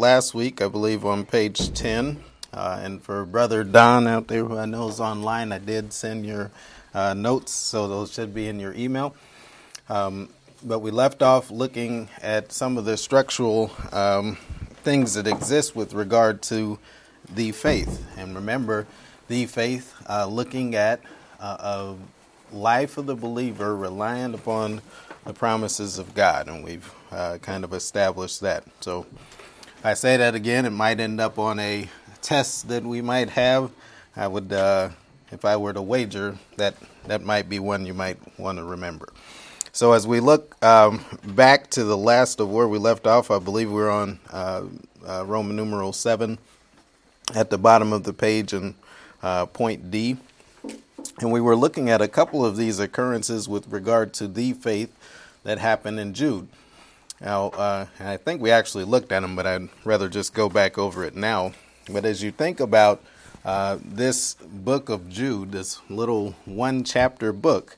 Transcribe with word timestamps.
last 0.00 0.32
week, 0.32 0.62
I 0.62 0.68
believe, 0.68 1.04
on 1.04 1.26
page 1.26 1.74
10. 1.74 2.24
Uh, 2.54 2.80
and 2.82 3.02
for 3.02 3.26
Brother 3.26 3.62
Don 3.62 4.06
out 4.06 4.28
there 4.28 4.46
who 4.46 4.56
I 4.56 4.64
know 4.64 4.88
is 4.88 4.98
online, 4.98 5.52
I 5.52 5.58
did 5.58 5.92
send 5.92 6.24
your 6.24 6.50
uh, 6.94 7.12
notes, 7.12 7.52
so 7.52 7.86
those 7.86 8.10
should 8.10 8.32
be 8.32 8.48
in 8.48 8.58
your 8.58 8.72
email. 8.72 9.14
Um, 9.90 10.30
but 10.64 10.78
we 10.78 10.90
left 10.90 11.22
off 11.22 11.50
looking 11.50 12.08
at 12.22 12.50
some 12.50 12.78
of 12.78 12.86
the 12.86 12.96
structural 12.96 13.70
um, 13.92 14.38
things 14.84 15.12
that 15.14 15.26
exist 15.26 15.76
with 15.76 15.92
regard 15.92 16.40
to 16.44 16.78
the 17.34 17.52
faith. 17.52 18.02
And 18.16 18.34
remember, 18.34 18.86
the 19.28 19.44
faith, 19.44 19.94
uh, 20.08 20.24
looking 20.24 20.74
at 20.76 21.02
uh, 21.38 21.96
a 22.52 22.56
life 22.56 22.96
of 22.96 23.04
the 23.04 23.16
believer 23.16 23.76
reliant 23.76 24.34
upon 24.34 24.80
the 25.26 25.34
promises 25.34 25.98
of 25.98 26.14
God. 26.14 26.48
And 26.48 26.64
we've 26.64 26.90
uh, 27.12 27.36
kind 27.42 27.64
of 27.64 27.74
established 27.74 28.40
that. 28.40 28.64
So 28.80 29.04
I 29.82 29.94
say 29.94 30.18
that 30.18 30.34
again, 30.34 30.66
it 30.66 30.70
might 30.70 31.00
end 31.00 31.22
up 31.22 31.38
on 31.38 31.58
a 31.58 31.88
test 32.20 32.68
that 32.68 32.84
we 32.84 33.00
might 33.00 33.30
have. 33.30 33.70
I 34.14 34.28
would, 34.28 34.52
uh, 34.52 34.90
if 35.32 35.46
I 35.46 35.56
were 35.56 35.72
to 35.72 35.80
wager, 35.80 36.36
that 36.58 36.74
that 37.06 37.22
might 37.22 37.48
be 37.48 37.58
one 37.60 37.86
you 37.86 37.94
might 37.94 38.18
want 38.38 38.58
to 38.58 38.64
remember. 38.64 39.10
So 39.72 39.92
as 39.92 40.06
we 40.06 40.20
look 40.20 40.62
um, 40.62 41.02
back 41.24 41.70
to 41.70 41.84
the 41.84 41.96
last 41.96 42.40
of 42.40 42.50
where 42.50 42.68
we 42.68 42.76
left 42.76 43.06
off, 43.06 43.30
I 43.30 43.38
believe 43.38 43.72
we're 43.72 43.90
on 43.90 44.18
uh, 44.30 44.64
uh, 45.06 45.24
Roman 45.24 45.56
numeral 45.56 45.94
seven 45.94 46.36
at 47.34 47.48
the 47.48 47.56
bottom 47.56 47.94
of 47.94 48.04
the 48.04 48.12
page 48.12 48.52
in 48.52 48.74
uh, 49.22 49.46
point 49.46 49.90
D. 49.90 50.18
And 51.20 51.32
we 51.32 51.40
were 51.40 51.56
looking 51.56 51.88
at 51.88 52.02
a 52.02 52.08
couple 52.08 52.44
of 52.44 52.58
these 52.58 52.78
occurrences 52.78 53.48
with 53.48 53.66
regard 53.68 54.12
to 54.14 54.28
the 54.28 54.52
faith 54.52 54.94
that 55.42 55.58
happened 55.58 55.98
in 55.98 56.12
Jude. 56.12 56.48
Now, 57.20 57.48
uh, 57.48 57.86
I 57.98 58.16
think 58.16 58.40
we 58.40 58.50
actually 58.50 58.84
looked 58.84 59.12
at 59.12 59.20
them, 59.20 59.36
but 59.36 59.46
I'd 59.46 59.68
rather 59.84 60.08
just 60.08 60.32
go 60.32 60.48
back 60.48 60.78
over 60.78 61.04
it 61.04 61.14
now. 61.14 61.52
But 61.90 62.04
as 62.04 62.22
you 62.22 62.30
think 62.30 62.60
about 62.60 63.02
uh, 63.44 63.78
this 63.84 64.34
book 64.34 64.88
of 64.88 65.08
Jude, 65.08 65.52
this 65.52 65.80
little 65.90 66.34
one 66.46 66.82
chapter 66.82 67.32
book, 67.32 67.76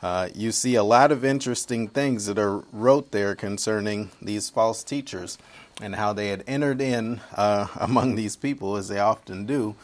uh, 0.00 0.28
you 0.34 0.52
see 0.52 0.74
a 0.76 0.84
lot 0.84 1.10
of 1.10 1.24
interesting 1.24 1.88
things 1.88 2.26
that 2.26 2.38
are 2.38 2.58
wrote 2.72 3.10
there 3.10 3.34
concerning 3.34 4.10
these 4.22 4.48
false 4.50 4.84
teachers 4.84 5.38
and 5.80 5.96
how 5.96 6.12
they 6.12 6.28
had 6.28 6.44
entered 6.46 6.80
in 6.80 7.20
uh, 7.34 7.66
among 7.80 8.14
these 8.14 8.36
people, 8.36 8.76
as 8.76 8.88
they 8.88 9.00
often 9.00 9.44
do, 9.44 9.74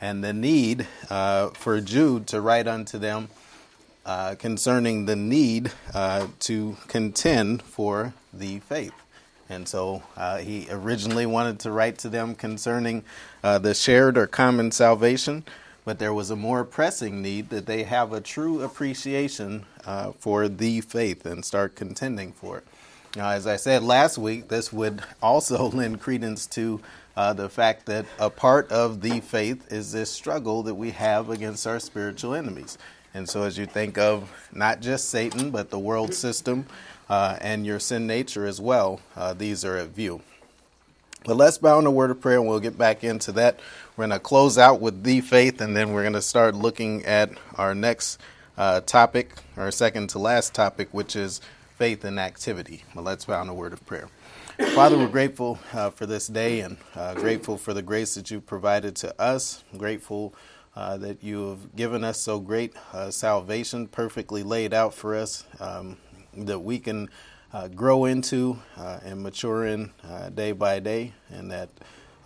and 0.00 0.22
the 0.22 0.32
need 0.32 0.86
uh, 1.08 1.48
for 1.48 1.80
Jude 1.80 2.28
to 2.28 2.40
write 2.40 2.68
unto 2.68 2.98
them 2.98 3.30
uh, 4.06 4.36
concerning 4.36 5.06
the 5.06 5.16
need 5.16 5.72
uh, 5.92 6.28
to 6.40 6.76
contend 6.86 7.62
for 7.62 8.14
the 8.32 8.60
faith. 8.60 8.94
And 9.48 9.66
so 9.66 10.02
uh, 10.16 10.38
he 10.38 10.68
originally 10.70 11.26
wanted 11.26 11.58
to 11.60 11.72
write 11.72 11.98
to 11.98 12.08
them 12.08 12.34
concerning 12.36 13.04
uh, 13.42 13.58
the 13.58 13.74
shared 13.74 14.16
or 14.16 14.28
common 14.28 14.70
salvation, 14.70 15.44
but 15.84 15.98
there 15.98 16.14
was 16.14 16.30
a 16.30 16.36
more 16.36 16.64
pressing 16.64 17.20
need 17.20 17.50
that 17.50 17.66
they 17.66 17.82
have 17.82 18.12
a 18.12 18.20
true 18.20 18.62
appreciation 18.62 19.66
uh, 19.84 20.12
for 20.12 20.48
the 20.48 20.80
faith 20.82 21.26
and 21.26 21.44
start 21.44 21.74
contending 21.74 22.32
for 22.32 22.58
it. 22.58 22.64
Now, 23.16 23.30
as 23.30 23.48
I 23.48 23.56
said 23.56 23.82
last 23.82 24.18
week, 24.18 24.48
this 24.48 24.72
would 24.72 25.02
also 25.20 25.68
lend 25.70 26.00
credence 26.00 26.46
to 26.48 26.80
uh, 27.16 27.32
the 27.32 27.48
fact 27.48 27.86
that 27.86 28.06
a 28.20 28.30
part 28.30 28.70
of 28.70 29.00
the 29.00 29.18
faith 29.20 29.72
is 29.72 29.90
this 29.90 30.10
struggle 30.12 30.62
that 30.62 30.76
we 30.76 30.92
have 30.92 31.28
against 31.28 31.66
our 31.66 31.80
spiritual 31.80 32.34
enemies. 32.34 32.78
And 33.12 33.28
so, 33.28 33.42
as 33.42 33.58
you 33.58 33.66
think 33.66 33.98
of 33.98 34.32
not 34.52 34.80
just 34.80 35.08
Satan, 35.08 35.50
but 35.50 35.70
the 35.70 35.78
world 35.78 36.14
system 36.14 36.66
uh, 37.10 37.36
and 37.42 37.66
your 37.66 37.78
sin 37.78 38.06
nature 38.06 38.46
as 38.46 38.60
well, 38.60 39.00
uh, 39.16 39.34
these 39.34 39.64
are 39.64 39.76
at 39.76 39.88
view. 39.88 40.22
But 41.26 41.36
let's 41.36 41.58
bow 41.58 41.78
in 41.78 41.84
a 41.84 41.90
word 41.90 42.10
of 42.10 42.20
prayer 42.20 42.38
and 42.38 42.48
we'll 42.48 42.60
get 42.60 42.78
back 42.78 43.04
into 43.04 43.32
that. 43.32 43.60
We're 43.96 44.06
going 44.06 44.18
to 44.18 44.20
close 44.20 44.56
out 44.56 44.80
with 44.80 45.02
the 45.02 45.20
faith 45.20 45.60
and 45.60 45.76
then 45.76 45.92
we're 45.92 46.02
going 46.02 46.14
to 46.14 46.22
start 46.22 46.54
looking 46.54 47.04
at 47.04 47.30
our 47.56 47.74
next 47.74 48.18
uh, 48.56 48.80
topic, 48.80 49.32
our 49.58 49.70
second 49.70 50.08
to 50.10 50.18
last 50.18 50.54
topic, 50.54 50.88
which 50.92 51.16
is 51.16 51.42
faith 51.76 52.04
and 52.04 52.18
activity. 52.18 52.84
But 52.94 53.04
let's 53.04 53.26
bow 53.26 53.42
in 53.42 53.48
a 53.48 53.54
word 53.54 53.74
of 53.74 53.84
prayer. 53.84 54.08
Father, 54.74 54.96
we're 54.96 55.08
grateful 55.08 55.58
uh, 55.72 55.90
for 55.90 56.06
this 56.06 56.26
day 56.26 56.60
and 56.60 56.76
uh, 56.94 57.14
grateful 57.14 57.58
for 57.58 57.74
the 57.74 57.82
grace 57.82 58.14
that 58.14 58.30
you've 58.30 58.46
provided 58.46 58.94
to 58.96 59.20
us. 59.20 59.64
grateful 59.76 60.32
uh, 60.76 60.96
that 60.98 61.22
you 61.22 61.50
have 61.50 61.74
given 61.74 62.04
us 62.04 62.20
so 62.20 62.38
great 62.38 62.72
uh, 62.92 63.10
salvation, 63.10 63.86
perfectly 63.88 64.42
laid 64.42 64.72
out 64.72 64.94
for 64.94 65.16
us, 65.16 65.44
um, 65.58 65.96
that 66.36 66.60
we 66.60 66.78
can 66.78 67.08
uh, 67.52 67.68
grow 67.68 68.04
into 68.04 68.58
uh, 68.76 69.00
and 69.04 69.22
mature 69.22 69.66
in 69.66 69.90
uh, 70.08 70.28
day 70.30 70.52
by 70.52 70.78
day, 70.78 71.12
and 71.30 71.50
that 71.50 71.68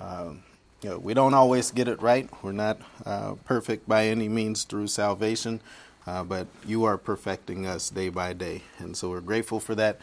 um, 0.01 0.43
you 0.83 0.91
know, 0.91 0.99
we 0.99 1.15
don't 1.15 1.35
always 1.35 1.71
get 1.71 1.89
it 1.89 2.01
right. 2.03 2.29
We're 2.43 2.53
not 2.53 2.79
uh, 3.07 3.35
perfect 3.45 3.89
by 3.89 4.07
any 4.07 4.29
means 4.29 4.65
through 4.65 4.89
salvation, 4.89 5.61
but 6.05 6.47
you 6.67 6.85
are 6.85 6.99
perfecting 6.99 7.67
us 7.67 7.89
day 7.89 8.11
by 8.11 8.35
day, 8.35 8.63
and 8.79 8.97
so 8.97 9.09
we're 9.09 9.21
grateful 9.21 9.61
for 9.61 9.75
that. 9.77 9.99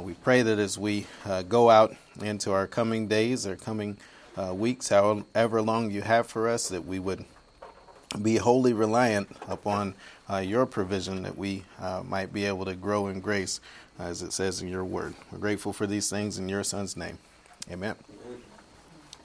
we 0.00 0.14
pray 0.14 0.42
that 0.42 0.58
as 0.58 0.78
we 0.78 1.06
go 1.48 1.68
out 1.68 1.94
into 2.22 2.52
our 2.52 2.66
coming 2.66 3.08
days 3.08 3.46
or 3.46 3.56
coming 3.56 3.98
weeks, 4.52 4.88
however 4.88 5.60
long 5.60 5.90
you 5.90 6.00
have 6.00 6.26
for 6.26 6.48
us, 6.48 6.70
that 6.70 6.86
we 6.86 6.98
would 6.98 7.26
be 8.22 8.36
wholly 8.36 8.72
reliant 8.72 9.28
upon 9.48 9.94
uh, 10.30 10.38
your 10.38 10.66
provision 10.66 11.22
that 11.22 11.36
we 11.36 11.64
uh, 11.80 12.02
might 12.04 12.32
be 12.32 12.44
able 12.44 12.64
to 12.64 12.74
grow 12.74 13.08
in 13.08 13.20
grace, 13.20 13.60
as 13.98 14.22
it 14.22 14.32
says 14.32 14.60
in 14.60 14.68
your 14.68 14.84
word. 14.84 15.14
We're 15.30 15.38
grateful 15.38 15.72
for 15.72 15.86
these 15.86 16.10
things 16.10 16.38
in 16.38 16.48
your 16.48 16.64
son's 16.64 16.96
name. 16.96 17.18
Amen. 17.70 17.94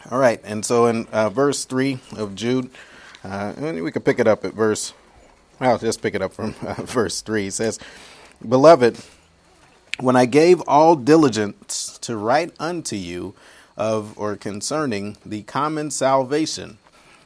All 0.10 0.18
right, 0.18 0.42
and 0.44 0.66
so 0.66 0.88
in 0.88 1.06
uh, 1.08 1.30
verse 1.30 1.66
3 1.66 2.00
of 2.18 2.36
Jude, 2.36 2.72
uh, 3.24 3.54
we 3.60 3.92
could 3.92 4.04
pick 4.04 4.20
it 4.20 4.28
up 4.28 4.44
at 4.44 4.54
verse, 4.54 4.94
I'll 5.60 5.78
just 5.78 6.02
pick 6.02 6.16
it 6.16 6.22
up 6.22 6.34
from 6.34 6.56
uh, 6.62 6.74
verse 6.80 7.22
3. 7.22 7.48
It 7.48 7.54
says, 7.54 7.80
Beloved, 8.48 8.98
when 10.00 10.16
I 10.16 10.26
gave 10.26 10.62
all 10.62 10.96
diligence 10.96 12.00
to 12.00 12.18
write 12.18 12.54
unto 12.60 12.96
you 12.96 13.36
of 13.78 14.18
or 14.18 14.36
concerning 14.36 15.18
the 15.24 15.44
common 15.44 15.92
salvation, 15.92 16.80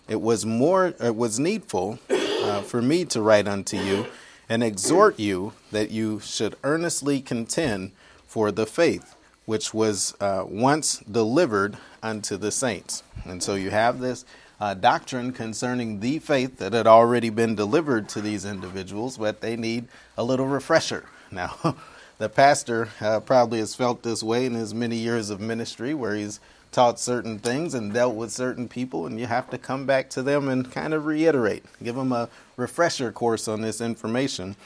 it 0.08 0.22
was 0.22 0.46
more 0.46 0.94
it 1.00 1.16
was 1.16 1.40
needful 1.40 2.00
uh, 2.46 2.62
for 2.62 2.82
me 2.82 3.06
to 3.06 3.22
write 3.22 3.48
unto 3.48 3.78
you 3.78 4.06
and 4.48 4.64
exhort 4.64 5.20
you 5.20 5.54
that 5.72 5.92
you 5.92 6.20
should 6.20 6.56
earnestly 6.64 7.22
contend 7.22 7.92
for 8.28 8.52
the 8.52 8.66
faith 8.66 9.16
which 9.46 9.74
was 9.74 10.16
uh, 10.20 10.44
once 10.48 10.98
delivered 11.00 11.78
unto 12.02 12.38
the 12.38 12.52
saints. 12.52 13.04
And 13.24 13.42
so 13.42 13.56
you 13.56 13.70
have 13.70 14.00
this 14.00 14.26
uh, 14.60 14.74
doctrine 14.74 15.32
concerning 15.32 16.00
the 16.00 16.20
faith 16.20 16.58
that 16.58 16.74
had 16.74 16.88
already 16.88 17.30
been 17.30 17.56
delivered 17.56 18.10
to 18.10 18.22
these 18.22 18.46
individuals, 18.46 19.18
but 19.18 19.42
they 19.42 19.56
need 19.56 19.88
a 20.18 20.24
little 20.24 20.48
refresher. 20.48 21.06
Now, 21.32 21.76
the 22.20 22.30
pastor 22.30 22.90
uh, 23.02 23.20
probably 23.20 23.58
has 23.58 23.76
felt 23.76 24.04
this 24.04 24.22
way 24.22 24.46
in 24.46 24.54
his 24.54 24.74
many 24.74 24.96
years 24.96 25.32
of 25.32 25.42
ministry, 25.42 25.94
where 25.94 26.14
he's 26.16 26.40
taught 26.76 27.00
certain 27.00 27.40
things 27.40 27.74
and 27.74 27.94
dealt 27.94 28.16
with 28.16 28.34
certain 28.34 28.68
people, 28.68 29.08
and 29.08 29.18
you 29.18 29.26
have 29.28 29.50
to 29.50 29.58
come 29.58 29.86
back 29.86 30.10
to 30.10 30.22
them 30.22 30.50
and 30.50 30.70
kind 30.70 30.94
of 30.94 31.06
reiterate, 31.06 31.64
give 31.82 31.96
them 31.96 32.12
a 32.12 32.28
refresher 32.58 33.14
course 33.14 33.48
on 33.48 33.62
this 33.62 33.80
information. 33.80 34.58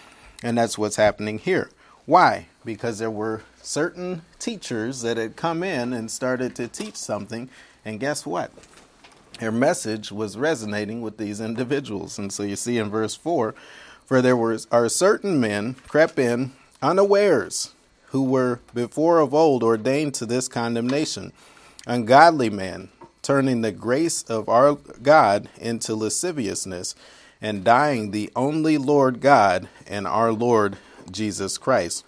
And 0.41 0.57
that's 0.57 0.75
what's 0.75 0.95
happening 0.95 1.37
here. 1.37 1.69
Why? 2.07 2.47
Because 2.65 2.97
there 2.97 3.11
were 3.11 3.43
certain 3.61 4.23
teachers 4.39 5.01
that 5.03 5.17
had 5.17 5.35
come 5.35 5.61
in 5.61 5.93
and 5.93 6.09
started 6.09 6.55
to 6.55 6.67
teach 6.67 6.95
something, 6.95 7.47
and 7.85 7.99
guess 7.99 8.25
what? 8.25 8.51
Their 9.39 9.51
message 9.51 10.11
was 10.11 10.35
resonating 10.35 11.03
with 11.03 11.17
these 11.17 11.39
individuals. 11.39 12.17
And 12.17 12.33
so 12.33 12.41
you 12.41 12.55
see 12.55 12.79
in 12.79 12.89
verse 12.89 13.13
4 13.13 13.53
For 14.03 14.19
there 14.23 14.35
were, 14.35 14.57
are 14.71 14.89
certain 14.89 15.39
men 15.39 15.75
crept 15.87 16.17
in 16.17 16.53
unawares, 16.81 17.75
who 18.07 18.23
were 18.23 18.61
before 18.73 19.19
of 19.19 19.35
old 19.35 19.61
ordained 19.61 20.15
to 20.15 20.25
this 20.25 20.47
condemnation 20.47 21.33
ungodly 21.85 22.49
man, 22.49 22.89
turning 23.21 23.61
the 23.61 23.71
grace 23.71 24.23
of 24.23 24.49
our 24.49 24.75
God 24.75 25.49
into 25.57 25.95
lasciviousness, 25.95 26.95
and 27.41 27.63
dying 27.63 28.11
the 28.11 28.31
only 28.35 28.77
Lord 28.77 29.21
God 29.21 29.69
and 29.87 30.05
our 30.05 30.31
Lord 30.31 30.77
Jesus 31.09 31.57
Christ. 31.57 32.05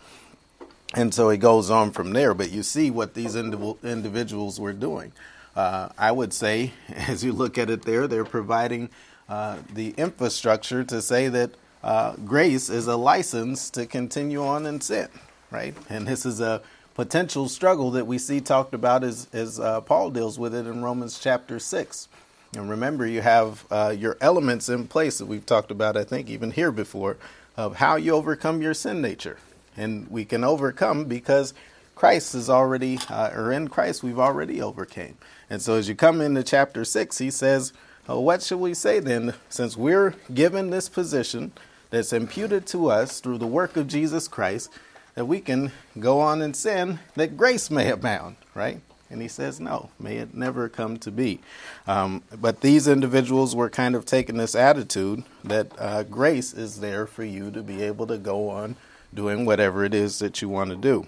And 0.94 1.14
so 1.14 1.30
he 1.30 1.38
goes 1.38 1.70
on 1.70 1.92
from 1.92 2.12
there, 2.12 2.34
but 2.34 2.52
you 2.52 2.64
see 2.64 2.92
what 2.92 3.14
these 3.14 3.36
individuals 3.36 4.60
were 4.60 4.74
doing. 4.74 5.14
Uh, 5.56 5.90
I 5.98 6.12
would 6.12 6.34
say, 6.34 6.74
as 6.90 7.24
you 7.24 7.32
look 7.32 7.58
at 7.58 7.70
it 7.70 7.84
there, 7.84 8.08
they're 8.08 8.26
providing 8.26 8.90
uh, 9.30 9.60
the 9.74 9.92
infrastructure 9.92 10.84
to 10.84 11.02
say 11.02 11.30
that 11.30 11.52
uh, 11.84 12.16
grace 12.18 12.70
is 12.70 12.88
a 12.88 12.96
license 12.98 13.70
to 13.72 13.86
continue 13.86 14.44
on 14.44 14.66
in 14.66 14.82
sin, 14.82 15.08
right? 15.50 15.74
And 15.90 16.08
this 16.08 16.26
is 16.26 16.42
a 16.42 16.62
potential 16.94 17.48
struggle 17.48 17.92
that 17.92 18.08
we 18.08 18.18
see 18.18 18.42
talked 18.42 18.74
about 18.74 19.04
as, 19.04 19.28
as 19.34 19.60
uh, 19.60 19.82
Paul 19.82 20.12
deals 20.12 20.38
with 20.38 20.54
it 20.54 20.68
in 20.68 20.84
Romans 20.84 21.20
chapter 21.20 21.60
6. 21.60 22.08
And 22.56 22.70
remember, 22.70 23.08
you 23.08 23.22
have 23.22 23.66
uh, 23.72 23.96
your 23.98 24.18
elements 24.20 24.68
in 24.68 24.88
place 24.88 25.18
that 25.20 25.26
we've 25.26 25.46
talked 25.46 25.72
about, 25.72 25.96
I 25.96 26.04
think, 26.04 26.30
even 26.30 26.52
here 26.52 26.72
before, 26.72 27.18
of 27.56 27.78
how 27.78 27.96
you 27.96 28.14
overcome 28.14 28.62
your 28.62 28.74
sin 28.74 29.02
nature. 29.02 29.38
And 29.78 30.10
we 30.10 30.26
can 30.26 30.44
overcome 30.44 31.06
because 31.06 31.54
Christ 31.96 32.36
is 32.36 32.50
already, 32.50 33.00
uh, 33.10 33.32
or 33.34 33.54
in 33.54 33.70
Christ, 33.70 34.04
we've 34.04 34.20
already 34.20 34.62
overcame. 34.62 35.18
And 35.50 35.62
so 35.62 35.76
as 35.76 35.88
you 35.88 35.96
come 35.96 36.20
into 36.20 36.44
chapter 36.44 36.84
6, 36.84 37.18
he 37.20 37.32
says, 37.32 37.72
well, 38.08 38.24
What 38.24 38.42
should 38.42 38.60
we 38.60 38.74
say 38.74 39.00
then? 39.00 39.34
Since 39.50 39.78
we're 39.78 40.16
given 40.34 40.72
this 40.72 40.90
position 40.90 41.54
that's 41.90 42.12
imputed 42.12 42.66
to 42.68 42.90
us 42.90 43.20
through 43.22 43.38
the 43.38 43.48
work 43.48 43.78
of 43.78 43.88
Jesus 43.88 44.28
Christ, 44.28 44.70
that 45.16 45.26
we 45.26 45.40
can 45.40 45.72
go 46.00 46.20
on 46.20 46.42
and 46.42 46.56
sin 46.56 47.00
that 47.16 47.38
grace 47.38 47.70
may 47.70 47.90
abound, 47.90 48.38
right? 48.56 48.82
And 49.10 49.22
he 49.22 49.28
says, 49.28 49.60
no, 49.60 49.90
may 50.00 50.18
it 50.18 50.34
never 50.34 50.70
come 50.70 50.98
to 51.00 51.12
be. 51.12 51.42
Um, 51.86 52.24
but 52.40 52.62
these 52.62 52.88
individuals 52.88 53.54
were 53.54 53.70
kind 53.70 53.94
of 53.94 54.06
taking 54.06 54.38
this 54.38 54.56
attitude 54.56 55.24
that 55.44 55.68
uh, 55.78 56.04
grace 56.04 56.54
is 56.54 56.80
there 56.80 57.06
for 57.06 57.26
you 57.26 57.52
to 57.52 57.62
be 57.62 57.84
able 57.84 58.08
to 58.08 58.18
go 58.18 58.50
on 58.50 58.78
doing 59.14 59.46
whatever 59.46 59.84
it 59.84 59.94
is 59.94 60.20
that 60.20 60.42
you 60.42 60.48
want 60.48 60.70
to 60.70 60.78
do. 60.78 61.06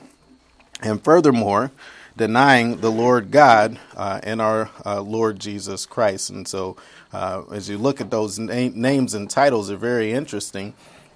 And 0.81 1.01
furthermore, 1.01 1.71
denying 2.17 2.81
the 2.81 2.91
Lord 2.91 3.31
God 3.31 3.79
uh, 3.95 4.19
and 4.21 4.41
our 4.41 4.69
uh, 4.85 5.01
Lord 5.01 5.39
Jesus 5.39 5.85
Christ. 5.85 6.29
And 6.29 6.47
so, 6.47 6.75
uh, 7.13 7.43
as 7.51 7.69
you 7.69 7.77
look 7.77 8.01
at 8.01 8.11
those 8.11 8.37
na- 8.37 8.69
names 8.73 9.13
and 9.13 9.29
titles, 9.29 9.69
they're 9.69 9.77
very 9.77 10.11
interesting. 10.11 10.73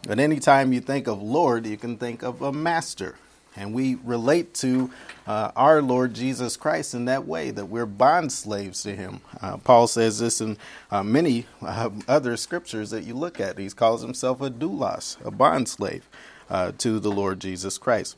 But 0.07 0.19
anytime 0.19 0.71
you 0.71 0.79
think 0.79 1.07
of 1.07 1.21
Lord, 1.21 1.65
you 1.65 1.75
can 1.75 1.97
think 1.97 2.23
of 2.23 2.41
a 2.41 2.53
master. 2.53 3.15
And 3.57 3.73
we 3.73 3.95
relate 3.95 4.53
to 4.55 4.89
uh, 5.25 5.51
our 5.55 5.81
Lord 5.81 6.13
Jesus 6.13 6.55
Christ 6.55 6.93
in 6.93 7.05
that 7.05 7.27
way, 7.27 7.51
that 7.51 7.65
we're 7.65 7.85
bond 7.85 8.31
slaves 8.31 8.83
to 8.83 8.95
Him. 8.95 9.19
Uh, 9.41 9.57
Paul 9.57 9.87
says 9.87 10.19
this 10.19 10.39
in 10.39 10.57
uh, 10.91 11.03
many 11.03 11.45
uh, 11.61 11.89
other 12.07 12.37
scriptures 12.37 12.89
that 12.91 13.03
you 13.03 13.15
look 13.15 13.41
at. 13.41 13.57
He 13.57 13.69
calls 13.69 14.01
himself 14.01 14.39
a 14.39 14.49
doulos, 14.49 15.17
a 15.25 15.31
bond 15.31 15.67
slave 15.67 16.07
uh, 16.49 16.71
to 16.77 16.99
the 16.99 17.11
Lord 17.11 17.41
Jesus 17.41 17.77
Christ. 17.77 18.15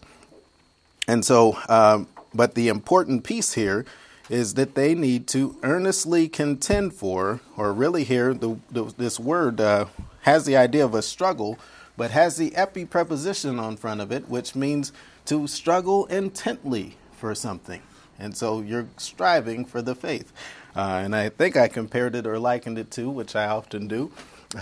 And 1.07 1.25
so, 1.25 1.57
um, 1.69 2.07
but 2.36 2.53
the 2.53 2.68
important 2.68 3.24
piece 3.24 3.53
here 3.53 3.83
is 4.29 4.53
that 4.53 4.75
they 4.75 4.93
need 4.93 5.27
to 5.27 5.57
earnestly 5.63 6.29
contend 6.29 6.93
for, 6.93 7.41
or 7.57 7.73
really 7.73 8.03
here, 8.03 8.33
the, 8.33 8.57
the, 8.69 8.85
this 8.97 9.19
word 9.19 9.59
uh, 9.59 9.85
has 10.21 10.45
the 10.45 10.55
idea 10.55 10.85
of 10.85 10.93
a 10.93 11.01
struggle, 11.01 11.57
but 11.97 12.11
has 12.11 12.37
the 12.37 12.55
epi 12.55 12.85
preposition 12.85 13.59
on 13.59 13.75
front 13.75 13.99
of 13.99 14.11
it, 14.11 14.29
which 14.29 14.55
means 14.55 14.93
to 15.25 15.47
struggle 15.47 16.05
intently 16.05 16.95
for 17.11 17.33
something. 17.33 17.81
And 18.19 18.35
so 18.35 18.61
you're 18.61 18.87
striving 18.97 19.65
for 19.65 19.81
the 19.81 19.95
faith. 19.95 20.31
Uh, 20.75 21.01
and 21.03 21.15
I 21.15 21.29
think 21.29 21.57
I 21.57 21.67
compared 21.67 22.15
it 22.15 22.27
or 22.27 22.37
likened 22.37 22.77
it 22.77 22.91
to, 22.91 23.09
which 23.09 23.35
I 23.35 23.47
often 23.47 23.87
do. 23.87 24.11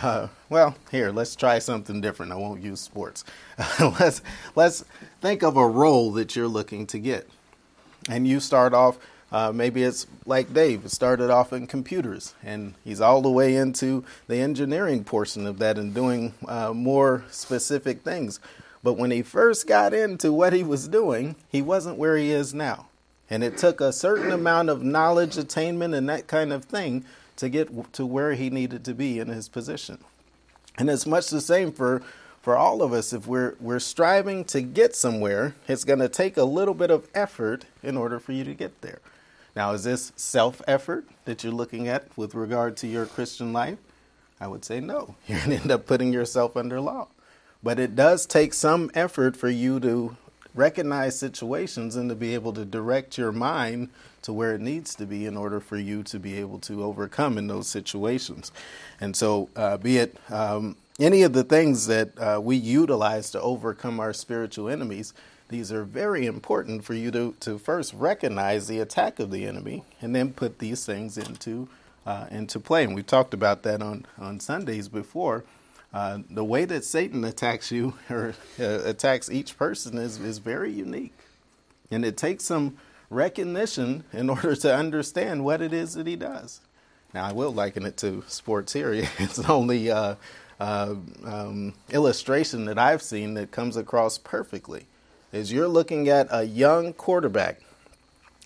Uh, 0.01 0.27
well, 0.49 0.75
here, 0.91 1.11
let's 1.11 1.35
try 1.35 1.59
something 1.59 2.01
different. 2.01 2.31
I 2.31 2.35
won't 2.35 2.61
use 2.61 2.79
sports. 2.79 3.23
let's, 3.79 4.21
let's 4.55 4.83
think 5.21 5.43
of 5.43 5.57
a 5.57 5.67
role 5.67 6.11
that 6.13 6.35
you're 6.35 6.47
looking 6.47 6.85
to 6.87 6.99
get. 6.99 7.29
And 8.09 8.27
you 8.27 8.39
start 8.39 8.73
off, 8.73 8.97
uh, 9.31 9.51
maybe 9.51 9.83
it's 9.83 10.07
like 10.25 10.53
Dave, 10.53 10.85
it 10.85 10.91
started 10.91 11.29
off 11.29 11.51
in 11.51 11.67
computers, 11.67 12.33
and 12.43 12.75
he's 12.83 13.01
all 13.01 13.21
the 13.21 13.29
way 13.29 13.55
into 13.55 14.05
the 14.27 14.37
engineering 14.37 15.03
portion 15.03 15.45
of 15.45 15.59
that 15.59 15.77
and 15.77 15.93
doing 15.93 16.33
uh, 16.47 16.73
more 16.73 17.25
specific 17.29 18.03
things. 18.03 18.39
But 18.83 18.93
when 18.93 19.11
he 19.11 19.21
first 19.21 19.67
got 19.67 19.93
into 19.93 20.31
what 20.31 20.53
he 20.53 20.63
was 20.63 20.87
doing, 20.87 21.35
he 21.49 21.61
wasn't 21.61 21.97
where 21.97 22.15
he 22.15 22.31
is 22.31 22.53
now. 22.53 22.87
And 23.29 23.43
it 23.43 23.57
took 23.57 23.81
a 23.81 23.91
certain 23.91 24.31
amount 24.31 24.69
of 24.69 24.83
knowledge, 24.83 25.37
attainment, 25.37 25.93
and 25.93 26.07
that 26.07 26.27
kind 26.27 26.53
of 26.53 26.63
thing 26.63 27.03
to 27.35 27.49
get 27.49 27.93
to 27.93 28.05
where 28.05 28.33
he 28.33 28.49
needed 28.49 28.85
to 28.85 28.93
be 28.93 29.19
in 29.19 29.27
his 29.27 29.49
position. 29.49 29.97
And 30.77 30.89
it's 30.89 31.05
much 31.05 31.29
the 31.29 31.41
same 31.41 31.73
for, 31.73 32.01
for 32.41 32.55
all 32.55 32.81
of 32.81 32.93
us. 32.93 33.11
If 33.11 33.27
we're, 33.27 33.55
we're 33.59 33.79
striving 33.79 34.45
to 34.45 34.61
get 34.61 34.95
somewhere, 34.95 35.55
it's 35.67 35.83
going 35.83 35.99
to 35.99 36.07
take 36.07 36.37
a 36.37 36.43
little 36.43 36.73
bit 36.73 36.91
of 36.91 37.09
effort 37.13 37.65
in 37.83 37.97
order 37.97 38.19
for 38.19 38.31
you 38.31 38.45
to 38.45 38.53
get 38.53 38.79
there. 38.81 38.99
Now, 39.57 39.71
is 39.71 39.85
this 39.85 40.13
self 40.15 40.61
effort 40.67 41.05
that 41.25 41.43
you're 41.43 41.51
looking 41.51 41.87
at 41.87 42.15
with 42.15 42.35
regard 42.35 42.77
to 42.77 42.87
your 42.87 43.07
Christian 43.07 43.53
life? 43.53 43.79
I 44.39 44.45
would 44.45 44.63
say 44.63 44.79
no. 44.79 45.15
You're 45.27 45.39
going 45.39 45.49
to 45.49 45.55
end 45.63 45.71
up 45.71 45.87
putting 45.87 46.13
yourself 46.13 46.55
under 46.55 46.79
law. 46.79 47.07
But 47.63 47.79
it 47.79 47.95
does 47.95 48.27
take 48.27 48.53
some 48.53 48.91
effort 48.93 49.35
for 49.35 49.49
you 49.49 49.79
to 49.79 50.15
recognize 50.53 51.17
situations 51.17 51.95
and 51.95 52.07
to 52.09 52.15
be 52.15 52.35
able 52.35 52.53
to 52.53 52.65
direct 52.65 53.17
your 53.17 53.31
mind 53.31 53.89
to 54.21 54.31
where 54.31 54.53
it 54.53 54.61
needs 54.61 54.93
to 54.93 55.07
be 55.07 55.25
in 55.25 55.35
order 55.35 55.59
for 55.59 55.77
you 55.77 56.03
to 56.03 56.19
be 56.19 56.37
able 56.37 56.59
to 56.59 56.83
overcome 56.83 57.39
in 57.39 57.47
those 57.47 57.67
situations. 57.67 58.51
And 59.01 59.15
so, 59.15 59.49
uh, 59.55 59.77
be 59.77 59.97
it 59.97 60.17
um, 60.29 60.75
any 60.99 61.23
of 61.23 61.33
the 61.33 61.43
things 61.43 61.87
that 61.87 62.15
uh, 62.19 62.39
we 62.39 62.57
utilize 62.57 63.31
to 63.31 63.41
overcome 63.41 63.99
our 63.99 64.13
spiritual 64.13 64.69
enemies, 64.69 65.15
these 65.49 65.71
are 65.71 65.83
very 65.83 66.25
important 66.25 66.83
for 66.83 66.93
you 66.93 67.09
to, 67.11 67.35
to 67.39 67.57
first 67.57 67.93
recognize 67.93 68.67
the 68.67 68.79
attack 68.79 69.19
of 69.19 69.31
the 69.31 69.45
enemy 69.45 69.83
and 70.01 70.15
then 70.15 70.33
put 70.33 70.59
these 70.59 70.85
things 70.85 71.17
into, 71.17 71.69
uh, 72.05 72.27
into 72.29 72.59
play. 72.59 72.83
And 72.83 72.93
we've 72.93 73.05
talked 73.05 73.33
about 73.33 73.63
that 73.63 73.81
on, 73.81 74.05
on 74.17 74.39
Sundays 74.39 74.89
before. 74.89 75.45
Uh, 75.93 76.19
the 76.29 76.43
way 76.43 76.65
that 76.65 76.83
Satan 76.83 77.23
attacks 77.23 77.71
you 77.71 77.93
or 78.09 78.35
uh, 78.59 78.79
attacks 78.83 79.29
each 79.29 79.57
person 79.57 79.97
is, 79.97 80.19
is 80.19 80.39
very 80.39 80.71
unique. 80.71 81.17
And 81.89 82.03
it 82.03 82.17
takes 82.17 82.43
some 82.43 82.77
recognition 83.09 84.03
in 84.11 84.29
order 84.29 84.55
to 84.55 84.75
understand 84.75 85.45
what 85.45 85.61
it 85.61 85.73
is 85.73 85.93
that 85.93 86.07
he 86.07 86.17
does. 86.17 86.59
Now, 87.13 87.25
I 87.25 87.31
will 87.31 87.53
liken 87.53 87.85
it 87.85 87.95
to 87.97 88.23
sports 88.27 88.73
here. 88.73 88.91
It's 89.17 89.37
the 89.37 89.51
only 89.51 89.89
uh, 89.89 90.15
uh, 90.59 90.95
um, 91.23 91.73
illustration 91.89 92.65
that 92.65 92.77
I've 92.77 93.01
seen 93.01 93.35
that 93.35 93.51
comes 93.51 93.77
across 93.77 94.17
perfectly. 94.17 94.87
Is 95.37 95.51
you're 95.51 95.67
looking 95.67 96.09
at 96.09 96.27
a 96.31 96.45
young 96.45 96.93
quarterback. 96.93 97.61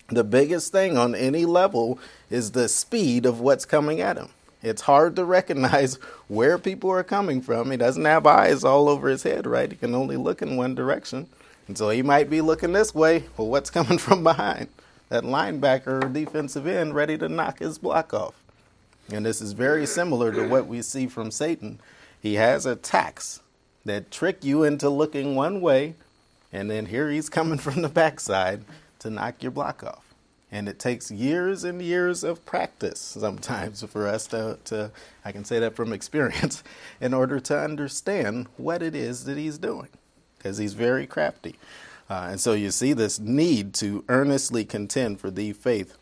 The 0.08 0.22
biggest 0.22 0.72
thing 0.72 0.98
on 0.98 1.14
any 1.14 1.46
level 1.46 1.98
is 2.28 2.50
the 2.50 2.68
speed 2.68 3.24
of 3.24 3.40
what's 3.40 3.64
coming 3.64 4.02
at 4.02 4.18
him. 4.18 4.28
It's 4.62 4.82
hard 4.82 5.16
to 5.16 5.24
recognize 5.38 5.94
where 6.28 6.58
people 6.58 6.90
are 6.90 7.02
coming 7.02 7.40
from. 7.40 7.70
He 7.70 7.78
doesn't 7.78 8.04
have 8.04 8.26
eyes 8.26 8.62
all 8.62 8.90
over 8.90 9.08
his 9.08 9.22
head, 9.22 9.46
right? 9.46 9.70
He 9.70 9.76
can 9.78 9.94
only 9.94 10.18
look 10.18 10.42
in 10.42 10.56
one 10.56 10.74
direction. 10.74 11.28
And 11.66 11.78
so 11.78 11.88
he 11.88 12.02
might 12.02 12.28
be 12.28 12.42
looking 12.42 12.74
this 12.74 12.94
way, 12.94 13.24
but 13.38 13.44
what's 13.44 13.70
coming 13.78 13.96
from 13.96 14.22
behind? 14.22 14.68
That 15.08 15.24
linebacker 15.24 16.04
or 16.04 16.08
defensive 16.10 16.66
end 16.66 16.94
ready 16.94 17.16
to 17.16 17.28
knock 17.30 17.60
his 17.60 17.78
block 17.78 18.12
off. 18.12 18.34
And 19.10 19.24
this 19.24 19.40
is 19.40 19.52
very 19.52 19.86
similar 19.86 20.30
to 20.32 20.46
what 20.46 20.66
we 20.66 20.82
see 20.82 21.06
from 21.06 21.30
Satan. 21.30 21.80
He 22.20 22.34
has 22.34 22.66
attacks 22.66 23.40
that 23.86 24.10
trick 24.10 24.44
you 24.44 24.62
into 24.62 24.90
looking 24.90 25.34
one 25.34 25.62
way, 25.62 25.94
and 26.52 26.70
then 26.70 26.86
here 26.86 27.10
he's 27.10 27.28
coming 27.28 27.58
from 27.58 27.82
the 27.82 27.88
backside 27.88 28.64
to 29.00 29.10
knock 29.10 29.42
your 29.42 29.52
block 29.52 29.82
off. 29.82 30.14
And 30.50 30.68
it 30.68 30.78
takes 30.78 31.10
years 31.10 31.64
and 31.64 31.80
years 31.80 32.22
of 32.22 32.44
practice 32.44 33.00
sometimes 33.00 33.82
for 33.84 34.06
us 34.06 34.26
to, 34.28 34.58
to, 34.66 34.90
I 35.24 35.32
can 35.32 35.46
say 35.46 35.58
that 35.60 35.74
from 35.74 35.94
experience, 35.94 36.62
in 37.00 37.14
order 37.14 37.40
to 37.40 37.58
understand 37.58 38.48
what 38.58 38.82
it 38.82 38.94
is 38.94 39.24
that 39.24 39.38
he's 39.38 39.56
doing, 39.56 39.88
because 40.36 40.58
he's 40.58 40.74
very 40.74 41.06
crafty. 41.06 41.56
Uh, 42.10 42.28
and 42.30 42.40
so 42.40 42.52
you 42.52 42.70
see 42.70 42.92
this 42.92 43.18
need 43.18 43.72
to 43.72 44.04
earnestly 44.10 44.66
contend 44.66 45.18
for 45.18 45.30
the 45.30 45.54
faith. 45.54 45.96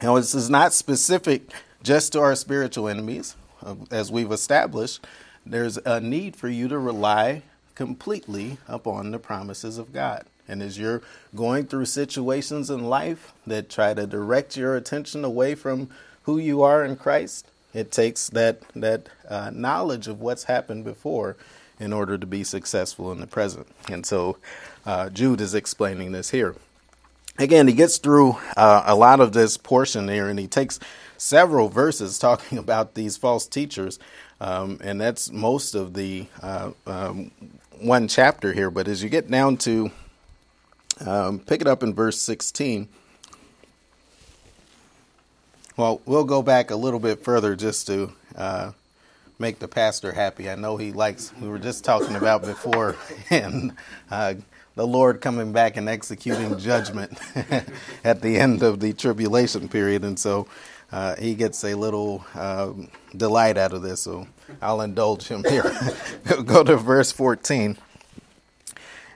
Now, 0.00 0.16
this 0.16 0.34
is 0.34 0.48
not 0.48 0.72
specific 0.72 1.50
just 1.82 2.14
to 2.14 2.20
our 2.20 2.34
spiritual 2.36 2.88
enemies, 2.88 3.36
uh, 3.62 3.74
as 3.90 4.10
we've 4.10 4.32
established. 4.32 5.06
There's 5.44 5.76
a 5.78 6.00
need 6.00 6.36
for 6.36 6.48
you 6.48 6.68
to 6.68 6.78
rely 6.78 7.42
completely 7.78 8.58
upon 8.66 9.12
the 9.12 9.20
promises 9.20 9.78
of 9.78 9.92
God. 9.92 10.24
And 10.48 10.64
as 10.64 10.76
you're 10.76 11.00
going 11.36 11.66
through 11.68 11.84
situations 11.84 12.70
in 12.70 12.90
life 12.90 13.32
that 13.46 13.70
try 13.70 13.94
to 13.94 14.04
direct 14.04 14.56
your 14.56 14.74
attention 14.74 15.24
away 15.24 15.54
from 15.54 15.88
who 16.22 16.38
you 16.38 16.60
are 16.62 16.84
in 16.84 16.96
Christ, 16.96 17.46
it 17.72 17.92
takes 17.92 18.30
that 18.30 18.62
that 18.74 19.08
uh, 19.28 19.52
knowledge 19.54 20.08
of 20.08 20.20
what's 20.20 20.44
happened 20.44 20.82
before 20.82 21.36
in 21.78 21.92
order 21.92 22.18
to 22.18 22.26
be 22.26 22.42
successful 22.42 23.12
in 23.12 23.20
the 23.20 23.28
present. 23.28 23.68
And 23.88 24.04
so 24.04 24.38
uh, 24.84 25.10
Jude 25.10 25.40
is 25.40 25.54
explaining 25.54 26.10
this 26.10 26.30
here. 26.30 26.56
Again, 27.38 27.68
he 27.68 27.74
gets 27.74 27.98
through 27.98 28.38
uh, 28.56 28.82
a 28.86 28.96
lot 28.96 29.20
of 29.20 29.32
this 29.32 29.56
portion 29.56 30.08
here, 30.08 30.28
and 30.28 30.40
he 30.40 30.48
takes 30.48 30.80
several 31.16 31.68
verses 31.68 32.18
talking 32.28 32.58
about 32.58 32.94
these 32.94 33.16
false 33.16 33.46
teachers, 33.46 34.00
um, 34.40 34.80
and 34.82 35.00
that's 35.00 35.30
most 35.30 35.76
of 35.76 35.94
the 35.94 36.26
uh, 36.42 36.72
um, 36.88 37.30
one 37.80 38.08
chapter 38.08 38.52
here. 38.52 38.70
But 38.70 38.88
as 38.88 39.02
you 39.02 39.08
get 39.08 39.30
down 39.30 39.56
to 39.58 39.90
um, 41.04 41.38
pick 41.38 41.60
it 41.60 41.66
up 41.66 41.82
in 41.82 41.94
verse 41.94 42.20
16. 42.20 42.88
Well, 45.76 46.00
we'll 46.06 46.24
go 46.24 46.42
back 46.42 46.70
a 46.70 46.76
little 46.76 46.98
bit 46.98 47.22
further 47.22 47.54
just 47.54 47.86
to 47.86 48.12
uh, 48.34 48.72
make 49.38 49.60
the 49.60 49.68
pastor 49.68 50.12
happy. 50.12 50.50
I 50.50 50.56
know 50.56 50.76
he 50.76 50.90
likes, 50.90 51.32
we 51.40 51.48
were 51.48 51.58
just 51.58 51.84
talking 51.84 52.16
about 52.16 52.42
before, 52.42 52.96
and 53.30 53.76
uh, 54.10 54.34
the 54.74 54.86
Lord 54.86 55.20
coming 55.20 55.52
back 55.52 55.76
and 55.76 55.88
executing 55.88 56.58
judgment 56.58 57.16
at 58.04 58.22
the 58.22 58.38
end 58.38 58.62
of 58.62 58.80
the 58.80 58.92
tribulation 58.92 59.68
period. 59.68 60.02
And 60.02 60.18
so 60.18 60.48
uh, 60.90 61.16
he 61.16 61.34
gets 61.34 61.62
a 61.64 61.74
little 61.74 62.24
um, 62.34 62.88
delight 63.16 63.58
out 63.58 63.72
of 63.72 63.82
this. 63.82 64.02
So 64.02 64.26
I'll 64.62 64.80
indulge 64.80 65.28
him 65.28 65.44
here. 65.44 65.64
go 66.44 66.64
to 66.64 66.76
verse 66.76 67.12
14. 67.12 67.76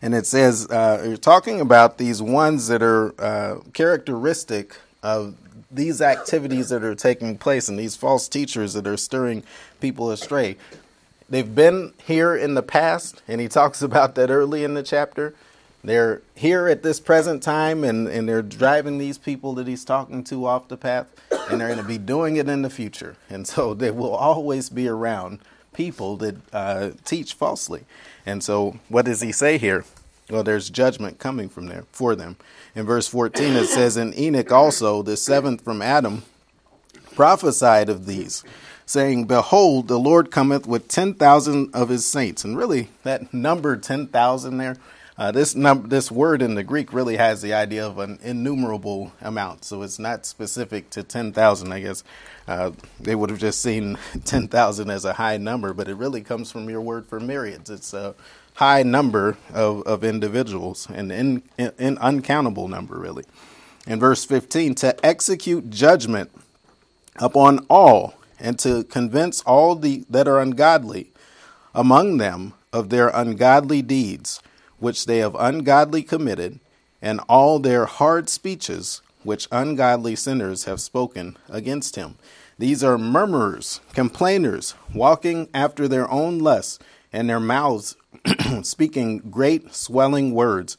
And 0.03 0.15
it 0.15 0.27
says, 0.27 0.69
uh, 0.69 1.03
you're 1.07 1.17
talking 1.17 1.61
about 1.61 1.97
these 1.97 2.21
ones 2.21 2.67
that 2.67 2.83
are 2.83 3.15
uh, 3.21 3.61
characteristic 3.73 4.77
of 5.03 5.37
these 5.71 6.03
activities 6.03 6.69
that 6.69 6.85
are 6.85 6.95
taking 6.95 7.39
place 7.39 7.69
and 7.69 7.79
these 7.79 7.97
false 7.97 8.29
teachers 8.29 8.75
that 8.75 8.87
are 8.87 8.97
stirring 8.97 9.43
people 9.81 10.11
astray. 10.11 10.57
They've 11.31 11.55
been 11.55 11.95
here 12.05 12.37
in 12.37 12.55
the 12.55 12.63
past, 12.63 13.23
and 13.27 13.41
he 13.41 13.49
talks 13.49 13.81
about 13.83 14.15
that 14.17 14.31
early 14.31 14.65
in 14.65 14.75
the 14.75 14.83
chapter. 14.83 15.35
They're 15.85 16.23
here 16.35 16.69
at 16.69 16.83
this 16.83 17.01
present 17.01 17.43
time, 17.43 17.83
and, 17.83 18.07
and 18.07 18.29
they're 18.29 18.43
driving 18.43 18.99
these 18.99 19.19
people 19.19 19.55
that 19.55 19.67
he's 19.67 19.85
talking 19.85 20.23
to 20.25 20.47
off 20.47 20.69
the 20.69 20.77
path, 20.77 21.07
and 21.51 21.61
they're 21.61 21.69
going 21.69 21.81
to 21.81 21.85
be 21.85 21.99
doing 21.99 22.37
it 22.37 22.49
in 22.49 22.63
the 22.63 22.71
future. 22.71 23.17
And 23.29 23.47
so 23.47 23.75
they 23.75 23.91
will 23.91 24.15
always 24.15 24.71
be 24.71 24.89
around 24.89 25.41
people 25.73 26.17
that 26.19 26.37
uh, 26.53 26.91
teach 27.05 27.35
falsely. 27.35 27.85
And 28.25 28.45
so, 28.45 28.79
what 28.89 29.07
does 29.07 29.21
he 29.21 29.33
say 29.33 29.59
here? 29.59 29.85
Well, 30.31 30.45
there's 30.45 30.71
judgment 30.71 31.19
coming 31.19 31.49
from 31.49 31.67
there 31.67 31.85
for 31.91 32.15
them. 32.15 32.37
In 32.75 32.87
verse 32.87 33.09
14, 33.09 33.55
it 33.55 33.67
says, 33.67 33.97
in 33.97 34.17
Enoch 34.19 34.53
also, 34.53 35.03
the 35.03 35.17
seventh 35.17 35.63
from 35.63 35.83
Adam, 35.83 36.23
prophesied 37.15 37.89
of 37.89 38.07
these, 38.07 38.45
saying, 38.87 39.27
Behold, 39.27 39.89
the 39.89 39.99
Lord 39.99 40.31
cometh 40.31 40.67
with 40.67 40.89
10,000 40.89 41.75
of 41.75 41.89
his 41.89 42.07
saints. 42.07 42.45
And 42.45 42.57
really, 42.57 42.89
that 43.03 43.35
number 43.35 43.77
10,000 43.77 44.57
there, 44.57 44.77
uh, 45.19 45.31
this 45.31 45.55
num- 45.55 45.89
this 45.89 46.11
word 46.11 46.41
in 46.41 46.55
the 46.55 46.63
Greek 46.63 46.93
really 46.93 47.17
has 47.17 47.43
the 47.43 47.53
idea 47.53 47.87
of 47.87 47.99
an 47.99 48.19
innumerable 48.23 49.13
amount, 49.21 49.65
so 49.65 49.83
it's 49.83 49.99
not 49.99 50.25
specific 50.25 50.89
to 50.91 51.03
ten 51.03 51.33
thousand. 51.33 51.73
I 51.73 51.81
guess 51.81 52.03
uh, 52.49 52.71
they 52.99 53.15
would 53.15 53.29
have 53.29 53.39
just 53.39 53.61
seen 53.61 53.99
ten 54.25 54.49
thousand 54.49 54.91
as 54.91 55.05
a 55.05 55.13
high 55.13 55.37
number, 55.37 55.75
but 55.75 55.89
it 55.89 55.97
really 55.97 56.23
comes 56.23 56.51
from 56.51 56.71
your 56.71 56.81
word 56.81 57.07
for 57.07 57.21
myriads. 57.21 57.69
It's 57.69 57.93
a 57.93 58.15
high 58.55 58.83
number 58.83 59.37
of, 59.53 59.83
of 59.83 60.05
individuals, 60.05 60.89
an 60.91 61.11
in, 61.11 61.43
in, 61.59 61.99
uncountable 61.99 62.69
number, 62.69 62.99
really. 62.99 63.25
In 63.87 64.01
verse 64.01 64.25
fifteen, 64.25 64.75
to 64.77 65.05
execute 65.05 65.69
judgment 65.69 66.31
upon 67.17 67.67
all, 67.69 68.15
and 68.41 68.59
to 68.61 68.85
convince 68.85 69.43
all 69.43 69.75
the 69.75 70.07
that 70.09 70.27
are 70.27 70.41
ungodly 70.41 71.11
among 71.75 72.17
them 72.17 72.55
of 72.73 72.89
their 72.89 73.09
ungodly 73.09 73.83
deeds 73.83 74.41
which 74.83 75.07
they 75.07 75.19
have 75.19 75.37
ungodly 75.39 76.03
committed, 76.03 76.59
and 77.01 77.21
all 77.29 77.61
their 77.61 77.87
hard 77.87 78.29
speeches 78.29 79.01
which 79.23 79.47
ungodly 79.53 80.17
sinners 80.17 80.65
have 80.65 80.81
spoken 80.81 81.39
against 81.49 81.95
him. 81.95 82.17
These 82.59 82.83
are 82.83 82.99
murmurers, 82.99 83.81
complainers, 83.95 84.75
walking 84.93 85.49
after 85.55 85.87
their 85.87 86.11
own 86.11 86.41
lusts, 86.41 86.81
and 87.13 87.31
their 87.31 87.39
mouths 87.39 87.97
speaking 88.63 89.19
great 89.19 89.73
swelling 89.73 90.35
words, 90.35 90.77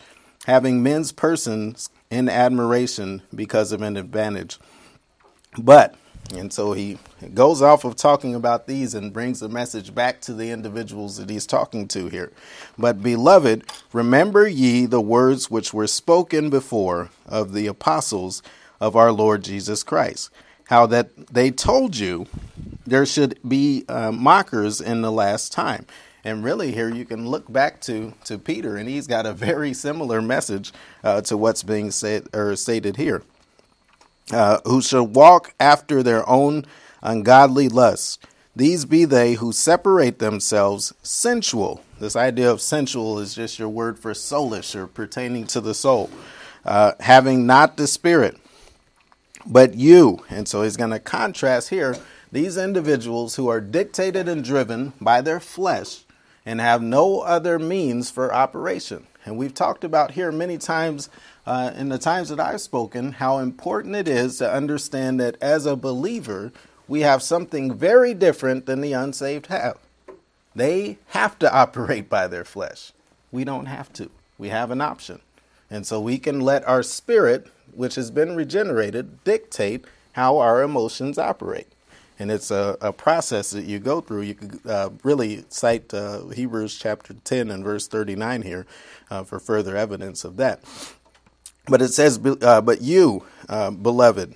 having 0.47 0.83
men's 0.83 1.13
persons 1.13 1.89
in 2.09 2.27
admiration 2.27 3.21
because 3.33 3.71
of 3.71 3.81
an 3.81 3.95
advantage. 3.95 4.59
But 5.57 5.95
and 6.31 6.51
so 6.51 6.73
he 6.73 6.97
goes 7.33 7.61
off 7.61 7.83
of 7.83 7.95
talking 7.95 8.33
about 8.33 8.65
these 8.65 8.93
and 8.93 9.13
brings 9.13 9.39
the 9.39 9.49
message 9.49 9.93
back 9.93 10.21
to 10.21 10.33
the 10.33 10.51
individuals 10.51 11.17
that 11.17 11.29
he's 11.29 11.45
talking 11.45 11.87
to 11.89 12.07
here. 12.07 12.31
But, 12.77 13.03
beloved, 13.03 13.65
remember 13.91 14.47
ye 14.47 14.85
the 14.85 15.01
words 15.01 15.51
which 15.51 15.73
were 15.73 15.87
spoken 15.87 16.49
before 16.49 17.09
of 17.25 17.53
the 17.53 17.67
apostles 17.67 18.41
of 18.79 18.95
our 18.95 19.11
Lord 19.11 19.43
Jesus 19.43 19.83
Christ, 19.83 20.29
how 20.65 20.85
that 20.87 21.27
they 21.27 21.51
told 21.51 21.97
you 21.97 22.25
there 22.85 23.05
should 23.05 23.37
be 23.47 23.85
uh, 23.87 24.11
mockers 24.11 24.81
in 24.81 25.01
the 25.01 25.11
last 25.11 25.51
time. 25.51 25.85
And 26.25 26.43
really, 26.43 26.71
here 26.71 26.89
you 26.89 27.03
can 27.03 27.27
look 27.27 27.51
back 27.51 27.81
to, 27.81 28.13
to 28.23 28.37
Peter, 28.37 28.77
and 28.77 28.87
he's 28.87 29.07
got 29.07 29.25
a 29.25 29.33
very 29.33 29.73
similar 29.73 30.21
message 30.21 30.71
uh, 31.03 31.19
to 31.21 31.35
what's 31.35 31.63
being 31.63 31.91
said 31.91 32.27
or 32.33 32.55
stated 32.55 32.95
here 32.95 33.23
uh, 34.31 34.59
who 34.65 34.81
shall 34.81 35.05
walk 35.05 35.53
after 35.59 36.01
their 36.01 36.27
own 36.29 36.65
ungodly 37.01 37.67
lusts. 37.67 38.19
These 38.55 38.85
be 38.85 39.05
they 39.05 39.33
who 39.33 39.51
separate 39.51 40.19
themselves 40.19 40.93
sensual. 41.01 41.83
This 41.99 42.15
idea 42.15 42.51
of 42.51 42.61
sensual 42.61 43.19
is 43.19 43.33
just 43.33 43.57
your 43.57 43.69
word 43.69 43.97
for 43.97 44.13
soulish 44.13 44.75
or 44.75 44.85
pertaining 44.85 45.47
to 45.47 45.61
the 45.61 45.73
soul, 45.73 46.09
uh, 46.63 46.91
having 46.99 47.47
not 47.47 47.77
the 47.77 47.87
spirit, 47.87 48.37
but 49.45 49.73
you. 49.73 50.23
And 50.29 50.47
so 50.47 50.61
he's 50.61 50.77
going 50.77 50.91
to 50.91 50.99
contrast 50.99 51.69
here 51.69 51.97
these 52.31 52.57
individuals 52.57 53.35
who 53.35 53.47
are 53.47 53.61
dictated 53.61 54.27
and 54.27 54.43
driven 54.43 54.93
by 55.01 55.21
their 55.21 55.39
flesh 55.39 56.03
and 56.45 56.59
have 56.59 56.81
no 56.81 57.21
other 57.21 57.57
means 57.57 58.11
for 58.11 58.33
operation. 58.33 59.07
And 59.25 59.37
we've 59.37 59.53
talked 59.53 59.83
about 59.83 60.11
here 60.11 60.31
many 60.31 60.57
times 60.57 61.09
uh, 61.45 61.71
in 61.75 61.89
the 61.89 61.97
times 61.97 62.29
that 62.29 62.39
I've 62.39 62.61
spoken 62.61 63.13
how 63.13 63.39
important 63.39 63.95
it 63.95 64.07
is 64.07 64.37
to 64.37 64.51
understand 64.51 65.19
that 65.19 65.35
as 65.41 65.65
a 65.65 65.75
believer, 65.75 66.51
we 66.87 67.01
have 67.01 67.21
something 67.21 67.73
very 67.73 68.13
different 68.13 68.65
than 68.65 68.81
the 68.81 68.93
unsaved 68.93 69.47
have. 69.47 69.77
They 70.55 70.97
have 71.07 71.37
to 71.39 71.53
operate 71.55 72.09
by 72.09 72.27
their 72.27 72.45
flesh. 72.45 72.93
We 73.31 73.43
don't 73.43 73.65
have 73.65 73.91
to. 73.93 74.09
We 74.37 74.49
have 74.49 74.71
an 74.71 74.81
option. 74.81 75.21
And 75.69 75.87
so 75.87 75.99
we 75.99 76.19
can 76.19 76.39
let 76.39 76.67
our 76.67 76.83
spirit, 76.83 77.47
which 77.73 77.95
has 77.95 78.11
been 78.11 78.35
regenerated, 78.35 79.23
dictate 79.23 79.85
how 80.13 80.37
our 80.37 80.61
emotions 80.61 81.17
operate. 81.17 81.67
And 82.19 82.29
it's 82.29 82.51
a, 82.51 82.77
a 82.79 82.93
process 82.93 83.51
that 83.51 83.65
you 83.65 83.79
go 83.79 83.99
through. 83.99 84.21
You 84.21 84.35
could 84.35 84.59
uh, 84.67 84.91
really 85.03 85.45
cite 85.49 85.93
uh, 85.93 86.27
Hebrews 86.27 86.77
chapter 86.77 87.15
10 87.15 87.49
and 87.49 87.63
verse 87.63 87.87
39 87.87 88.43
here 88.43 88.67
uh, 89.09 89.23
for 89.23 89.39
further 89.39 89.75
evidence 89.75 90.23
of 90.23 90.37
that. 90.37 90.63
But 91.65 91.81
it 91.81 91.93
says, 91.93 92.19
uh, 92.41 92.61
But 92.61 92.81
you, 92.81 93.25
uh, 93.47 93.71
beloved, 93.71 94.35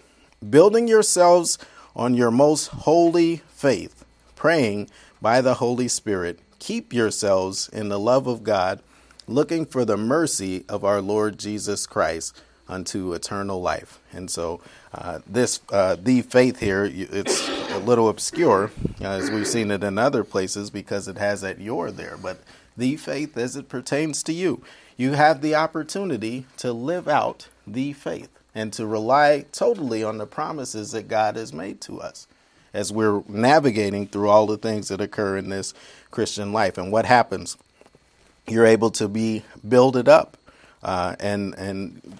building 0.49 0.87
yourselves 0.87 1.57
on 1.95 2.13
your 2.13 2.31
most 2.31 2.67
holy 2.67 3.37
faith, 3.49 4.05
praying 4.35 4.89
by 5.21 5.41
the 5.41 5.55
Holy 5.55 5.87
Spirit, 5.87 6.39
keep 6.59 6.93
yourselves 6.93 7.69
in 7.69 7.89
the 7.89 7.99
love 7.99 8.27
of 8.27 8.43
God, 8.43 8.81
looking 9.27 9.65
for 9.65 9.83
the 9.83 9.97
mercy 9.97 10.63
of 10.69 10.85
our 10.85 11.01
Lord 11.01 11.37
Jesus 11.37 11.85
Christ 11.85 12.41
unto 12.69 13.13
eternal 13.13 13.61
life. 13.61 13.99
And 14.13 14.29
so, 14.29 14.61
uh, 14.93 15.19
this 15.27 15.59
uh, 15.71 15.97
the 16.01 16.21
faith 16.21 16.59
here, 16.59 16.89
it's 16.91 17.47
a 17.71 17.79
little 17.79 18.09
obscure, 18.09 18.71
uh, 19.01 19.05
as 19.05 19.31
we've 19.31 19.47
seen 19.47 19.71
it 19.71 19.83
in 19.83 19.97
other 19.97 20.23
places, 20.23 20.69
because 20.69 21.07
it 21.07 21.17
has 21.17 21.41
that 21.41 21.59
"your" 21.59 21.91
there. 21.91 22.17
But 22.21 22.39
the 22.75 22.95
faith, 22.95 23.37
as 23.37 23.55
it 23.55 23.69
pertains 23.69 24.23
to 24.23 24.33
you, 24.33 24.61
you 24.97 25.13
have 25.13 25.41
the 25.41 25.55
opportunity 25.55 26.47
to 26.57 26.73
live 26.73 27.07
out 27.07 27.47
the 27.65 27.93
faith 27.93 28.29
and 28.55 28.73
to 28.73 28.87
rely 28.87 29.45
totally 29.51 30.03
on 30.03 30.17
the 30.17 30.25
promises 30.25 30.91
that 30.91 31.07
God 31.07 31.35
has 31.35 31.53
made 31.53 31.79
to 31.81 32.01
us 32.01 32.27
as 32.73 32.91
we're 32.91 33.23
navigating 33.27 34.07
through 34.07 34.29
all 34.29 34.47
the 34.47 34.57
things 34.57 34.87
that 34.87 34.99
occur 34.99 35.37
in 35.37 35.49
this 35.49 35.73
Christian 36.09 36.51
life. 36.51 36.77
And 36.77 36.91
what 36.91 37.05
happens? 37.05 37.57
You're 38.47 38.65
able 38.65 38.89
to 38.91 39.07
be 39.07 39.43
builded 39.67 40.09
up 40.09 40.37
uh, 40.81 41.15
and 41.19 41.53
and 41.55 42.17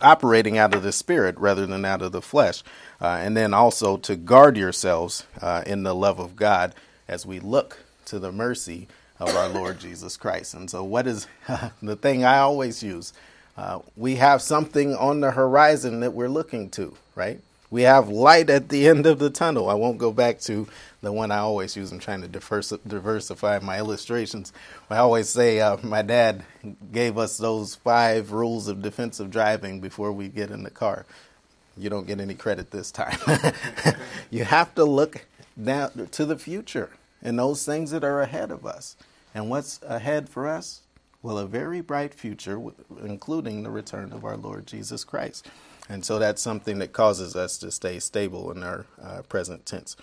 operating 0.00 0.58
out 0.58 0.74
of 0.74 0.82
the 0.82 0.92
spirit 0.92 1.36
rather 1.38 1.66
than 1.66 1.84
out 1.84 2.02
of 2.02 2.12
the 2.12 2.20
flesh, 2.20 2.62
uh, 3.00 3.18
and 3.20 3.36
then 3.36 3.54
also 3.54 3.96
to 3.96 4.16
guard 4.16 4.56
yourselves 4.56 5.26
uh, 5.40 5.62
in 5.66 5.82
the 5.82 5.94
love 5.94 6.18
of 6.18 6.36
God 6.36 6.74
as 7.08 7.24
we 7.24 7.40
look 7.40 7.78
to 8.06 8.18
the 8.18 8.30
mercy 8.32 8.86
of 9.20 9.34
our 9.36 9.48
Lord 9.48 9.78
Jesus 9.78 10.16
Christ. 10.16 10.54
And 10.54 10.68
so, 10.68 10.82
what 10.84 11.06
is 11.06 11.26
the 11.82 11.96
thing 11.96 12.24
I 12.24 12.38
always 12.38 12.82
use? 12.82 13.12
Uh, 13.56 13.80
we 13.96 14.16
have 14.16 14.42
something 14.42 14.94
on 14.96 15.20
the 15.20 15.30
horizon 15.30 16.00
that 16.00 16.12
we're 16.12 16.28
looking 16.28 16.70
to, 16.70 16.96
right? 17.14 17.40
We 17.70 17.82
have 17.82 18.08
light 18.08 18.50
at 18.50 18.68
the 18.68 18.88
end 18.88 19.06
of 19.06 19.18
the 19.18 19.30
tunnel. 19.30 19.68
I 19.68 19.74
won't 19.74 19.98
go 19.98 20.12
back 20.12 20.40
to 20.42 20.68
the 21.02 21.12
one 21.12 21.30
I 21.30 21.38
always 21.38 21.76
use. 21.76 21.90
I'm 21.90 21.98
trying 21.98 22.22
to 22.22 22.28
diversify 22.28 23.58
my 23.60 23.78
illustrations. 23.78 24.52
I 24.90 24.98
always 24.98 25.28
say 25.28 25.60
uh, 25.60 25.78
my 25.82 26.02
dad 26.02 26.44
gave 26.92 27.18
us 27.18 27.36
those 27.36 27.74
five 27.74 28.32
rules 28.32 28.68
of 28.68 28.82
defensive 28.82 29.30
driving 29.30 29.80
before 29.80 30.12
we 30.12 30.28
get 30.28 30.50
in 30.50 30.62
the 30.62 30.70
car. 30.70 31.04
You 31.76 31.90
don't 31.90 32.06
get 32.06 32.20
any 32.20 32.34
credit 32.34 32.70
this 32.70 32.92
time. 32.92 33.18
you 34.30 34.44
have 34.44 34.74
to 34.76 34.84
look 34.84 35.26
down 35.60 36.08
to 36.12 36.24
the 36.24 36.38
future 36.38 36.90
and 37.24 37.38
those 37.38 37.64
things 37.64 37.90
that 37.90 38.04
are 38.04 38.20
ahead 38.20 38.50
of 38.50 38.66
us. 38.66 38.96
And 39.34 39.50
what's 39.50 39.80
ahead 39.82 40.28
for 40.28 40.46
us? 40.46 40.82
Well, 41.22 41.38
a 41.38 41.46
very 41.46 41.80
bright 41.80 42.14
future, 42.14 42.60
including 43.02 43.62
the 43.62 43.70
return 43.70 44.12
of 44.12 44.24
our 44.24 44.36
Lord 44.36 44.66
Jesus 44.66 45.02
Christ. 45.04 45.48
And 45.88 46.04
so 46.04 46.18
that's 46.18 46.42
something 46.42 46.78
that 46.78 46.92
causes 46.92 47.34
us 47.34 47.58
to 47.58 47.70
stay 47.70 47.98
stable 47.98 48.50
in 48.52 48.62
our 48.62 48.86
uh, 49.02 49.22
present 49.22 49.66
tense. 49.66 49.96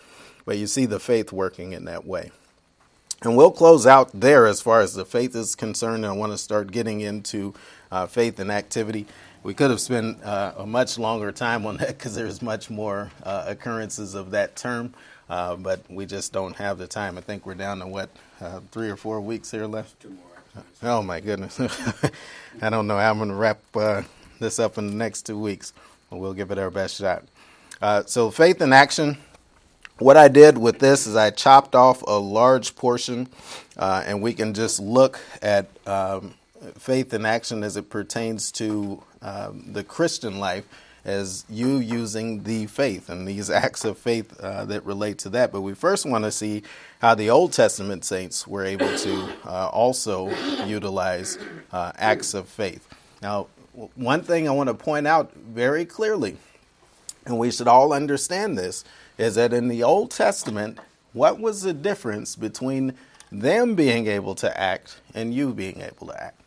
But 0.45 0.57
you 0.57 0.67
see 0.67 0.85
the 0.87 0.99
faith 0.99 1.31
working 1.31 1.73
in 1.73 1.85
that 1.85 2.05
way. 2.05 2.31
And 3.23 3.37
we'll 3.37 3.51
close 3.51 3.85
out 3.85 4.09
there 4.13 4.47
as 4.47 4.61
far 4.61 4.81
as 4.81 4.95
the 4.95 5.05
faith 5.05 5.35
is 5.35 5.53
concerned. 5.53 6.07
I 6.07 6.11
want 6.11 6.31
to 6.31 6.39
start 6.39 6.71
getting 6.71 7.01
into 7.01 7.53
uh, 7.91 8.07
faith 8.07 8.39
and 8.39 8.51
activity. 8.51 9.05
We 9.43 9.53
could 9.53 9.69
have 9.69 9.79
spent 9.79 10.23
uh, 10.23 10.53
a 10.57 10.65
much 10.65 10.97
longer 10.97 11.31
time 11.31 11.67
on 11.67 11.77
that 11.77 11.87
because 11.99 12.15
there's 12.15 12.41
much 12.41 12.71
more 12.71 13.11
uh, 13.21 13.45
occurrences 13.47 14.15
of 14.15 14.31
that 14.31 14.55
term. 14.55 14.95
Uh, 15.31 15.55
but 15.55 15.79
we 15.89 16.05
just 16.05 16.33
don't 16.33 16.57
have 16.57 16.77
the 16.77 16.87
time. 16.87 17.17
I 17.17 17.21
think 17.21 17.45
we're 17.45 17.53
down 17.53 17.79
to 17.79 17.87
what 17.87 18.09
uh, 18.41 18.59
three 18.73 18.89
or 18.89 18.97
four 18.97 19.21
weeks 19.21 19.49
here 19.49 19.65
left. 19.65 19.97
Two 20.01 20.09
more. 20.09 20.65
Oh 20.83 21.01
my 21.01 21.21
goodness. 21.21 21.57
I 22.61 22.69
don't 22.69 22.85
know 22.85 22.97
how 22.97 23.11
I'm 23.11 23.17
going 23.17 23.29
to 23.29 23.35
wrap 23.35 23.59
uh, 23.73 24.01
this 24.41 24.59
up 24.59 24.77
in 24.77 24.87
the 24.87 24.93
next 24.93 25.21
two 25.21 25.39
weeks, 25.39 25.71
but 26.09 26.17
we'll 26.17 26.33
give 26.33 26.51
it 26.51 26.57
our 26.57 26.69
best 26.69 26.97
shot. 26.97 27.23
Uh, 27.81 28.03
so, 28.05 28.29
faith 28.29 28.61
in 28.61 28.73
action. 28.73 29.19
What 29.99 30.17
I 30.17 30.27
did 30.27 30.57
with 30.57 30.79
this 30.79 31.07
is 31.07 31.15
I 31.15 31.29
chopped 31.29 31.75
off 31.75 32.01
a 32.01 32.19
large 32.19 32.75
portion, 32.75 33.29
uh, 33.77 34.03
and 34.05 34.21
we 34.21 34.33
can 34.33 34.53
just 34.53 34.81
look 34.81 35.21
at 35.41 35.67
um, 35.87 36.33
faith 36.77 37.13
in 37.13 37.25
action 37.25 37.63
as 37.63 37.77
it 37.77 37.89
pertains 37.89 38.51
to 38.53 39.01
um, 39.21 39.71
the 39.71 39.85
Christian 39.85 40.39
life 40.41 40.65
as 41.03 41.45
you 41.49 41.77
using 41.77 42.43
the 42.43 42.67
faith 42.67 43.09
and 43.09 43.27
these 43.27 43.49
acts 43.49 43.85
of 43.85 43.97
faith 43.97 44.39
uh, 44.39 44.65
that 44.65 44.85
relate 44.85 45.17
to 45.19 45.29
that. 45.29 45.51
But 45.51 45.61
we 45.61 45.73
first 45.73 46.05
want 46.05 46.23
to 46.25 46.31
see 46.31 46.63
how 46.99 47.15
the 47.15 47.29
Old 47.29 47.53
Testament 47.53 48.05
saints 48.05 48.47
were 48.47 48.65
able 48.65 48.97
to 48.99 49.29
uh, 49.45 49.67
also 49.69 50.29
utilize 50.65 51.37
uh, 51.71 51.91
acts 51.95 52.33
of 52.33 52.47
faith. 52.47 52.87
Now, 53.21 53.47
one 53.95 54.21
thing 54.21 54.47
I 54.47 54.51
want 54.51 54.67
to 54.67 54.73
point 54.73 55.07
out 55.07 55.33
very 55.33 55.85
clearly, 55.85 56.37
and 57.25 57.37
we 57.39 57.51
should 57.51 57.67
all 57.67 57.93
understand 57.93 58.57
this, 58.57 58.83
is 59.17 59.35
that 59.35 59.53
in 59.53 59.67
the 59.67 59.83
Old 59.83 60.11
Testament, 60.11 60.79
what 61.13 61.39
was 61.39 61.61
the 61.61 61.73
difference 61.73 62.35
between 62.35 62.95
them 63.31 63.75
being 63.75 64.07
able 64.07 64.35
to 64.35 64.59
act 64.59 64.99
and 65.13 65.33
you 65.33 65.53
being 65.53 65.81
able 65.81 66.07
to 66.07 66.21
act? 66.23 66.40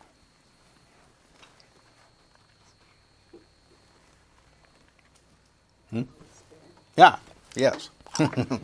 Yeah, 6.97 7.17
yes. 7.57 7.91
the 8.19 8.61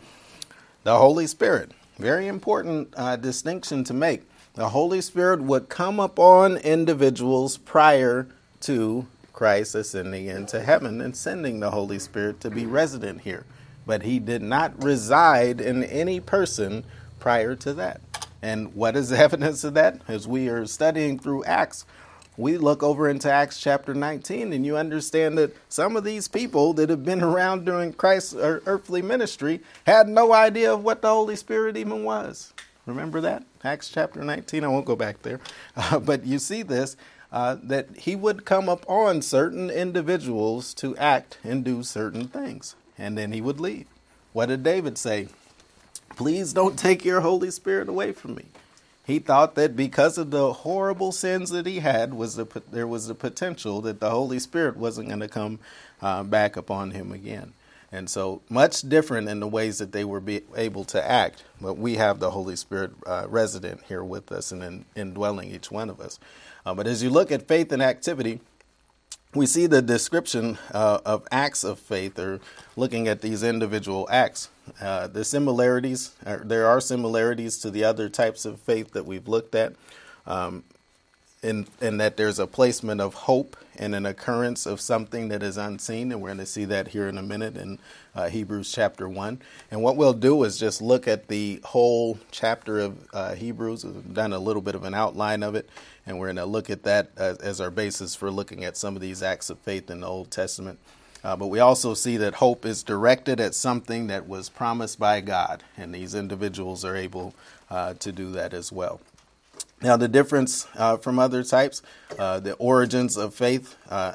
Holy 0.86 1.26
Spirit. 1.26 1.72
Very 1.98 2.28
important 2.28 2.94
uh, 2.96 3.16
distinction 3.16 3.84
to 3.84 3.94
make. 3.94 4.22
The 4.54 4.68
Holy 4.68 5.00
Spirit 5.00 5.42
would 5.42 5.68
come 5.68 5.98
upon 6.00 6.56
individuals 6.58 7.56
prior 7.56 8.28
to 8.62 9.06
Christ 9.32 9.74
ascending 9.74 10.26
into 10.26 10.60
heaven 10.60 11.00
and 11.00 11.16
sending 11.16 11.60
the 11.60 11.70
Holy 11.70 11.98
Spirit 11.98 12.40
to 12.40 12.50
be 12.50 12.66
resident 12.66 13.22
here. 13.22 13.46
But 13.86 14.02
he 14.02 14.18
did 14.18 14.42
not 14.42 14.82
reside 14.82 15.60
in 15.60 15.82
any 15.84 16.20
person 16.20 16.84
prior 17.18 17.56
to 17.56 17.74
that. 17.74 18.00
And 18.42 18.74
what 18.74 18.96
is 18.96 19.08
the 19.08 19.18
evidence 19.20 19.64
of 19.64 19.74
that? 19.74 20.00
As 20.06 20.28
we 20.28 20.48
are 20.48 20.66
studying 20.66 21.18
through 21.18 21.44
Acts, 21.44 21.84
we 22.40 22.56
look 22.56 22.82
over 22.82 23.08
into 23.08 23.30
Acts 23.30 23.60
chapter 23.60 23.94
19 23.94 24.52
and 24.52 24.64
you 24.64 24.76
understand 24.76 25.36
that 25.38 25.54
some 25.68 25.96
of 25.96 26.04
these 26.04 26.26
people 26.26 26.72
that 26.74 26.88
have 26.88 27.04
been 27.04 27.22
around 27.22 27.66
during 27.66 27.92
Christ's 27.92 28.34
earthly 28.34 29.02
ministry 29.02 29.60
had 29.86 30.08
no 30.08 30.32
idea 30.32 30.72
of 30.72 30.82
what 30.82 31.02
the 31.02 31.08
Holy 31.08 31.36
Spirit 31.36 31.76
even 31.76 32.02
was. 32.02 32.54
Remember 32.86 33.20
that? 33.20 33.44
Acts 33.62 33.90
chapter 33.90 34.24
19. 34.24 34.64
I 34.64 34.68
won't 34.68 34.86
go 34.86 34.96
back 34.96 35.22
there. 35.22 35.40
Uh, 35.76 35.98
but 35.98 36.26
you 36.26 36.38
see 36.38 36.62
this 36.62 36.96
uh, 37.32 37.56
that 37.62 37.88
he 37.96 38.16
would 38.16 38.44
come 38.44 38.68
upon 38.68 39.22
certain 39.22 39.70
individuals 39.70 40.74
to 40.74 40.96
act 40.96 41.38
and 41.44 41.64
do 41.64 41.82
certain 41.82 42.26
things, 42.26 42.74
and 42.98 43.16
then 43.16 43.32
he 43.32 43.40
would 43.40 43.60
leave. 43.60 43.86
What 44.32 44.46
did 44.46 44.62
David 44.62 44.98
say? 44.98 45.28
Please 46.16 46.52
don't 46.52 46.78
take 46.78 47.04
your 47.04 47.20
Holy 47.20 47.50
Spirit 47.50 47.88
away 47.88 48.12
from 48.12 48.34
me. 48.34 48.46
He 49.10 49.18
thought 49.18 49.56
that 49.56 49.74
because 49.74 50.18
of 50.18 50.30
the 50.30 50.52
horrible 50.52 51.10
sins 51.10 51.50
that 51.50 51.66
he 51.66 51.80
had, 51.80 52.14
was 52.14 52.36
the, 52.36 52.46
there 52.70 52.86
was 52.86 53.08
the 53.08 53.14
potential 53.16 53.80
that 53.80 53.98
the 53.98 54.10
Holy 54.10 54.38
Spirit 54.38 54.76
wasn't 54.76 55.08
going 55.08 55.18
to 55.18 55.28
come 55.28 55.58
uh, 56.00 56.22
back 56.22 56.56
upon 56.56 56.92
him 56.92 57.10
again. 57.10 57.52
And 57.90 58.08
so, 58.08 58.40
much 58.48 58.82
different 58.82 59.28
in 59.28 59.40
the 59.40 59.48
ways 59.48 59.78
that 59.78 59.90
they 59.90 60.04
were 60.04 60.22
able 60.54 60.84
to 60.84 61.04
act. 61.04 61.42
But 61.60 61.74
we 61.74 61.96
have 61.96 62.20
the 62.20 62.30
Holy 62.30 62.54
Spirit 62.54 62.92
uh, 63.04 63.26
resident 63.28 63.82
here 63.88 64.04
with 64.04 64.30
us 64.30 64.52
and 64.52 64.62
in, 64.62 64.84
indwelling 64.94 65.50
each 65.50 65.72
one 65.72 65.90
of 65.90 66.00
us. 66.00 66.20
Uh, 66.64 66.72
but 66.74 66.86
as 66.86 67.02
you 67.02 67.10
look 67.10 67.32
at 67.32 67.48
faith 67.48 67.72
and 67.72 67.82
activity, 67.82 68.40
we 69.34 69.46
see 69.46 69.66
the 69.66 69.82
description 69.82 70.58
uh, 70.72 71.00
of 71.06 71.26
acts 71.30 71.62
of 71.62 71.78
faith 71.78 72.18
or 72.18 72.40
looking 72.76 73.06
at 73.06 73.20
these 73.20 73.42
individual 73.42 74.08
acts. 74.10 74.48
Uh, 74.80 75.06
the 75.06 75.24
similarities, 75.24 76.14
uh, 76.26 76.38
there 76.42 76.66
are 76.66 76.80
similarities 76.80 77.58
to 77.58 77.70
the 77.70 77.84
other 77.84 78.08
types 78.08 78.44
of 78.44 78.60
faith 78.60 78.92
that 78.92 79.06
we've 79.06 79.28
looked 79.28 79.54
at, 79.54 79.74
um, 80.26 80.64
in, 81.42 81.66
in 81.80 81.96
that 81.98 82.16
there's 82.16 82.38
a 82.38 82.46
placement 82.46 83.00
of 83.00 83.14
hope 83.14 83.56
and 83.78 83.94
an 83.94 84.04
occurrence 84.04 84.66
of 84.66 84.80
something 84.80 85.28
that 85.28 85.42
is 85.42 85.56
unseen. 85.56 86.12
And 86.12 86.20
we're 86.20 86.28
going 86.28 86.38
to 86.38 86.46
see 86.46 86.66
that 86.66 86.88
here 86.88 87.08
in 87.08 87.16
a 87.16 87.22
minute 87.22 87.56
in 87.56 87.78
uh, 88.14 88.28
Hebrews 88.28 88.70
chapter 88.70 89.08
1. 89.08 89.40
And 89.70 89.82
what 89.82 89.96
we'll 89.96 90.12
do 90.12 90.42
is 90.44 90.58
just 90.58 90.82
look 90.82 91.08
at 91.08 91.28
the 91.28 91.60
whole 91.64 92.18
chapter 92.30 92.80
of 92.80 93.08
uh, 93.14 93.34
Hebrews. 93.36 93.84
We've 93.84 94.12
done 94.12 94.32
a 94.32 94.38
little 94.38 94.60
bit 94.60 94.74
of 94.74 94.84
an 94.84 94.92
outline 94.92 95.42
of 95.42 95.54
it 95.54 95.68
and 96.10 96.18
we're 96.18 96.26
going 96.26 96.36
to 96.36 96.44
look 96.44 96.68
at 96.68 96.82
that 96.82 97.10
as, 97.16 97.38
as, 97.38 97.60
our 97.60 97.70
basis 97.70 98.14
for 98.14 98.30
looking 98.30 98.64
at 98.64 98.76
some 98.76 98.96
of 98.96 99.00
these 99.00 99.22
acts 99.22 99.48
of 99.48 99.58
faith 99.60 99.90
in 99.90 100.00
the 100.00 100.06
Old 100.06 100.30
Testament. 100.30 100.78
Uh, 101.22 101.36
but 101.36 101.46
we 101.46 101.60
also 101.60 101.94
see 101.94 102.16
that 102.16 102.34
hope 102.34 102.66
is 102.66 102.82
directed 102.82 103.38
at 103.40 103.54
something 103.54 104.08
that 104.08 104.26
was 104.26 104.48
promised 104.48 104.98
by 104.98 105.20
God, 105.20 105.62
and 105.76 105.94
these 105.94 106.14
individuals 106.14 106.84
are 106.84 106.96
able 106.96 107.34
uh, 107.70 107.94
to 107.94 108.10
do 108.10 108.32
that 108.32 108.52
as 108.52 108.72
well. 108.72 109.00
Now, 109.82 109.96
the 109.96 110.08
difference 110.08 110.66
uh, 110.76 110.96
from 110.96 111.18
other 111.18 111.42
types, 111.44 111.80
uh, 112.18 112.40
the 112.40 112.54
origins 112.54 113.16
of 113.16 113.32
faith, 113.34 113.76
uh, 113.88 114.14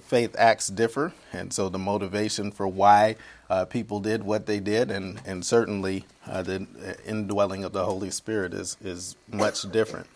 faith 0.00 0.34
acts 0.38 0.68
differ, 0.68 1.12
and 1.32 1.52
so 1.52 1.68
the 1.68 1.78
motivation 1.78 2.50
for 2.50 2.66
why 2.66 3.16
uh, 3.48 3.66
people 3.66 4.00
did 4.00 4.24
what 4.24 4.46
they 4.46 4.58
did, 4.58 4.90
and, 4.90 5.20
and 5.24 5.44
certainly 5.44 6.04
the 6.26 6.66
indwelling 7.06 7.62
of 7.62 7.72
the 7.72 7.84
Holy 7.84 8.10
Spirit 8.10 8.52
is, 8.52 8.76
is 8.82 9.14
much 9.30 9.70
different. 9.70 10.08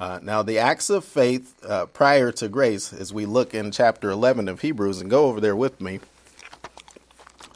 Uh, 0.00 0.20
now, 0.22 0.42
the 0.42 0.58
acts 0.58 0.90
of 0.90 1.04
faith 1.04 1.56
uh, 1.64 1.86
prior 1.86 2.30
to 2.30 2.48
grace, 2.48 2.92
as 2.92 3.12
we 3.12 3.26
look 3.26 3.52
in 3.52 3.72
chapter 3.72 4.10
11 4.10 4.48
of 4.48 4.60
Hebrews, 4.60 5.00
and 5.00 5.10
go 5.10 5.26
over 5.26 5.40
there 5.40 5.56
with 5.56 5.80
me 5.80 5.98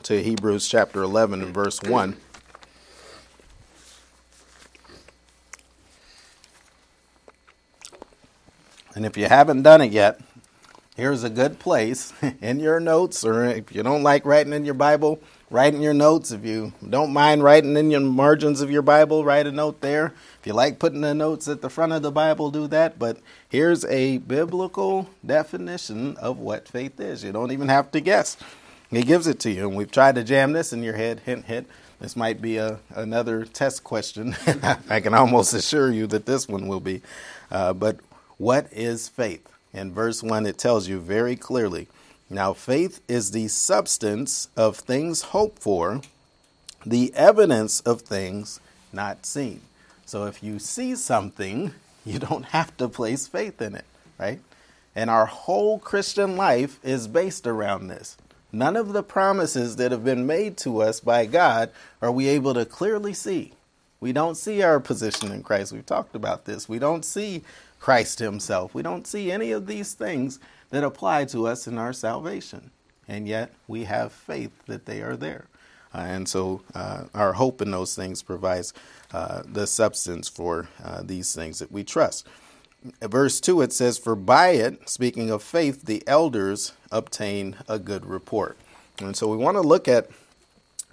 to 0.02 0.20
Hebrews 0.20 0.66
chapter 0.68 1.02
11 1.02 1.40
and 1.40 1.54
verse 1.54 1.80
1. 1.82 2.16
And 8.96 9.06
if 9.06 9.16
you 9.16 9.26
haven't 9.26 9.62
done 9.62 9.80
it 9.80 9.92
yet, 9.92 10.20
here's 10.96 11.22
a 11.22 11.30
good 11.30 11.60
place 11.60 12.12
in 12.42 12.58
your 12.58 12.80
notes, 12.80 13.24
or 13.24 13.44
if 13.44 13.72
you 13.72 13.84
don't 13.84 14.02
like 14.02 14.26
writing 14.26 14.52
in 14.52 14.64
your 14.64 14.74
Bible, 14.74 15.20
write 15.52 15.74
in 15.74 15.82
your 15.82 15.94
notes. 15.94 16.32
If 16.32 16.44
you 16.44 16.72
don't 16.88 17.12
mind 17.12 17.44
writing 17.44 17.76
in 17.76 17.90
your 17.90 18.00
margins 18.00 18.62
of 18.62 18.70
your 18.70 18.82
Bible, 18.82 19.24
write 19.24 19.46
a 19.46 19.52
note 19.52 19.82
there. 19.82 20.14
If 20.40 20.46
you 20.46 20.54
like 20.54 20.78
putting 20.78 21.02
the 21.02 21.14
notes 21.14 21.46
at 21.46 21.60
the 21.60 21.68
front 21.68 21.92
of 21.92 22.02
the 22.02 22.10
Bible, 22.10 22.50
do 22.50 22.66
that. 22.68 22.98
But 22.98 23.18
here's 23.48 23.84
a 23.84 24.18
biblical 24.18 25.10
definition 25.24 26.16
of 26.16 26.38
what 26.38 26.66
faith 26.66 26.98
is. 26.98 27.22
You 27.22 27.32
don't 27.32 27.52
even 27.52 27.68
have 27.68 27.90
to 27.92 28.00
guess. 28.00 28.36
He 28.90 29.02
gives 29.02 29.26
it 29.26 29.38
to 29.40 29.50
you. 29.50 29.68
And 29.68 29.76
we've 29.76 29.90
tried 29.90 30.14
to 30.16 30.24
jam 30.24 30.52
this 30.52 30.72
in 30.72 30.82
your 30.82 30.96
head. 30.96 31.20
Hint, 31.20 31.44
hint. 31.44 31.68
This 32.00 32.16
might 32.16 32.42
be 32.42 32.56
a, 32.56 32.80
another 32.94 33.44
test 33.44 33.84
question. 33.84 34.34
I 34.88 35.00
can 35.00 35.14
almost 35.14 35.54
assure 35.54 35.90
you 35.90 36.06
that 36.08 36.26
this 36.26 36.48
one 36.48 36.66
will 36.66 36.80
be. 36.80 37.02
Uh, 37.50 37.74
but 37.74 37.98
what 38.38 38.66
is 38.72 39.08
faith? 39.08 39.46
In 39.72 39.92
verse 39.92 40.22
1, 40.22 40.46
it 40.46 40.58
tells 40.58 40.88
you 40.88 40.98
very 40.98 41.36
clearly. 41.36 41.88
Now, 42.32 42.54
faith 42.54 43.02
is 43.08 43.32
the 43.32 43.48
substance 43.48 44.48
of 44.56 44.78
things 44.78 45.20
hoped 45.20 45.62
for, 45.62 46.00
the 46.84 47.12
evidence 47.14 47.80
of 47.80 48.00
things 48.00 48.58
not 48.90 49.26
seen. 49.26 49.60
So 50.06 50.24
if 50.24 50.42
you 50.42 50.58
see 50.58 50.96
something, 50.96 51.74
you 52.06 52.18
don't 52.18 52.46
have 52.46 52.74
to 52.78 52.88
place 52.88 53.28
faith 53.28 53.60
in 53.60 53.74
it, 53.74 53.84
right? 54.18 54.40
And 54.96 55.10
our 55.10 55.26
whole 55.26 55.78
Christian 55.78 56.38
life 56.38 56.80
is 56.82 57.06
based 57.06 57.46
around 57.46 57.88
this. 57.88 58.16
None 58.50 58.76
of 58.76 58.94
the 58.94 59.02
promises 59.02 59.76
that 59.76 59.92
have 59.92 60.04
been 60.04 60.26
made 60.26 60.56
to 60.58 60.80
us 60.80 61.00
by 61.00 61.26
God 61.26 61.70
are 62.00 62.12
we 62.12 62.28
able 62.28 62.54
to 62.54 62.64
clearly 62.64 63.12
see. 63.12 63.52
We 64.00 64.14
don't 64.14 64.36
see 64.38 64.62
our 64.62 64.80
position 64.80 65.32
in 65.32 65.42
Christ. 65.42 65.70
We've 65.70 65.84
talked 65.84 66.14
about 66.14 66.46
this. 66.46 66.66
We 66.66 66.78
don't 66.78 67.04
see 67.04 67.42
Christ 67.78 68.20
Himself. 68.20 68.74
We 68.74 68.82
don't 68.82 69.06
see 69.06 69.30
any 69.30 69.52
of 69.52 69.66
these 69.66 69.92
things 69.92 70.38
that 70.72 70.82
apply 70.82 71.26
to 71.26 71.46
us 71.46 71.68
in 71.68 71.78
our 71.78 71.92
salvation. 71.92 72.70
And 73.06 73.28
yet 73.28 73.52
we 73.68 73.84
have 73.84 74.10
faith 74.10 74.50
that 74.66 74.86
they 74.86 75.02
are 75.02 75.16
there. 75.16 75.46
Uh, 75.94 75.98
and 75.98 76.26
so 76.26 76.62
uh, 76.74 77.04
our 77.14 77.34
hope 77.34 77.60
in 77.60 77.70
those 77.70 77.94
things 77.94 78.22
provides 78.22 78.72
uh, 79.12 79.42
the 79.44 79.66
substance 79.66 80.28
for 80.28 80.68
uh, 80.82 81.02
these 81.04 81.34
things 81.34 81.58
that 81.58 81.70
we 81.70 81.84
trust. 81.84 82.26
Verse 83.02 83.38
2 83.38 83.60
it 83.60 83.72
says, 83.72 83.98
For 83.98 84.16
by 84.16 84.50
it, 84.50 84.88
speaking 84.88 85.30
of 85.30 85.42
faith, 85.42 85.84
the 85.84 86.02
elders 86.06 86.72
obtain 86.90 87.56
a 87.68 87.78
good 87.78 88.06
report. 88.06 88.56
And 88.98 89.14
so 89.14 89.28
we 89.28 89.36
want 89.36 89.58
to 89.58 89.60
look 89.60 89.86
at 89.86 90.08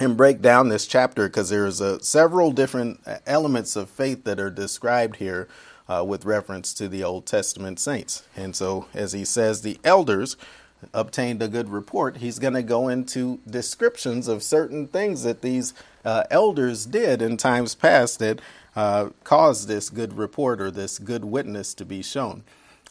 and 0.02 0.18
break 0.18 0.42
down 0.42 0.68
this 0.68 0.88
chapter 0.88 1.28
because 1.28 1.50
there's 1.50 1.82
uh, 1.82 2.00
several 2.00 2.52
different 2.52 3.02
elements 3.26 3.78
of 3.78 3.90
faith 3.90 4.26
that 4.26 4.40
are 4.40 4.50
described 4.50 5.18
here 5.18 5.48
uh, 5.90 6.04
with 6.08 6.24
reference 6.24 6.74
to 6.76 6.88
the 6.88 7.04
Old 7.04 7.26
Testament 7.26 7.80
saints. 7.80 8.24
And 8.38 8.56
so, 8.56 8.88
as 8.94 9.12
he 9.12 9.26
says, 9.26 9.62
the 9.62 9.80
elders 9.84 10.38
obtained 10.94 11.42
a 11.42 11.48
good 11.48 11.70
report, 11.70 12.18
he's 12.18 12.40
going 12.40 12.54
to 12.54 12.64
go 12.64 12.88
into 12.88 13.40
descriptions 13.50 14.28
of 14.28 14.42
certain 14.42 14.88
things 14.88 15.24
that 15.24 15.42
these 15.42 15.74
uh, 16.06 16.24
elders 16.32 16.86
did 16.86 17.22
in 17.22 17.36
times 17.36 17.76
past 17.76 18.20
that 18.20 18.40
uh, 18.76 19.10
cause 19.24 19.68
this 19.68 19.90
good 19.90 20.18
report 20.18 20.62
or 20.62 20.72
this 20.72 21.00
good 21.00 21.26
witness 21.26 21.74
to 21.74 21.84
be 21.84 22.02
shown. 22.02 22.44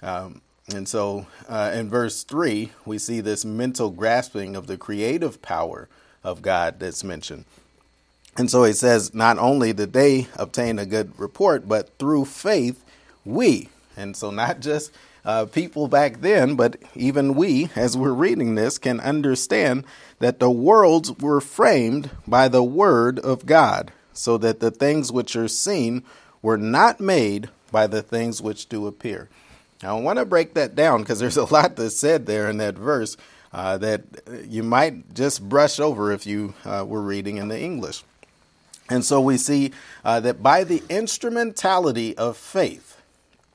Um, 0.03 0.43
and 0.75 0.87
so 0.87 1.27
uh, 1.49 1.73
in 1.75 1.89
verse 1.89 2.25
3, 2.25 2.73
we 2.85 2.99
see 2.99 3.21
this 3.21 3.45
mental 3.45 3.91
grasping 3.91 4.55
of 4.55 4.67
the 4.67 4.77
creative 4.77 5.41
power 5.41 5.89
of 6.23 6.43
God 6.43 6.79
that's 6.81 7.03
mentioned. 7.03 7.47
And 8.37 8.51
so 8.51 8.65
he 8.65 8.73
says, 8.73 9.15
not 9.15 9.39
only 9.39 9.73
did 9.73 9.95
they 9.95 10.29
obtain 10.37 10.79
a 10.79 10.87
good 10.87 11.19
report, 11.19 11.67
but 11.67 11.97
through 11.99 12.27
faith, 12.27 12.85
we. 13.29 13.69
And 13.97 14.17
so 14.17 14.31
not 14.31 14.61
just 14.61 14.93
uh, 15.25 15.47
people 15.47 15.89
back 15.89 16.21
then, 16.21 16.55
but 16.55 16.77
even 16.95 17.35
we, 17.35 17.69
as 17.77 17.97
we're 17.97 18.13
reading 18.13 18.55
this, 18.55 18.79
can 18.79 19.01
understand 19.01 19.85
that 20.21 20.39
the 20.39 20.51
worlds 20.51 21.13
were 21.19 21.41
framed 21.41 22.11
by 22.27 22.49
the 22.49 22.65
word 22.65 23.19
of 23.19 23.47
God, 23.47 23.93
so 24.13 24.39
that 24.39 24.61
the 24.61 24.71
things 24.71 25.13
which 25.13 25.37
are 25.37 25.49
seen 25.49 26.03
were 26.43 26.57
not 26.57 27.01
made 27.01 27.51
by 27.71 27.87
the 27.87 28.03
things 28.03 28.41
which 28.41 28.69
do 28.69 28.87
appear. 28.87 29.29
Now, 29.83 29.97
I 29.97 30.01
want 30.01 30.19
to 30.19 30.25
break 30.25 30.55
that 30.55 30.75
down 30.75 31.03
because 31.03 31.19
there's 31.19 31.37
a 31.37 31.45
lot 31.53 31.77
that's 31.77 31.97
said 31.97 32.27
there 32.27 32.49
in 32.49 32.57
that 32.59 32.77
verse 32.77 33.17
uh, 33.53 33.79
that 33.79 34.03
you 34.47 34.63
might 34.63 35.15
just 35.15 35.49
brush 35.49 35.81
over 35.81 36.13
if 36.13 36.27
you 36.27 36.55
uh, 36.65 36.85
were 36.87 37.03
reading 37.03 37.37
in 37.37 37.49
the 37.49 37.61
English. 37.61 38.03
And 38.91 39.05
so 39.05 39.21
we 39.21 39.37
see 39.37 39.73
uh, 40.05 40.21
that 40.21 40.43
by 40.43 40.65
the 40.65 40.83
instrumentality 40.89 42.17
of 42.17 42.37
faith, 42.37 42.88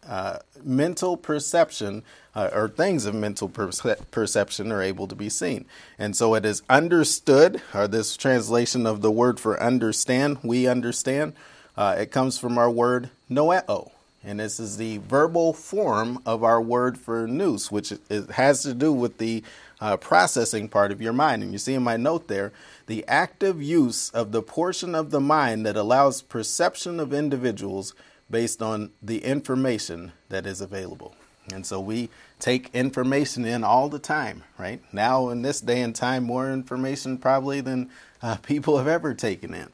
uh, 0.08 0.40
mental 0.64 1.18
perception 1.18 2.04
uh, 2.36 2.50
or 2.54 2.68
things 2.68 3.06
of 3.06 3.16
mental 3.16 3.48
perce- 3.48 4.02
perception 4.12 4.72
are 4.72 4.82
able 4.82 5.08
to 5.08 5.16
be 5.16 5.30
seen. 5.30 5.66
And 6.00 6.16
so 6.16 6.36
it 6.36 6.46
is 6.46 6.62
understood, 6.70 7.62
or 7.74 7.88
this 7.88 8.18
translation 8.18 8.86
of 8.86 9.02
the 9.02 9.12
word 9.12 9.40
for 9.40 9.62
understand, 9.62 10.40
we 10.44 10.68
understand, 10.68 11.34
uh, 11.78 11.96
it 11.98 12.12
comes 12.12 12.38
from 12.38 12.58
our 12.58 12.70
word 12.70 13.10
noeo. 13.30 13.92
And 14.24 14.40
this 14.40 14.60
is 14.60 14.78
the 14.78 15.00
verbal 15.00 15.52
form 15.52 16.20
of 16.26 16.44
our 16.44 16.62
word 16.62 16.98
for 16.98 17.28
nous, 17.28 17.72
which 17.72 17.92
it 17.92 18.32
has 18.32 18.64
to 18.64 18.74
do 18.74 18.94
with 18.94 19.18
the 19.18 19.44
uh, 19.82 19.98
processing 19.98 20.70
part 20.70 20.94
of 20.94 21.02
your 21.02 21.12
mind. 21.12 21.44
And 21.44 21.52
you 21.52 21.58
see 21.58 21.74
in 21.74 21.84
my 21.84 21.98
note 21.98 22.30
there, 22.30 22.54
the 22.88 23.04
active 23.08 23.62
use 23.62 24.10
of 24.12 24.32
the 24.32 24.42
portion 24.42 24.96
of 24.96 25.12
the 25.12 25.20
mind 25.20 25.66
that 25.66 25.76
allows 25.76 26.22
perception 26.22 27.02
of 27.02 27.14
individuals 27.14 27.94
based 28.34 28.64
on 28.64 28.90
the 29.00 29.24
information 29.24 30.12
that 30.30 30.48
is 30.48 30.60
available. 30.60 31.16
And 31.54 31.64
so 31.68 31.80
we 31.80 32.10
take 32.40 32.74
information 32.74 33.46
in 33.46 33.64
all 33.64 33.90
the 33.90 34.00
time, 34.00 34.44
right? 34.58 34.82
Now, 34.92 35.30
in 35.30 35.44
this 35.44 35.62
day 35.62 35.82
and 35.82 35.96
time, 35.96 36.24
more 36.24 36.52
information 36.52 37.20
probably 37.20 37.62
than 37.62 37.92
uh, 38.24 38.36
people 38.42 38.80
have 38.80 38.88
ever 38.88 39.14
taken 39.14 39.54
in. 39.54 39.70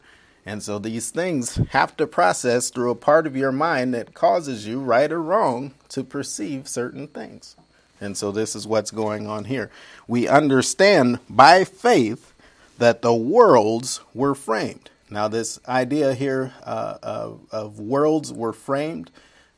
And 0.46 0.62
so 0.62 0.78
these 0.78 1.10
things 1.10 1.56
have 1.70 1.96
to 1.98 2.06
process 2.06 2.70
through 2.70 2.92
a 2.92 2.96
part 2.96 3.26
of 3.26 3.38
your 3.38 3.54
mind 3.54 3.94
that 3.94 4.14
causes 4.14 4.68
you, 4.68 4.82
right 4.82 5.10
or 5.10 5.22
wrong, 5.22 5.74
to 5.90 6.04
perceive 6.04 6.68
certain 6.68 7.08
things. 7.08 7.56
And 8.02 8.18
so 8.18 8.30
this 8.30 8.58
is 8.58 8.68
what's 8.68 8.92
going 8.92 9.26
on 9.26 9.46
here. 9.46 9.72
We 10.06 10.28
understand 10.28 11.20
by 11.30 11.64
faith 11.64 12.34
that 12.78 13.04
the 13.04 13.14
worlds 13.14 14.02
were 14.14 14.36
framed. 14.36 14.90
Now, 15.10 15.28
this 15.28 15.60
idea 15.68 16.14
here 16.14 16.54
uh, 16.64 16.98
of, 17.02 17.42
of 17.52 17.80
worlds 17.80 18.32
were 18.32 18.54
framed, 18.54 19.12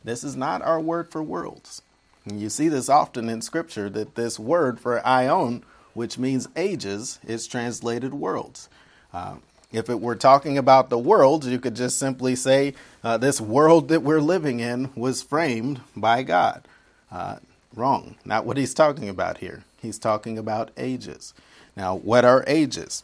this 0.04 0.24
is 0.24 0.36
not 0.36 0.62
our 0.62 0.80
word 0.80 1.12
for 1.12 1.22
worlds. 1.22 1.82
And 2.26 2.40
you 2.40 2.50
see 2.50 2.70
this 2.70 2.90
often 2.90 3.30
in 3.30 3.42
Scripture 3.42 3.90
that 3.90 4.16
this 4.16 4.40
word 4.40 4.80
for 4.80 5.00
aion, 5.02 5.64
which 5.94 6.18
means 6.18 6.48
ages, 6.56 7.20
is 7.28 7.48
translated 7.48 8.14
worlds. 8.14 8.70
Uh, 9.14 9.36
if 9.72 9.90
it 9.90 10.00
were 10.00 10.16
talking 10.16 10.58
about 10.58 10.90
the 10.90 10.98
world, 10.98 11.46
you 11.46 11.60
could 11.60 11.76
just 11.76 11.98
simply 11.98 12.36
say, 12.36 12.74
uh, 13.04 13.18
This 13.18 13.40
world 13.42 13.88
that 13.88 14.04
we're 14.04 14.22
living 14.22 14.60
in 14.60 14.92
was 14.96 15.24
framed 15.24 15.82
by 15.96 16.24
God. 16.24 16.68
Uh, 17.12 17.38
wrong. 17.76 18.16
Not 18.26 18.46
what 18.46 18.58
he's 18.58 18.74
talking 18.74 19.10
about 19.10 19.38
here. 19.38 19.64
He's 19.82 19.98
talking 19.98 20.38
about 20.38 20.72
ages. 20.78 21.34
Now, 21.76 21.96
what 21.96 22.26
are 22.26 22.44
ages? 22.48 23.04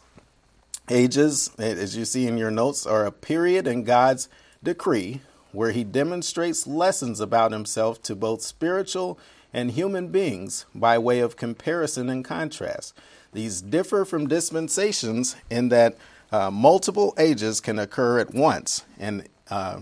Ages, 0.90 1.50
as 1.58 1.96
you 1.96 2.04
see 2.04 2.26
in 2.26 2.38
your 2.38 2.50
notes, 2.50 2.86
are 2.86 3.04
a 3.04 3.12
period 3.12 3.66
in 3.66 3.84
God's 3.84 4.28
decree 4.62 5.20
where 5.52 5.72
he 5.72 5.84
demonstrates 5.84 6.66
lessons 6.66 7.20
about 7.20 7.52
himself 7.52 8.02
to 8.02 8.14
both 8.14 8.42
spiritual 8.42 9.18
and 9.52 9.72
human 9.72 10.08
beings 10.08 10.66
by 10.74 10.98
way 10.98 11.20
of 11.20 11.36
comparison 11.36 12.08
and 12.08 12.24
contrast. 12.24 12.94
These 13.32 13.60
differ 13.60 14.04
from 14.04 14.28
dispensations 14.28 15.36
in 15.50 15.68
that 15.68 15.96
uh, 16.32 16.50
multiple 16.50 17.14
ages 17.18 17.60
can 17.60 17.78
occur 17.78 18.18
at 18.18 18.34
once, 18.34 18.84
and 18.98 19.26
uh, 19.50 19.80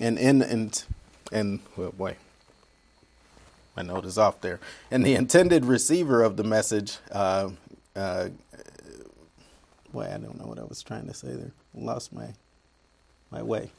and 0.00 0.18
in 0.18 0.42
and 0.42 0.84
and 1.32 1.60
well, 1.76 1.92
boy, 1.92 2.16
my 3.76 3.82
note 3.82 4.04
is 4.04 4.18
off 4.18 4.40
there. 4.40 4.58
And 4.90 5.04
the 5.04 5.14
intended 5.14 5.64
receiver 5.64 6.22
of 6.22 6.36
the 6.36 6.44
message, 6.44 6.98
uh, 7.12 7.50
uh, 7.94 8.28
boy, 9.92 10.04
I 10.04 10.18
don't 10.18 10.38
know 10.38 10.46
what 10.46 10.58
I 10.58 10.64
was 10.64 10.82
trying 10.82 11.06
to 11.06 11.14
say 11.14 11.28
there. 11.28 11.52
Lost 11.74 12.12
my 12.12 12.28
my 13.30 13.42
way. 13.42 13.70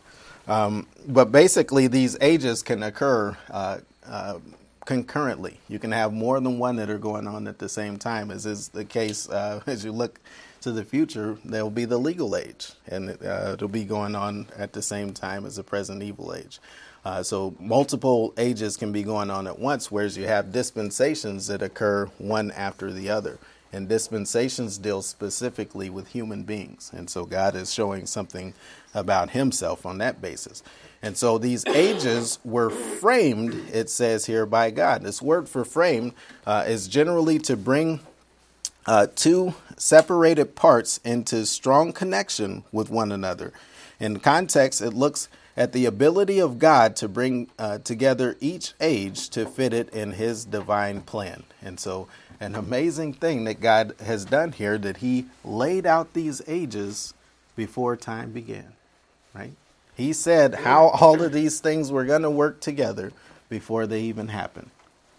Um, 0.48 0.88
but 1.08 1.32
basically, 1.32 1.88
these 1.88 2.18
ages 2.22 2.64
can 2.64 2.84
occur 2.84 3.38
uh, 3.50 3.80
uh, 4.06 4.40
concurrently. 4.86 5.60
You 5.68 5.80
can 5.80 5.92
have 5.92 6.14
more 6.14 6.40
than 6.40 6.60
one 6.60 6.76
that 6.78 6.90
are 6.90 6.98
going 6.98 7.28
on 7.28 7.48
at 7.48 7.60
the 7.60 7.70
same 7.70 7.98
time, 7.98 8.32
as 8.32 8.46
is 8.46 8.70
the 8.70 8.86
case 8.86 9.30
uh, 9.30 9.62
as 9.68 9.86
you 9.86 9.92
look 9.92 10.20
to 10.62 10.72
the 10.72 10.84
future, 10.84 11.38
there 11.46 11.64
will 11.64 11.72
be 11.72 11.86
the 11.86 11.98
legal 11.98 12.36
age, 12.36 12.72
and 12.88 13.12
uh, 13.24 13.52
it'll 13.54 13.68
be 13.70 13.86
going 13.86 14.16
on 14.16 14.48
at 14.58 14.74
the 14.74 14.82
same 14.82 15.14
time 15.14 15.46
as 15.46 15.56
the 15.56 15.64
present 15.64 16.04
evil 16.04 16.34
age. 16.34 16.60
Uh, 17.06 17.24
so 17.24 17.56
multiple 17.60 18.34
ages 18.38 18.76
can 18.76 18.92
be 18.92 19.04
going 19.04 19.30
on 19.32 19.48
at 19.48 19.58
once, 19.58 19.90
whereas 19.90 20.18
you 20.18 20.28
have 20.28 20.52
dispensations 20.52 21.48
that 21.48 21.62
occur 21.62 22.06
one 22.18 22.52
after 22.52 22.92
the 22.92 23.10
other. 23.10 23.40
And 23.72 23.88
dispensations 23.88 24.78
deal 24.78 25.02
specifically 25.02 25.90
with 25.90 26.10
human 26.10 26.44
beings. 26.44 26.92
And 26.94 27.10
so 27.10 27.26
God 27.26 27.56
is 27.56 27.74
showing 27.74 28.08
something 28.08 28.54
about 28.94 29.32
himself 29.32 29.86
on 29.86 30.00
that 30.00 30.22
basis. 30.22 30.64
And 31.02 31.16
so 31.16 31.38
these 31.38 31.66
ages 31.68 32.40
were 32.44 32.70
framed, 32.70 33.54
it 33.72 33.90
says 33.90 34.26
here, 34.26 34.46
by 34.46 34.72
God. 34.72 35.04
This 35.04 35.22
word 35.22 35.48
for 35.48 35.64
framed 35.64 36.14
uh, 36.46 36.66
is 36.68 36.88
generally 36.88 37.40
to 37.40 37.56
bring 37.56 38.00
uh, 38.86 39.08
two 39.16 39.54
separated 39.78 40.56
parts 40.56 41.00
into 41.06 41.46
strong 41.46 41.94
connection 41.94 42.64
with 42.72 42.90
one 42.90 43.12
another. 43.12 43.54
In 44.00 44.20
context, 44.20 44.82
it 44.82 44.94
looks 44.94 45.30
at 45.56 45.74
the 45.74 45.86
ability 45.86 46.40
of 46.40 46.58
God 46.58 46.96
to 46.98 47.08
bring 47.08 47.50
uh, 47.60 47.80
together 47.80 48.38
each 48.40 48.74
age 48.80 49.30
to 49.30 49.46
fit 49.46 49.74
it 49.74 49.90
in 49.90 50.14
His 50.14 50.46
divine 50.46 51.02
plan. 51.02 51.44
And 51.62 51.80
so, 51.80 52.08
an 52.40 52.56
amazing 52.56 53.14
thing 53.14 53.44
that 53.44 53.60
God 53.62 53.94
has 54.00 54.26
done 54.26 54.52
here 54.52 54.78
that 54.78 54.98
He 54.98 55.26
laid 55.44 55.86
out 55.86 56.14
these 56.14 56.42
ages 56.48 57.14
before 57.56 57.98
time 57.98 58.32
began, 58.32 58.74
right? 59.34 59.54
He 59.96 60.14
said 60.14 60.56
how 60.56 60.88
all 60.88 61.22
of 61.22 61.34
these 61.34 61.60
things 61.60 61.92
were 61.92 62.06
going 62.06 62.22
to 62.22 62.30
work 62.30 62.62
together 62.62 63.12
before 63.50 63.86
they 63.86 64.02
even 64.02 64.30
happened. 64.30 64.70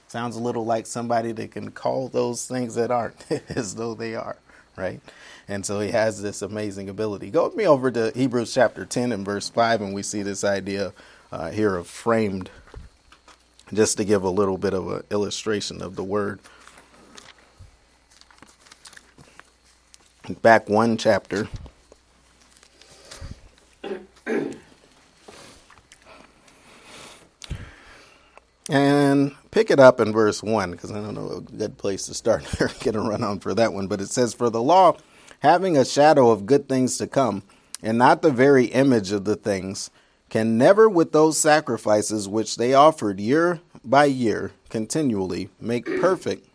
Sounds 0.08 0.36
a 0.36 0.40
little 0.40 0.64
like 0.64 0.86
somebody 0.86 1.32
that 1.32 1.50
can 1.50 1.70
call 1.70 2.08
those 2.08 2.46
things 2.46 2.74
that 2.76 2.90
aren't 2.90 3.30
as 3.50 3.74
though 3.74 3.94
they 3.94 4.14
are, 4.14 4.36
right? 4.76 5.00
And 5.46 5.66
so 5.66 5.80
he 5.80 5.90
has 5.90 6.22
this 6.22 6.42
amazing 6.42 6.88
ability. 6.88 7.30
Go 7.30 7.44
with 7.44 7.56
me 7.56 7.66
over 7.66 7.90
to 7.90 8.10
Hebrews 8.14 8.54
chapter 8.54 8.86
10 8.86 9.12
and 9.12 9.24
verse 9.24 9.50
5, 9.50 9.82
and 9.82 9.94
we 9.94 10.02
see 10.02 10.22
this 10.22 10.44
idea 10.44 10.92
uh, 11.30 11.50
here 11.50 11.76
of 11.76 11.86
framed, 11.86 12.50
just 13.72 13.98
to 13.98 14.04
give 14.04 14.22
a 14.22 14.30
little 14.30 14.58
bit 14.58 14.74
of 14.74 14.90
an 14.90 15.02
illustration 15.10 15.82
of 15.82 15.94
the 15.94 16.04
word. 16.04 16.40
Back 20.34 20.68
one 20.68 20.96
chapter. 20.96 21.48
And 28.68 29.34
pick 29.50 29.70
it 29.70 29.80
up 29.80 29.98
in 29.98 30.12
verse 30.12 30.42
1 30.42 30.70
because 30.70 30.92
I 30.92 31.00
don't 31.00 31.14
know 31.14 31.30
a 31.32 31.40
good 31.40 31.76
place 31.76 32.06
to 32.06 32.14
start 32.14 32.44
a 32.60 33.00
run 33.00 33.24
on 33.24 33.40
for 33.40 33.52
that 33.54 33.72
one. 33.72 33.88
But 33.88 34.00
it 34.00 34.10
says, 34.10 34.32
For 34.32 34.48
the 34.48 34.62
law, 34.62 34.96
having 35.40 35.76
a 35.76 35.84
shadow 35.84 36.30
of 36.30 36.46
good 36.46 36.68
things 36.68 36.96
to 36.98 37.08
come, 37.08 37.42
and 37.82 37.98
not 37.98 38.22
the 38.22 38.30
very 38.30 38.66
image 38.66 39.10
of 39.10 39.24
the 39.24 39.36
things, 39.36 39.90
can 40.28 40.56
never, 40.56 40.88
with 40.88 41.10
those 41.10 41.36
sacrifices 41.36 42.28
which 42.28 42.56
they 42.56 42.72
offered 42.72 43.18
year 43.18 43.60
by 43.84 44.04
year 44.04 44.52
continually, 44.68 45.48
make 45.60 45.86
perfect, 46.00 46.46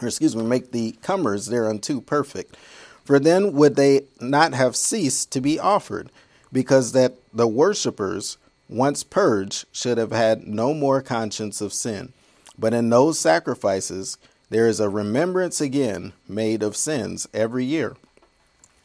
or 0.00 0.08
excuse 0.08 0.36
me, 0.36 0.42
make 0.42 0.72
the 0.72 0.92
comers 1.02 1.46
thereunto 1.46 2.00
perfect. 2.00 2.56
For 3.04 3.18
then 3.18 3.52
would 3.52 3.76
they 3.76 4.02
not 4.20 4.54
have 4.54 4.76
ceased 4.76 5.32
to 5.32 5.40
be 5.40 5.58
offered, 5.58 6.10
because 6.52 6.92
that 6.92 7.14
the 7.32 7.48
worshippers 7.48 8.38
once 8.68 9.02
purged, 9.02 9.64
should 9.72 9.98
have 9.98 10.12
had 10.12 10.46
no 10.46 10.74
more 10.74 11.00
conscience 11.00 11.60
of 11.60 11.72
sin. 11.72 12.12
But 12.58 12.74
in 12.74 12.90
those 12.90 13.18
sacrifices, 13.18 14.18
there 14.50 14.66
is 14.66 14.80
a 14.80 14.88
remembrance 14.88 15.60
again 15.60 16.12
made 16.28 16.62
of 16.62 16.76
sins 16.76 17.28
every 17.32 17.64
year. 17.64 17.96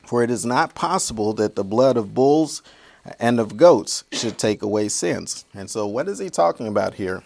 For 0.05 0.23
it 0.23 0.31
is 0.31 0.45
not 0.45 0.75
possible 0.75 1.33
that 1.33 1.55
the 1.55 1.63
blood 1.63 1.97
of 1.97 2.13
bulls 2.13 2.61
and 3.19 3.39
of 3.39 3.57
goats 3.57 4.03
should 4.11 4.37
take 4.37 4.61
away 4.61 4.89
sins. 4.89 5.45
And 5.53 5.69
so, 5.69 5.87
what 5.87 6.07
is 6.07 6.19
he 6.19 6.29
talking 6.29 6.67
about 6.67 6.95
here? 6.95 7.23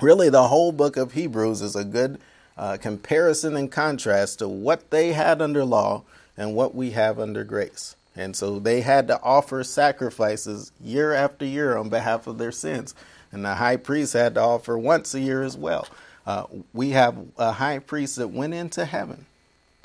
Really, 0.00 0.28
the 0.28 0.48
whole 0.48 0.72
book 0.72 0.96
of 0.96 1.12
Hebrews 1.12 1.62
is 1.62 1.76
a 1.76 1.84
good 1.84 2.18
uh, 2.62 2.76
comparison 2.76 3.56
and 3.56 3.72
contrast 3.72 4.38
to 4.38 4.46
what 4.46 4.92
they 4.92 5.12
had 5.12 5.42
under 5.42 5.64
law 5.64 6.04
and 6.36 6.54
what 6.54 6.76
we 6.76 6.92
have 6.92 7.18
under 7.18 7.42
grace. 7.42 7.96
And 8.14 8.36
so 8.36 8.60
they 8.60 8.82
had 8.82 9.08
to 9.08 9.20
offer 9.20 9.64
sacrifices 9.64 10.70
year 10.80 11.12
after 11.12 11.44
year 11.44 11.76
on 11.76 11.88
behalf 11.88 12.28
of 12.28 12.38
their 12.38 12.52
sins. 12.52 12.94
And 13.32 13.44
the 13.44 13.56
high 13.56 13.78
priest 13.78 14.12
had 14.12 14.36
to 14.36 14.42
offer 14.42 14.78
once 14.78 15.12
a 15.12 15.18
year 15.18 15.42
as 15.42 15.56
well. 15.56 15.88
Uh, 16.24 16.44
we 16.72 16.90
have 16.90 17.16
a 17.36 17.50
high 17.50 17.80
priest 17.80 18.14
that 18.14 18.28
went 18.28 18.54
into 18.54 18.84
heaven. 18.84 19.26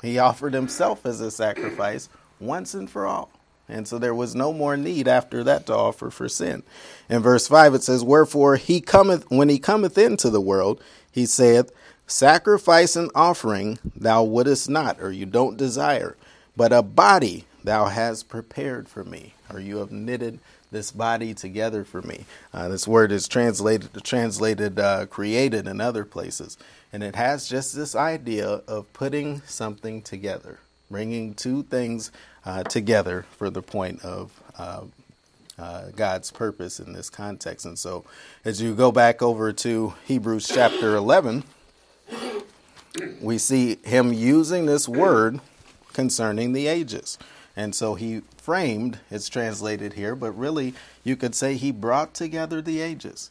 He 0.00 0.20
offered 0.20 0.54
himself 0.54 1.04
as 1.04 1.20
a 1.20 1.32
sacrifice 1.32 2.08
once 2.38 2.74
and 2.74 2.88
for 2.88 3.06
all. 3.06 3.28
And 3.68 3.88
so 3.88 3.98
there 3.98 4.14
was 4.14 4.36
no 4.36 4.52
more 4.52 4.76
need 4.76 5.08
after 5.08 5.42
that 5.42 5.66
to 5.66 5.74
offer 5.74 6.10
for 6.10 6.28
sin. 6.28 6.62
In 7.10 7.22
verse 7.22 7.48
5 7.48 7.74
it 7.74 7.82
says, 7.82 8.04
Wherefore 8.04 8.54
he 8.54 8.80
cometh, 8.80 9.28
when 9.32 9.48
he 9.48 9.58
cometh 9.58 9.98
into 9.98 10.30
the 10.30 10.40
world, 10.40 10.80
he 11.10 11.26
saith, 11.26 11.72
Sacrifice 12.10 12.96
and 12.96 13.10
offering 13.14 13.78
thou 13.94 14.24
wouldest 14.24 14.70
not, 14.70 14.98
or 14.98 15.12
you 15.12 15.26
don't 15.26 15.58
desire, 15.58 16.16
but 16.56 16.72
a 16.72 16.82
body 16.82 17.44
thou 17.62 17.84
hast 17.84 18.30
prepared 18.30 18.88
for 18.88 19.04
me, 19.04 19.34
or 19.52 19.60
you 19.60 19.76
have 19.76 19.92
knitted 19.92 20.38
this 20.70 20.90
body 20.90 21.34
together 21.34 21.84
for 21.84 22.00
me. 22.00 22.24
Uh, 22.52 22.68
this 22.68 22.88
word 22.88 23.12
is 23.12 23.28
translated 23.28 23.90
translated 24.04 24.78
uh, 24.78 25.04
created 25.04 25.66
in 25.66 25.82
other 25.82 26.06
places, 26.06 26.56
and 26.94 27.02
it 27.02 27.14
has 27.14 27.46
just 27.46 27.76
this 27.76 27.94
idea 27.94 28.62
of 28.66 28.90
putting 28.94 29.42
something 29.42 30.00
together, 30.00 30.60
bringing 30.90 31.34
two 31.34 31.62
things 31.64 32.10
uh, 32.46 32.62
together 32.62 33.26
for 33.36 33.50
the 33.50 33.62
point 33.62 34.02
of 34.02 34.42
uh, 34.56 34.84
uh, 35.58 35.90
God's 35.94 36.30
purpose 36.30 36.80
in 36.80 36.94
this 36.94 37.10
context. 37.10 37.66
And 37.66 37.78
so, 37.78 38.06
as 38.46 38.62
you 38.62 38.74
go 38.74 38.92
back 38.92 39.20
over 39.20 39.52
to 39.52 39.92
Hebrews 40.06 40.48
chapter 40.48 40.96
11, 40.96 41.44
we 43.20 43.38
see 43.38 43.78
him 43.84 44.12
using 44.12 44.66
this 44.66 44.88
word 44.88 45.40
concerning 45.92 46.52
the 46.52 46.66
ages. 46.66 47.18
And 47.56 47.74
so 47.74 47.94
he 47.94 48.22
framed, 48.36 49.00
it's 49.10 49.28
translated 49.28 49.94
here, 49.94 50.14
but 50.14 50.32
really 50.32 50.74
you 51.02 51.16
could 51.16 51.34
say 51.34 51.54
he 51.54 51.72
brought 51.72 52.14
together 52.14 52.62
the 52.62 52.80
ages. 52.80 53.30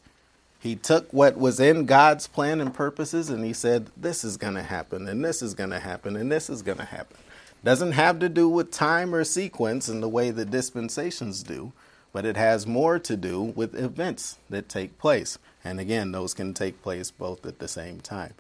He 0.60 0.76
took 0.76 1.12
what 1.14 1.38
was 1.38 1.60
in 1.60 1.86
God's 1.86 2.28
plan 2.28 2.60
and 2.60 2.74
purposes 2.74 3.30
and 3.30 3.46
he 3.46 3.54
said, 3.54 3.90
This 3.96 4.24
is 4.24 4.38
going 4.38 4.56
to 4.56 4.64
happen, 4.64 5.08
and 5.08 5.24
this 5.24 5.42
is 5.42 5.54
going 5.54 5.70
to 5.70 5.80
happen, 5.80 6.16
and 6.16 6.32
this 6.32 6.50
is 6.50 6.62
going 6.62 6.80
to 6.80 6.86
happen. 6.86 7.18
Doesn't 7.64 7.94
have 7.94 8.20
to 8.20 8.30
do 8.30 8.50
with 8.50 8.72
time 8.72 9.14
or 9.14 9.24
sequence 9.24 9.88
in 9.88 10.02
the 10.02 10.10
way 10.10 10.32
the 10.32 10.46
dispensations 10.46 11.44
do, 11.44 11.72
but 12.12 12.26
it 12.26 12.38
has 12.38 12.68
more 12.68 13.00
to 13.00 13.16
do 13.16 13.42
with 13.42 13.76
events 13.76 14.38
that 14.50 14.70
take 14.70 14.98
place. 14.98 15.38
And 15.64 15.80
again, 15.80 16.12
those 16.12 16.34
can 16.34 16.54
take 16.54 16.82
place 16.82 17.12
both 17.12 17.46
at 17.46 17.60
the 17.60 17.68
same 17.68 18.00
time. 18.00 18.34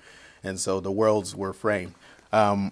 And 0.47 0.57
so 0.59 0.79
the 0.79 0.91
worlds 0.91 1.35
were 1.35 1.51
framed. 1.51 1.93
Um, 2.31 2.71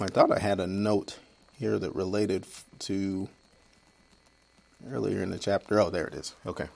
I 0.00 0.06
thought 0.06 0.32
I 0.32 0.38
had 0.38 0.58
a 0.58 0.66
note 0.66 1.18
here 1.58 1.78
that 1.78 1.94
related 1.94 2.46
to 2.80 3.28
earlier 4.90 5.22
in 5.22 5.30
the 5.30 5.38
chapter. 5.38 5.78
Oh, 5.78 5.90
there 5.90 6.06
it 6.06 6.14
is. 6.14 6.34
Okay. 6.46 6.68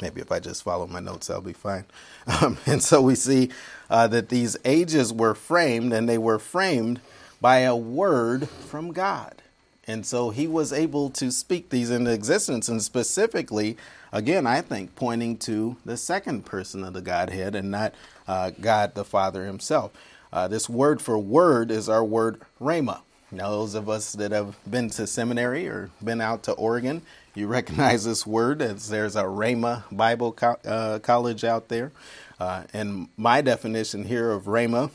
Maybe 0.00 0.22
if 0.22 0.32
I 0.32 0.40
just 0.40 0.62
follow 0.62 0.86
my 0.86 1.00
notes, 1.00 1.28
I'll 1.28 1.40
be 1.40 1.52
fine. 1.52 1.84
Um, 2.40 2.56
and 2.64 2.82
so 2.82 3.02
we 3.02 3.14
see 3.16 3.50
uh, 3.90 4.06
that 4.06 4.30
these 4.30 4.56
ages 4.64 5.12
were 5.12 5.34
framed, 5.34 5.92
and 5.92 6.08
they 6.08 6.16
were 6.16 6.38
framed 6.38 7.02
by 7.38 7.58
a 7.58 7.76
word 7.76 8.48
from 8.48 8.92
God. 8.92 9.42
And 9.86 10.06
so 10.06 10.30
he 10.30 10.46
was 10.46 10.72
able 10.72 11.10
to 11.10 11.30
speak 11.30 11.68
these 11.68 11.90
into 11.90 12.10
existence, 12.10 12.66
and 12.70 12.82
specifically, 12.82 13.76
again, 14.14 14.46
I 14.46 14.62
think 14.62 14.94
pointing 14.94 15.36
to 15.38 15.76
the 15.84 15.98
second 15.98 16.46
person 16.46 16.84
of 16.84 16.94
the 16.94 17.02
Godhead 17.02 17.54
and 17.54 17.70
not 17.70 17.94
uh, 18.26 18.52
God 18.58 18.94
the 18.94 19.04
Father 19.04 19.44
himself. 19.44 19.92
Uh, 20.32 20.48
this 20.48 20.68
word 20.68 21.02
for 21.02 21.18
word 21.18 21.70
is 21.70 21.88
our 21.88 22.04
word 22.04 22.40
rhema. 22.60 23.00
Now, 23.30 23.50
those 23.50 23.74
of 23.74 23.88
us 23.88 24.12
that 24.12 24.30
have 24.30 24.56
been 24.70 24.90
to 24.90 25.06
seminary 25.06 25.66
or 25.66 25.90
been 26.02 26.20
out 26.20 26.44
to 26.44 26.52
Oregon, 26.52 27.02
you 27.34 27.46
recognize 27.48 28.04
this 28.04 28.26
word 28.26 28.62
as 28.62 28.88
there's 28.88 29.16
a 29.16 29.24
Rhema 29.24 29.82
Bible 29.90 30.32
co- 30.32 30.58
uh, 30.64 31.00
College 31.00 31.42
out 31.42 31.68
there. 31.68 31.90
Uh, 32.38 32.64
and 32.72 33.08
my 33.16 33.40
definition 33.40 34.04
here 34.04 34.30
of 34.30 34.44
Rhema 34.44 34.90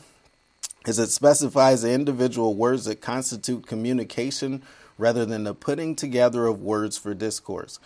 is 0.86 0.98
it 0.98 1.10
specifies 1.10 1.82
the 1.82 1.92
individual 1.92 2.54
words 2.54 2.86
that 2.86 3.02
constitute 3.02 3.66
communication 3.66 4.62
rather 4.96 5.26
than 5.26 5.44
the 5.44 5.54
putting 5.54 5.94
together 5.94 6.46
of 6.46 6.62
words 6.62 6.96
for 6.96 7.12
discourse. 7.12 7.78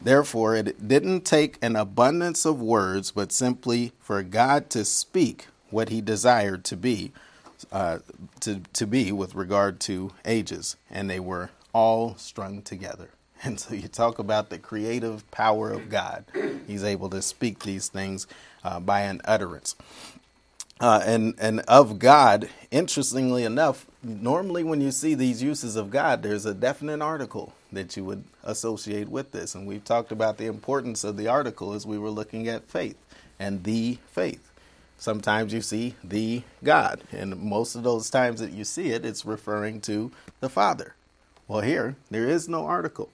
Therefore, 0.00 0.54
it 0.54 0.86
didn't 0.86 1.22
take 1.22 1.58
an 1.60 1.76
abundance 1.76 2.44
of 2.44 2.60
words, 2.60 3.10
but 3.10 3.32
simply 3.32 3.92
for 4.00 4.22
God 4.22 4.70
to 4.70 4.84
speak 4.84 5.48
what 5.70 5.88
he 5.88 6.00
desired 6.00 6.64
to 6.64 6.76
be 6.76 7.12
uh, 7.72 7.98
to, 8.40 8.60
to 8.72 8.86
be 8.86 9.12
with 9.12 9.34
regard 9.34 9.80
to 9.80 10.12
ages, 10.24 10.76
and 10.90 11.10
they 11.10 11.20
were 11.20 11.50
all 11.72 12.14
strung 12.16 12.62
together. 12.62 13.10
And 13.44 13.60
so 13.60 13.72
you 13.72 13.86
talk 13.86 14.18
about 14.18 14.50
the 14.50 14.58
creative 14.58 15.30
power 15.30 15.70
of 15.70 15.88
God. 15.88 16.24
He's 16.66 16.82
able 16.82 17.08
to 17.10 17.22
speak 17.22 17.60
these 17.60 17.86
things 17.86 18.26
uh, 18.64 18.80
by 18.80 19.02
an 19.02 19.20
utterance. 19.24 19.76
Uh, 20.80 21.02
and 21.04 21.34
and 21.38 21.60
of 21.62 21.98
God, 21.98 22.48
interestingly 22.70 23.44
enough, 23.44 23.86
normally 24.02 24.64
when 24.64 24.80
you 24.80 24.92
see 24.92 25.14
these 25.14 25.42
uses 25.42 25.76
of 25.76 25.90
God, 25.90 26.22
there's 26.22 26.46
a 26.46 26.54
definite 26.54 27.02
article 27.02 27.52
that 27.72 27.96
you 27.96 28.04
would 28.04 28.24
associate 28.44 29.08
with 29.08 29.32
this. 29.32 29.54
And 29.56 29.66
we've 29.66 29.84
talked 29.84 30.12
about 30.12 30.38
the 30.38 30.46
importance 30.46 31.04
of 31.04 31.16
the 31.16 31.28
article 31.28 31.74
as 31.74 31.86
we 31.86 31.98
were 31.98 32.10
looking 32.10 32.48
at 32.48 32.70
faith 32.70 32.96
and 33.40 33.64
the 33.64 33.98
faith. 34.06 34.52
Sometimes 34.98 35.52
you 35.52 35.62
see 35.62 35.96
the 36.04 36.42
God, 36.64 37.02
and 37.12 37.36
most 37.40 37.76
of 37.76 37.84
those 37.84 38.10
times 38.10 38.40
that 38.40 38.52
you 38.52 38.64
see 38.64 38.90
it, 38.90 39.04
it's 39.04 39.24
referring 39.24 39.80
to 39.82 40.12
the 40.40 40.48
Father. 40.48 40.94
Well, 41.48 41.60
here, 41.62 41.96
there 42.10 42.28
is 42.28 42.48
no 42.48 42.66
article. 42.66 43.10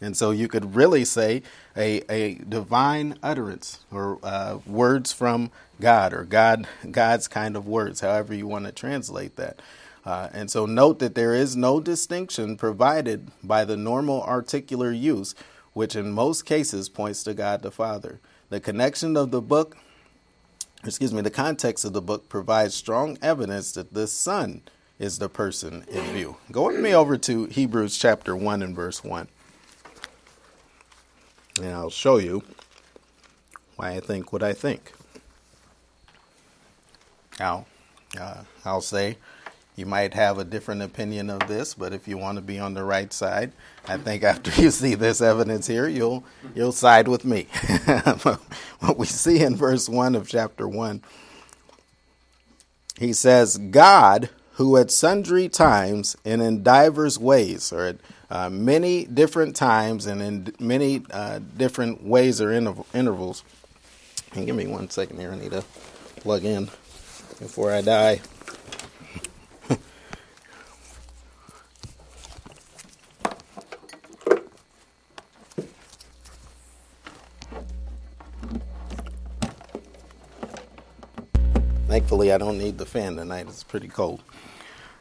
And 0.00 0.16
so 0.16 0.30
you 0.30 0.48
could 0.48 0.74
really 0.74 1.04
say 1.04 1.42
a, 1.76 2.02
a 2.10 2.34
divine 2.34 3.18
utterance 3.22 3.80
or 3.92 4.18
uh, 4.22 4.58
words 4.66 5.12
from 5.12 5.50
God 5.80 6.12
or 6.12 6.24
God 6.24 6.66
God's 6.90 7.28
kind 7.28 7.56
of 7.56 7.66
words, 7.66 8.00
however 8.00 8.34
you 8.34 8.46
want 8.46 8.66
to 8.66 8.72
translate 8.72 9.36
that. 9.36 9.60
Uh, 10.04 10.28
and 10.32 10.50
so 10.50 10.66
note 10.66 10.98
that 10.98 11.14
there 11.14 11.34
is 11.34 11.54
no 11.54 11.78
distinction 11.78 12.56
provided 12.56 13.30
by 13.44 13.64
the 13.64 13.76
normal 13.76 14.22
articular 14.22 14.90
use, 14.90 15.34
which 15.74 15.94
in 15.94 16.10
most 16.10 16.44
cases 16.44 16.88
points 16.88 17.22
to 17.22 17.34
God 17.34 17.62
the 17.62 17.70
Father. 17.70 18.18
The 18.50 18.58
connection 18.58 19.16
of 19.16 19.30
the 19.30 19.40
book 19.40 19.76
excuse 20.84 21.12
me, 21.12 21.20
the 21.20 21.30
context 21.30 21.84
of 21.84 21.92
the 21.92 22.02
book 22.02 22.28
provides 22.28 22.74
strong 22.74 23.18
evidence 23.22 23.72
that 23.72 23.94
the 23.94 24.06
Son 24.06 24.62
is 24.98 25.18
the 25.18 25.28
person 25.28 25.84
in 25.88 26.04
view. 26.12 26.36
Go 26.50 26.66
with 26.66 26.80
me 26.80 26.94
over 26.94 27.16
to 27.18 27.46
Hebrews 27.46 27.96
chapter 27.98 28.36
1 28.36 28.62
and 28.62 28.74
verse 28.74 29.04
1. 29.04 29.28
And 31.58 31.70
I'll 31.70 31.90
show 31.90 32.18
you 32.18 32.42
why 33.76 33.90
I 33.92 34.00
think 34.00 34.32
what 34.32 34.42
I 34.42 34.52
think. 34.52 34.92
Now, 37.38 37.66
uh, 38.18 38.42
I'll 38.64 38.80
say 38.80 39.16
you 39.74 39.86
might 39.86 40.14
have 40.14 40.38
a 40.38 40.44
different 40.44 40.82
opinion 40.82 41.30
of 41.30 41.46
this, 41.48 41.74
but 41.74 41.92
if 41.92 42.06
you 42.06 42.18
want 42.18 42.36
to 42.36 42.42
be 42.42 42.58
on 42.58 42.74
the 42.74 42.84
right 42.84 43.12
side, 43.12 43.52
I 43.88 43.96
think 43.96 44.22
after 44.22 44.50
you 44.60 44.70
see 44.70 44.94
this 44.94 45.20
evidence 45.20 45.66
here, 45.66 45.88
you'll 45.88 46.24
you'll 46.54 46.72
side 46.72 47.08
with 47.08 47.24
me. 47.24 47.44
what 48.80 48.98
we 48.98 49.06
see 49.06 49.42
in 49.42 49.56
verse 49.56 49.88
1 49.88 50.14
of 50.14 50.28
chapter 50.28 50.68
1, 50.68 51.02
he 52.98 53.12
says, 53.12 53.58
God, 53.58 54.28
who 54.52 54.76
at 54.76 54.90
sundry 54.90 55.48
times 55.48 56.16
and 56.24 56.42
in 56.42 56.62
divers 56.62 57.18
ways, 57.18 57.72
or 57.72 57.86
at 57.86 57.96
uh, 58.32 58.48
many 58.48 59.04
different 59.04 59.54
times 59.54 60.06
and 60.06 60.22
in 60.22 60.54
many 60.58 61.02
uh, 61.10 61.38
different 61.58 62.02
ways 62.02 62.40
or 62.40 62.48
interv- 62.48 62.86
intervals. 62.94 63.44
And 64.32 64.46
give 64.46 64.56
me 64.56 64.66
one 64.66 64.88
second 64.88 65.20
here, 65.20 65.32
I 65.32 65.36
need 65.36 65.50
to 65.50 65.62
plug 66.16 66.46
in 66.46 66.64
before 67.38 67.70
I 67.70 67.82
die. 67.82 68.22
Thankfully, 81.86 82.32
I 82.32 82.38
don't 82.38 82.56
need 82.56 82.78
the 82.78 82.86
fan 82.86 83.16
tonight. 83.16 83.44
It's 83.46 83.62
pretty 83.62 83.88
cold. 83.88 84.22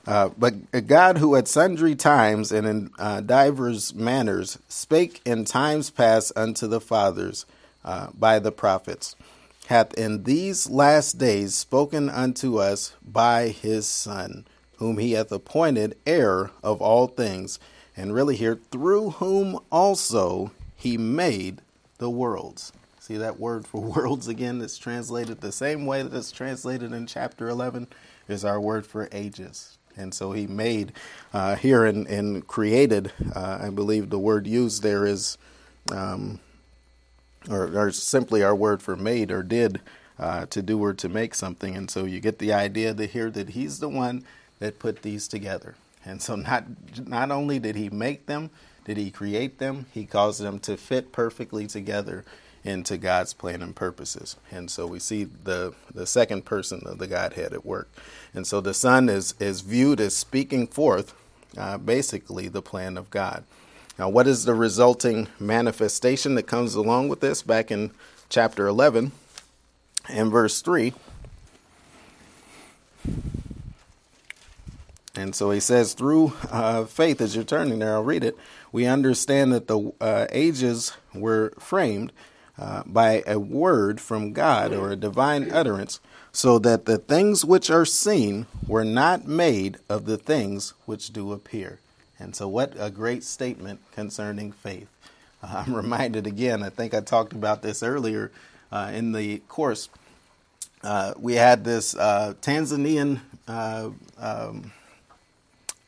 Uh, 0.08 0.30
but 0.38 0.56
a 0.74 0.82
God 0.82 1.20
who 1.20 1.36
at 1.36 1.48
sundry 1.48 1.96
times 1.96 2.52
and 2.52 2.66
in 2.66 2.92
uh, 2.98 3.22
divers 3.22 3.94
manners 3.94 4.58
spake 4.68 5.22
in 5.26 5.46
times 5.46 5.90
past 5.92 6.32
unto 6.36 6.68
the 6.68 6.82
fathers 6.82 7.46
uh, 7.86 8.08
by 8.14 8.40
the 8.40 8.52
prophets, 8.52 9.16
hath 9.68 9.94
in 9.94 10.24
these 10.24 10.70
last 10.70 11.20
days 11.20 11.54
spoken 11.54 12.10
unto 12.10 12.58
us 12.58 12.96
by 13.06 13.50
his 13.50 13.88
Son, 13.88 14.46
whom 14.78 14.98
he 14.98 15.12
hath 15.12 15.32
appointed 15.32 15.96
heir 16.08 16.50
of 16.64 16.82
all 16.82 17.08
things, 17.08 17.60
and 17.96 18.14
really 18.14 18.36
here, 18.36 18.60
through 18.72 19.12
whom 19.12 19.60
also 19.72 20.52
he 20.76 20.98
made 20.98 21.62
the 22.00 22.10
worlds. 22.10 22.74
See 23.00 23.18
that 23.18 23.40
word 23.40 23.68
for 23.68 23.82
worlds 23.96 24.28
again 24.28 24.58
that's 24.58 24.80
translated 24.80 25.42
the 25.42 25.52
same 25.52 25.86
way 25.86 26.02
that 26.02 26.16
it's 26.16 26.32
translated 26.32 26.92
in 26.92 27.06
chapter 27.06 27.50
11 27.50 27.88
is 28.28 28.44
our 28.44 28.60
word 28.60 28.86
for 28.88 29.08
ages. 29.12 29.78
And 30.02 30.14
so 30.14 30.32
he 30.32 30.48
made 30.48 30.92
uh, 31.34 31.56
here 31.56 31.86
and, 31.86 32.08
and 32.08 32.46
created, 32.48 33.12
uh, 33.36 33.60
I 33.62 33.70
believe 33.70 34.10
the 34.10 34.20
word 34.20 34.48
used 34.48 34.84
there 34.84 35.06
is, 35.06 35.38
um, 35.92 36.40
or, 37.50 37.78
or, 37.78 37.92
simply 37.92 38.44
our 38.44 38.56
word 38.56 38.82
for 38.82 38.96
made 38.96 39.32
or 39.32 39.44
did, 39.44 39.80
uh, 40.20 40.46
to 40.48 40.62
do 40.62 40.84
or 40.84 40.94
to 40.94 41.08
make 41.08 41.34
something. 41.34 41.76
And 41.76 41.90
so 41.90 42.06
you 42.06 42.20
get 42.20 42.40
the 42.40 42.54
idea 42.54 42.94
that 42.94 43.12
here 43.12 43.32
that 43.32 43.50
he's 43.50 43.80
the 43.80 43.90
one 43.90 44.26
that 44.60 44.80
put 44.80 45.02
these 45.02 45.28
together. 45.28 45.76
And 46.06 46.22
so 46.22 46.36
not 46.36 46.66
not 47.06 47.32
only 47.32 47.60
did 47.60 47.76
he 47.76 47.90
make 47.90 48.26
them, 48.26 48.50
did 48.86 48.98
he 48.98 49.12
create 49.12 49.60
them, 49.60 49.86
he 49.94 50.06
caused 50.06 50.42
them 50.42 50.60
to 50.60 50.78
fit 50.78 51.12
perfectly 51.12 51.68
together 51.68 52.26
into 52.64 52.98
God's 52.98 53.34
plan 53.34 53.62
and 53.62 53.76
purposes. 53.76 54.36
And 54.52 54.70
so 54.70 54.86
we 54.86 55.00
see 55.00 55.24
the 55.24 55.74
the 55.94 56.06
second 56.06 56.46
person 56.46 56.84
of 56.86 57.00
the 57.00 57.08
Godhead 57.08 57.54
at 57.54 57.66
work. 57.66 57.90
And 58.34 58.46
so 58.46 58.62
the 58.62 58.74
Son 58.74 59.10
is 59.10 59.34
is 59.40 59.62
viewed 59.62 60.00
as 60.00 60.16
speaking 60.16 60.68
forth 60.68 61.14
uh, 61.58 61.78
basically 61.78 62.48
the 62.48 62.62
plan 62.62 62.98
of 62.98 63.10
God. 63.10 63.44
Now, 64.00 64.10
what 64.10 64.28
is 64.28 64.46
the 64.46 64.54
resulting 64.54 65.28
manifestation 65.40 66.36
that 66.36 66.44
comes 66.44 66.76
along 66.76 67.10
with 67.10 67.20
this? 67.20 67.42
Back 67.42 67.72
in 67.72 67.92
chapter 68.30 68.68
11 68.68 69.12
and 70.10 70.32
verse 70.32 70.62
3. 70.62 70.94
And 75.14 75.36
so 75.36 75.52
he 75.52 75.60
says, 75.60 75.94
through 75.94 76.34
uh, 76.50 76.86
faith, 76.86 77.20
as 77.20 77.36
you're 77.36 77.44
turning 77.44 77.80
there, 77.80 77.94
I'll 77.94 78.04
read 78.04 78.24
it. 78.24 78.38
We 78.72 78.86
understand 78.86 79.52
that 79.52 79.68
the 79.68 79.92
uh, 80.00 80.28
ages 80.32 80.94
were 81.14 81.52
framed 81.60 82.14
uh, 82.62 82.84
by 82.86 83.24
a 83.26 83.40
word 83.40 84.00
from 84.00 84.34
God 84.34 84.72
or 84.72 84.92
a 84.92 84.96
divine 84.96 85.52
utterance, 85.52 86.00
so 86.32 86.60
that 86.60 86.86
the 86.86 87.00
things 87.00 87.44
which 87.44 87.72
are 87.72 87.86
seen 87.86 88.46
were 88.68 88.86
not 88.86 89.28
made 89.28 89.80
of 89.90 90.06
the 90.06 90.18
things 90.18 90.76
which 90.86 91.12
do 91.12 91.34
appear. 91.34 91.80
And 92.20 92.36
so, 92.36 92.48
what 92.48 92.74
a 92.78 92.92
great 92.92 93.24
statement 93.24 93.80
concerning 93.92 94.52
faith. 94.52 94.88
I'm 95.42 95.76
reminded 95.84 96.28
again, 96.28 96.62
I 96.62 96.70
think 96.70 96.94
I 96.94 97.02
talked 97.02 97.34
about 97.34 97.64
this 97.64 97.82
earlier 97.82 98.32
uh, 98.72 98.92
in 98.94 99.12
the 99.12 99.40
course. 99.48 99.90
Uh, 100.84 101.16
we 101.18 101.34
had 101.34 101.64
this 101.64 101.96
uh, 101.96 102.36
Tanzanian. 102.42 103.22
Um, 103.48 104.72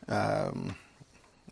um, 0.08 0.76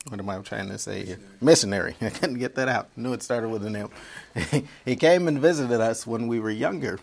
what 0.10 0.20
am 0.20 0.30
I 0.30 0.38
trying 0.40 0.70
to 0.70 0.78
say? 0.78 1.18
Missionary. 1.40 1.96
I 2.02 2.10
couldn't 2.10 2.40
get 2.40 2.56
that 2.56 2.68
out. 2.68 2.90
Knew 2.98 3.14
it 3.14 3.24
started 3.24 3.50
with 3.50 3.66
an 3.66 3.76
M. 3.76 3.90
he 4.86 4.96
came 4.96 5.28
and 5.28 5.40
visited 5.40 5.80
us 5.80 6.08
when 6.08 6.28
we 6.28 6.40
were 6.40 6.52
younger, 6.52 7.00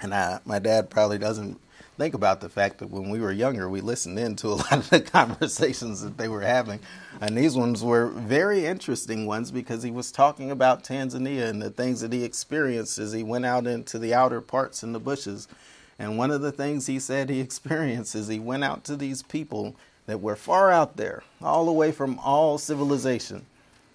and 0.00 0.14
I, 0.14 0.40
my 0.44 0.58
dad 0.58 0.90
probably 0.90 1.18
doesn't 1.18 1.58
think 1.98 2.14
about 2.14 2.40
the 2.40 2.48
fact 2.48 2.78
that 2.78 2.90
when 2.90 3.10
we 3.10 3.20
were 3.20 3.32
younger, 3.32 3.68
we 3.68 3.80
listened 3.80 4.18
in 4.18 4.34
to 4.36 4.48
a 4.48 4.50
lot 4.56 4.72
of 4.72 4.90
the 4.90 5.00
conversations 5.00 6.02
that 6.02 6.18
they 6.18 6.28
were 6.28 6.42
having, 6.42 6.80
and 7.20 7.36
these 7.36 7.56
ones 7.56 7.82
were 7.82 8.08
very 8.08 8.66
interesting 8.66 9.26
ones 9.26 9.50
because 9.50 9.82
he 9.82 9.90
was 9.90 10.12
talking 10.12 10.50
about 10.50 10.84
Tanzania 10.84 11.48
and 11.48 11.62
the 11.62 11.70
things 11.70 12.00
that 12.00 12.12
he 12.12 12.24
experienced 12.24 12.98
as 12.98 13.12
he 13.12 13.22
went 13.22 13.46
out 13.46 13.66
into 13.66 13.98
the 13.98 14.14
outer 14.14 14.40
parts 14.40 14.82
in 14.82 14.92
the 14.92 15.00
bushes. 15.00 15.48
And 15.98 16.18
one 16.18 16.32
of 16.32 16.40
the 16.40 16.50
things 16.50 16.86
he 16.86 16.98
said 16.98 17.30
he 17.30 17.40
experienced 17.40 18.14
is 18.16 18.26
he 18.26 18.40
went 18.40 18.64
out 18.64 18.82
to 18.84 18.96
these 18.96 19.22
people 19.22 19.76
that 20.06 20.20
were 20.20 20.36
far 20.36 20.70
out 20.70 20.96
there, 20.96 21.22
all 21.40 21.66
the 21.66 21.72
way 21.72 21.92
from 21.92 22.18
all 22.18 22.58
civilization. 22.58 23.46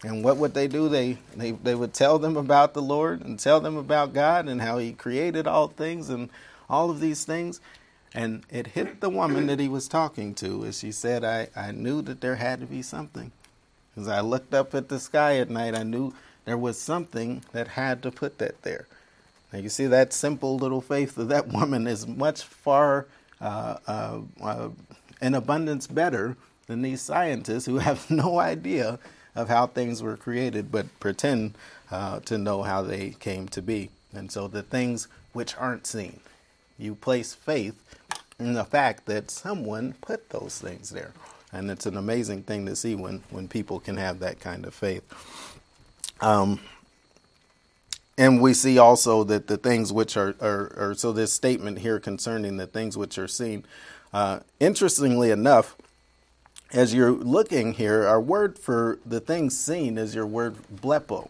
And 0.04 0.24
what 0.24 0.38
would 0.38 0.54
they 0.54 0.67
do? 0.67 0.89
They, 0.89 1.17
they 1.36 1.52
they 1.52 1.74
would 1.74 1.93
tell 1.93 2.20
them 2.20 2.38
about 2.38 2.74
the 2.74 2.82
Lord 2.82 3.22
and 3.22 3.39
tell 3.39 3.60
them 3.60 3.78
about 3.78 4.13
God 4.13 4.48
and 4.48 4.62
how 4.62 4.78
He 4.78 4.93
created 4.93 5.48
all 5.48 5.67
things 5.67 6.10
and 6.10 6.30
all 6.70 6.89
of 6.89 7.00
these 7.00 7.26
things. 7.26 7.60
And 8.13 8.43
it 8.50 8.67
hit 8.67 9.02
the 9.02 9.10
woman 9.10 9.48
that 9.48 9.60
he 9.60 9.67
was 9.67 9.88
talking 9.88 10.34
to 10.36 10.65
as 10.65 10.80
she 10.80 10.91
said, 10.91 11.24
I, 11.24 11.50
I 11.56 11.72
knew 11.72 12.02
that 12.04 12.22
there 12.22 12.36
had 12.36 12.60
to 12.62 12.65
be 12.65 12.82
something. 12.82 13.32
As 13.96 14.08
I 14.08 14.22
looked 14.22 14.54
up 14.54 14.74
at 14.74 14.89
the 14.89 15.00
sky 15.00 15.38
at 15.38 15.50
night, 15.50 15.76
I 15.76 15.84
knew 15.84 16.13
there 16.46 16.58
was 16.58 16.80
something 16.80 17.43
that 17.52 17.70
had 17.70 18.02
to 18.04 18.12
put 18.12 18.38
that 18.38 18.62
there. 18.63 18.88
Now 19.52 19.60
you 19.60 19.70
see 19.70 19.88
that 19.88 20.13
simple 20.13 20.58
little 20.58 20.82
faith 20.82 21.17
of 21.17 21.28
that 21.30 21.48
woman 21.50 21.88
is 21.88 22.08
much 22.08 22.43
far 22.43 23.08
uh, 23.39 23.78
uh, 23.88 24.20
uh, 24.41 24.70
in 25.21 25.36
abundance 25.36 25.88
better 25.88 26.38
than 26.67 26.82
these 26.82 27.01
scientists 27.01 27.65
who 27.65 27.77
have 27.80 28.10
no 28.10 28.39
idea 28.39 28.99
of 29.36 29.49
how 29.49 29.67
things 29.67 30.01
were 30.01 30.17
created 30.17 30.71
but 30.71 30.99
pretend 30.99 31.56
uh, 31.91 32.19
to 32.21 32.38
know 32.38 32.63
how 32.63 32.82
they 32.82 33.12
came 33.12 33.47
to 33.47 33.62
be. 33.62 33.89
And 34.13 34.32
so 34.32 34.47
the 34.47 34.63
things 34.63 35.08
which 35.34 35.56
aren't 35.58 35.86
seen, 35.86 36.19
you 36.77 36.95
place 36.95 37.34
faith 37.34 37.75
in 38.39 38.53
the 38.53 38.65
fact 38.65 39.06
that 39.06 39.30
someone 39.32 39.93
put 40.01 40.30
those 40.30 40.60
things 40.60 40.89
there. 40.89 41.13
And 41.51 41.71
it's 41.71 41.86
an 41.86 41.97
amazing 41.97 42.43
thing 42.43 42.65
to 42.65 42.75
see 42.75 42.95
when, 42.95 43.23
when 43.30 43.47
people 43.47 43.80
can 43.80 43.97
have 43.97 44.19
that 44.19 44.39
kind 44.39 44.65
of 44.65 44.73
faith. 44.73 45.03
Um, 46.19 46.60
and 48.17 48.41
we 48.41 48.53
see 48.53 48.80
also 48.80 49.23
that 49.25 49.47
the 49.47 49.58
things 49.58 49.93
which 49.93 50.17
are, 50.17 50.36
are, 50.41 50.73
are, 50.77 50.93
so 50.95 51.12
this 51.12 51.32
statement 51.32 51.80
here 51.80 51.99
concerning 51.99 52.58
the 52.58 52.65
things 52.65 52.97
which 52.97 53.17
are 53.19 53.27
seen 53.27 53.63
uh, 54.13 54.39
interestingly 54.60 55.32
enough, 55.32 55.76
as 56.72 56.93
you're 56.93 57.12
looking 57.12 57.74
here, 57.74 58.06
our 58.06 58.20
word 58.20 58.60
for 58.60 59.00
the 59.06 59.20
thing 59.20 59.50
seen 59.50 59.98
is 59.98 60.13
your 60.13 60.26
word 60.26 60.56
blepo, 60.74 61.30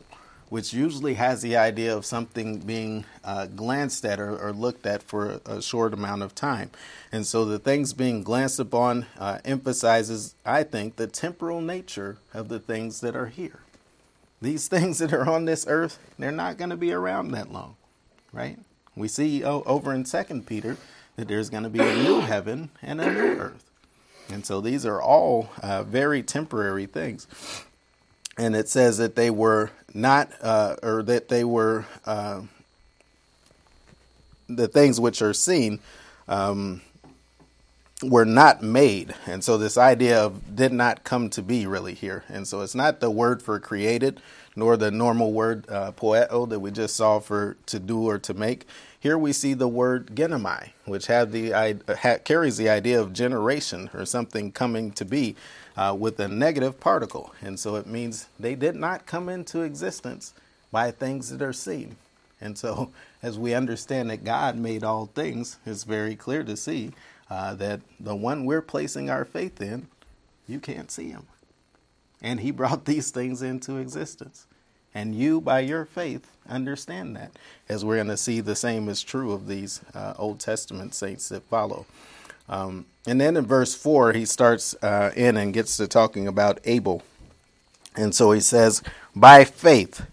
which 0.50 0.74
usually 0.74 1.16
has 1.16 1.42
the 1.42 1.56
idea 1.56 1.96
of 1.96 2.06
something 2.06 2.60
being 2.60 3.06
uh, 3.24 3.46
glanced 3.48 4.04
at 4.06 4.20
or, 4.20 4.38
or, 4.38 4.52
looked 4.52 4.86
at 4.86 5.04
for 5.04 5.40
a 5.46 5.62
short 5.62 5.94
amount 5.94 6.24
of 6.24 6.34
time. 6.34 6.72
And 7.12 7.26
so 7.26 7.46
the 7.46 7.60
things 7.60 7.94
being 7.94 8.24
glanced 8.24 8.60
upon 8.60 9.06
uh, 9.20 9.40
emphasizes, 9.46 10.34
I 10.46 10.64
think, 10.64 10.96
the 10.96 11.08
temporal 11.08 11.62
nature 11.62 12.18
of 12.34 12.48
the 12.48 12.60
things 12.60 13.02
that 13.02 13.16
are 13.16 13.28
here. 13.28 13.60
These 14.42 14.68
things 14.70 15.00
that 15.00 15.14
are 15.14 15.30
on 15.30 15.46
this 15.46 15.66
earth, 15.68 16.00
they're 16.18 16.32
not 16.32 16.58
going 16.58 16.70
to 16.72 16.78
be 16.78 16.94
around 16.94 17.32
that 17.32 17.52
long, 17.52 17.76
right? 18.32 18.58
We 18.96 19.08
see 19.08 19.44
oh, 19.44 19.62
over 19.68 19.94
in 19.94 20.06
Second 20.06 20.48
Peter 20.48 20.78
that 21.18 21.28
there's 21.28 21.50
going 21.50 21.64
to 21.64 21.70
be 21.70 21.80
a 21.80 21.96
new 22.04 22.20
heaven 22.22 22.70
and 22.84 23.02
a 23.02 23.12
new 23.12 23.40
earth. 23.40 23.66
And 24.30 24.46
so 24.46 24.62
these 24.62 24.86
are 24.86 25.02
all 25.02 25.50
uh, 25.64 25.82
very 25.82 26.22
temporary 26.22 26.86
things. 26.86 27.26
And 28.38 28.56
it 28.56 28.70
says 28.70 29.00
that 29.00 29.16
they 29.16 29.32
were 29.32 29.72
not, 29.96 30.30
uh, 30.44 30.76
or 30.84 31.02
that 31.02 31.28
they 31.28 31.44
were 31.44 31.88
uh, 32.06 32.42
the 34.48 34.68
things 34.68 35.00
which 35.00 35.24
are 35.24 35.34
seen 35.34 35.80
um, 36.28 36.82
were 38.04 38.26
not 38.26 38.62
made. 38.62 39.16
And 39.26 39.44
so 39.44 39.58
this 39.58 39.76
idea 39.76 40.24
of 40.24 40.56
did 40.56 40.72
not 40.72 41.04
come 41.04 41.32
to 41.32 41.42
be 41.42 41.66
really 41.66 41.96
here. 41.96 42.26
And 42.30 42.48
so 42.48 42.62
it's 42.62 42.76
not 42.76 43.00
the 43.00 43.10
word 43.10 43.42
for 43.42 43.60
created, 43.60 44.22
nor 44.56 44.78
the 44.78 44.92
normal 44.92 45.34
word 45.34 45.68
uh, 45.68 45.94
poeo 45.94 46.48
that 46.48 46.60
we 46.60 46.70
just 46.70 46.96
saw 46.96 47.18
for 47.18 47.58
to 47.66 47.80
do 47.80 48.08
or 48.08 48.20
to 48.20 48.36
make. 48.36 48.68
Here 49.00 49.18
we 49.18 49.32
see 49.32 49.54
the 49.54 49.68
word 49.68 50.16
genomai, 50.16 50.72
which 50.86 51.08
the, 51.08 52.22
carries 52.26 52.58
the 52.58 52.70
idea 52.70 53.00
of 53.00 53.14
generation 53.14 53.90
or 53.94 54.06
something 54.06 54.52
coming 54.52 54.92
to 54.94 55.06
be 55.06 55.36
uh, 55.76 55.96
with 55.98 56.20
a 56.20 56.28
negative 56.28 56.80
particle. 56.80 57.34
And 57.42 57.60
so 57.60 57.76
it 57.76 57.86
means 57.86 58.28
they 58.40 58.56
did 58.56 58.76
not 58.76 59.06
come 59.06 59.30
into 59.30 59.62
existence 59.62 60.34
by 60.72 60.90
things 60.92 61.30
that 61.30 61.44
are 61.44 61.54
seen. 61.54 61.96
And 62.42 62.58
so, 62.58 62.92
as 63.24 63.38
we 63.38 63.54
understand 63.54 64.10
that 64.10 64.24
God 64.24 64.58
made 64.58 64.84
all 64.84 65.06
things, 65.08 65.58
it's 65.66 65.84
very 65.84 66.16
clear 66.16 66.44
to 66.44 66.58
see 66.58 66.92
uh, 67.30 67.54
that 67.56 67.82
the 68.00 68.16
one 68.16 68.46
we're 68.46 68.62
placing 68.62 69.10
our 69.10 69.26
faith 69.26 69.62
in, 69.62 69.88
you 70.48 70.60
can't 70.60 70.92
see 70.92 71.10
him. 71.10 71.28
And 72.22 72.40
he 72.40 72.52
brought 72.60 72.86
these 72.86 73.12
things 73.12 73.42
into 73.42 73.78
existence. 73.78 74.48
And 74.98 75.14
you, 75.14 75.40
by 75.40 75.60
your 75.60 75.86
faith, 75.86 76.26
understand 76.50 77.16
that, 77.18 77.30
as 77.70 77.86
we're 77.86 77.98
going 77.98 78.08
to 78.08 78.18
see 78.18 78.40
the 78.40 78.56
same 78.56 78.90
is 78.90 79.04
true 79.04 79.32
of 79.32 79.46
these 79.46 79.80
uh, 79.94 80.16
Old 80.18 80.40
Testament 80.40 80.96
saints 80.96 81.30
that 81.30 81.44
follow. 81.44 81.86
Um, 82.50 82.88
and 83.06 83.22
then 83.22 83.38
in 83.38 83.46
verse 83.46 83.76
4, 83.76 84.14
he 84.14 84.26
starts 84.26 84.74
uh, 84.82 85.12
in 85.16 85.38
and 85.38 85.54
gets 85.54 85.78
to 85.78 85.88
talking 85.88 86.28
about 86.28 86.60
Abel. 86.64 87.04
And 87.96 88.16
so 88.16 88.32
he 88.32 88.40
says, 88.40 88.82
by 89.16 89.44
faith, 89.44 90.04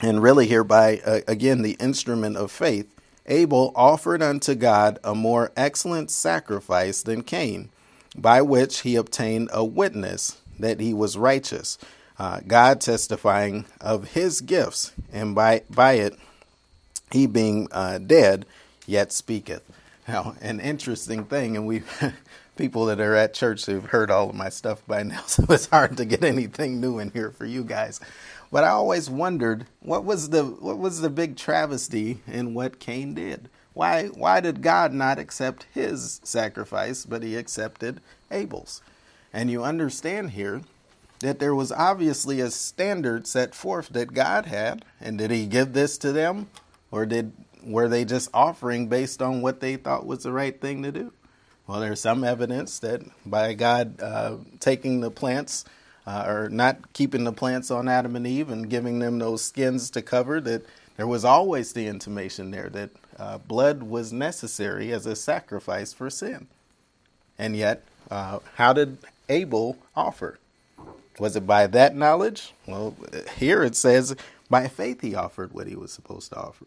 and 0.00 0.22
really 0.22 0.46
here 0.46 0.64
by, 0.64 1.02
uh, 1.04 1.20
again, 1.28 1.60
the 1.60 1.76
instrument 1.78 2.38
of 2.38 2.50
faith, 2.50 2.90
Abel 3.26 3.72
offered 3.76 4.22
unto 4.22 4.54
God 4.54 4.98
a 5.04 5.14
more 5.14 5.52
excellent 5.58 6.10
sacrifice 6.10 7.02
than 7.02 7.22
Cain, 7.22 7.68
by 8.16 8.40
which 8.40 8.80
he 8.80 8.96
obtained 8.96 9.50
a 9.52 9.62
witness 9.62 10.38
that 10.58 10.80
he 10.80 10.94
was 10.94 11.18
righteous 11.18 11.76
uh, 12.18 12.40
God 12.46 12.80
testifying 12.80 13.66
of 13.80 14.12
his 14.12 14.40
gifts, 14.40 14.92
and 15.12 15.34
by, 15.34 15.62
by 15.70 15.94
it, 15.94 16.18
he 17.12 17.26
being 17.26 17.68
uh, 17.70 17.98
dead, 17.98 18.44
yet 18.86 19.12
speaketh. 19.12 19.62
Now, 20.06 20.34
an 20.40 20.60
interesting 20.60 21.24
thing, 21.24 21.56
and 21.56 21.66
we've 21.66 22.14
people 22.56 22.86
that 22.86 23.00
are 23.00 23.14
at 23.14 23.34
church 23.34 23.66
who've 23.66 23.84
heard 23.84 24.10
all 24.10 24.30
of 24.30 24.34
my 24.34 24.48
stuff 24.48 24.82
by 24.86 25.02
now, 25.02 25.22
so 25.26 25.44
it's 25.48 25.66
hard 25.66 25.96
to 25.98 26.04
get 26.04 26.24
anything 26.24 26.80
new 26.80 26.98
in 26.98 27.10
here 27.10 27.30
for 27.30 27.46
you 27.46 27.62
guys. 27.62 28.00
But 28.50 28.64
I 28.64 28.68
always 28.68 29.10
wondered 29.10 29.66
what 29.80 30.04
was 30.04 30.30
the 30.30 30.44
what 30.44 30.78
was 30.78 31.00
the 31.00 31.10
big 31.10 31.36
travesty 31.36 32.20
in 32.26 32.54
what 32.54 32.78
Cain 32.78 33.14
did. 33.14 33.48
Why 33.74 34.06
why 34.06 34.40
did 34.40 34.62
God 34.62 34.92
not 34.92 35.18
accept 35.18 35.66
his 35.72 36.20
sacrifice, 36.24 37.04
but 37.04 37.22
he 37.22 37.36
accepted 37.36 38.00
Abel's? 38.30 38.80
And 39.32 39.50
you 39.50 39.62
understand 39.62 40.30
here 40.30 40.62
that 41.20 41.38
there 41.38 41.54
was 41.54 41.72
obviously 41.72 42.40
a 42.40 42.50
standard 42.50 43.26
set 43.26 43.54
forth 43.54 43.88
that 43.90 44.14
God 44.14 44.46
had, 44.46 44.84
and 45.00 45.18
did 45.18 45.30
he 45.30 45.46
give 45.46 45.72
this 45.72 45.98
to 45.98 46.12
them 46.12 46.48
or 46.90 47.06
did 47.06 47.32
were 47.62 47.88
they 47.88 48.04
just 48.04 48.30
offering 48.32 48.88
based 48.88 49.20
on 49.20 49.42
what 49.42 49.60
they 49.60 49.76
thought 49.76 50.06
was 50.06 50.22
the 50.22 50.32
right 50.32 50.60
thing 50.60 50.82
to 50.82 50.92
do? 50.92 51.12
Well, 51.66 51.80
there's 51.80 52.00
some 52.00 52.24
evidence 52.24 52.78
that 52.78 53.02
by 53.26 53.52
God 53.52 54.00
uh, 54.00 54.36
taking 54.58 55.00
the 55.00 55.10
plants 55.10 55.64
uh, 56.06 56.24
or 56.26 56.48
not 56.48 56.94
keeping 56.94 57.24
the 57.24 57.32
plants 57.32 57.70
on 57.70 57.88
Adam 57.88 58.16
and 58.16 58.26
Eve 58.26 58.48
and 58.48 58.70
giving 58.70 58.98
them 58.98 59.18
those 59.18 59.44
skins 59.44 59.90
to 59.90 60.00
cover, 60.00 60.40
that 60.40 60.64
there 60.96 61.06
was 61.06 61.24
always 61.24 61.74
the 61.74 61.86
intimation 61.86 62.50
there 62.50 62.70
that 62.70 62.90
uh, 63.18 63.36
blood 63.36 63.82
was 63.82 64.12
necessary 64.12 64.90
as 64.90 65.04
a 65.04 65.14
sacrifice 65.14 65.92
for 65.92 66.08
sin. 66.08 66.46
And 67.38 67.54
yet, 67.54 67.84
uh, 68.10 68.38
how 68.54 68.72
did 68.72 68.96
Abel 69.28 69.76
offer? 69.94 70.38
Was 71.18 71.36
it 71.36 71.46
by 71.46 71.66
that 71.68 71.96
knowledge? 71.96 72.52
Well, 72.66 72.94
here 73.36 73.62
it 73.62 73.76
says 73.76 74.14
by 74.48 74.68
faith 74.68 75.00
he 75.00 75.14
offered 75.14 75.52
what 75.52 75.66
he 75.66 75.76
was 75.76 75.92
supposed 75.92 76.32
to 76.32 76.38
offer. 76.38 76.66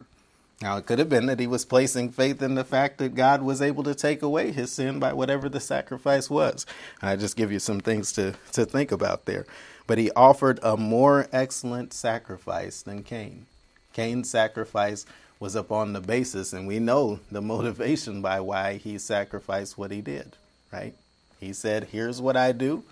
Now, 0.61 0.77
it 0.77 0.85
could 0.85 0.99
have 0.99 1.09
been 1.09 1.25
that 1.25 1.39
he 1.39 1.47
was 1.47 1.65
placing 1.65 2.11
faith 2.11 2.41
in 2.41 2.53
the 2.53 2.63
fact 2.63 2.99
that 2.99 3.15
God 3.15 3.41
was 3.41 3.63
able 3.63 3.83
to 3.83 3.95
take 3.95 4.21
away 4.21 4.51
his 4.51 4.71
sin 4.71 4.99
by 4.99 5.11
whatever 5.11 5.49
the 5.49 5.59
sacrifice 5.59 6.29
was. 6.29 6.67
I 7.01 7.15
just 7.15 7.35
give 7.35 7.51
you 7.51 7.57
some 7.57 7.79
things 7.79 8.11
to, 8.13 8.35
to 8.51 8.65
think 8.65 8.91
about 8.91 9.25
there. 9.25 9.47
But 9.87 9.97
he 9.97 10.11
offered 10.11 10.59
a 10.61 10.77
more 10.77 11.27
excellent 11.33 11.93
sacrifice 11.93 12.83
than 12.83 13.01
Cain. 13.01 13.47
Cain's 13.93 14.29
sacrifice 14.29 15.05
was 15.39 15.55
upon 15.55 15.93
the 15.93 15.99
basis, 15.99 16.53
and 16.53 16.67
we 16.67 16.77
know 16.77 17.19
the 17.31 17.41
motivation 17.41 18.21
by 18.21 18.39
why 18.39 18.75
he 18.75 18.99
sacrificed 18.99 19.79
what 19.79 19.89
he 19.89 20.01
did, 20.01 20.37
right? 20.71 20.93
He 21.39 21.53
said, 21.53 21.85
Here's 21.91 22.21
what 22.21 22.37
I 22.37 22.51
do. 22.51 22.83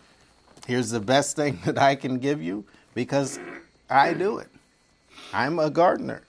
Here's 0.68 0.92
the 0.92 1.00
best 1.00 1.36
thing 1.36 1.60
that 1.66 1.78
I 1.78 1.96
can 1.96 2.20
give 2.20 2.42
you 2.42 2.66
because 2.94 3.40
I 3.90 4.14
do 4.14 4.38
it. 4.38 4.50
I'm 5.34 5.60
a 5.60 5.70
gardener. 5.70 6.24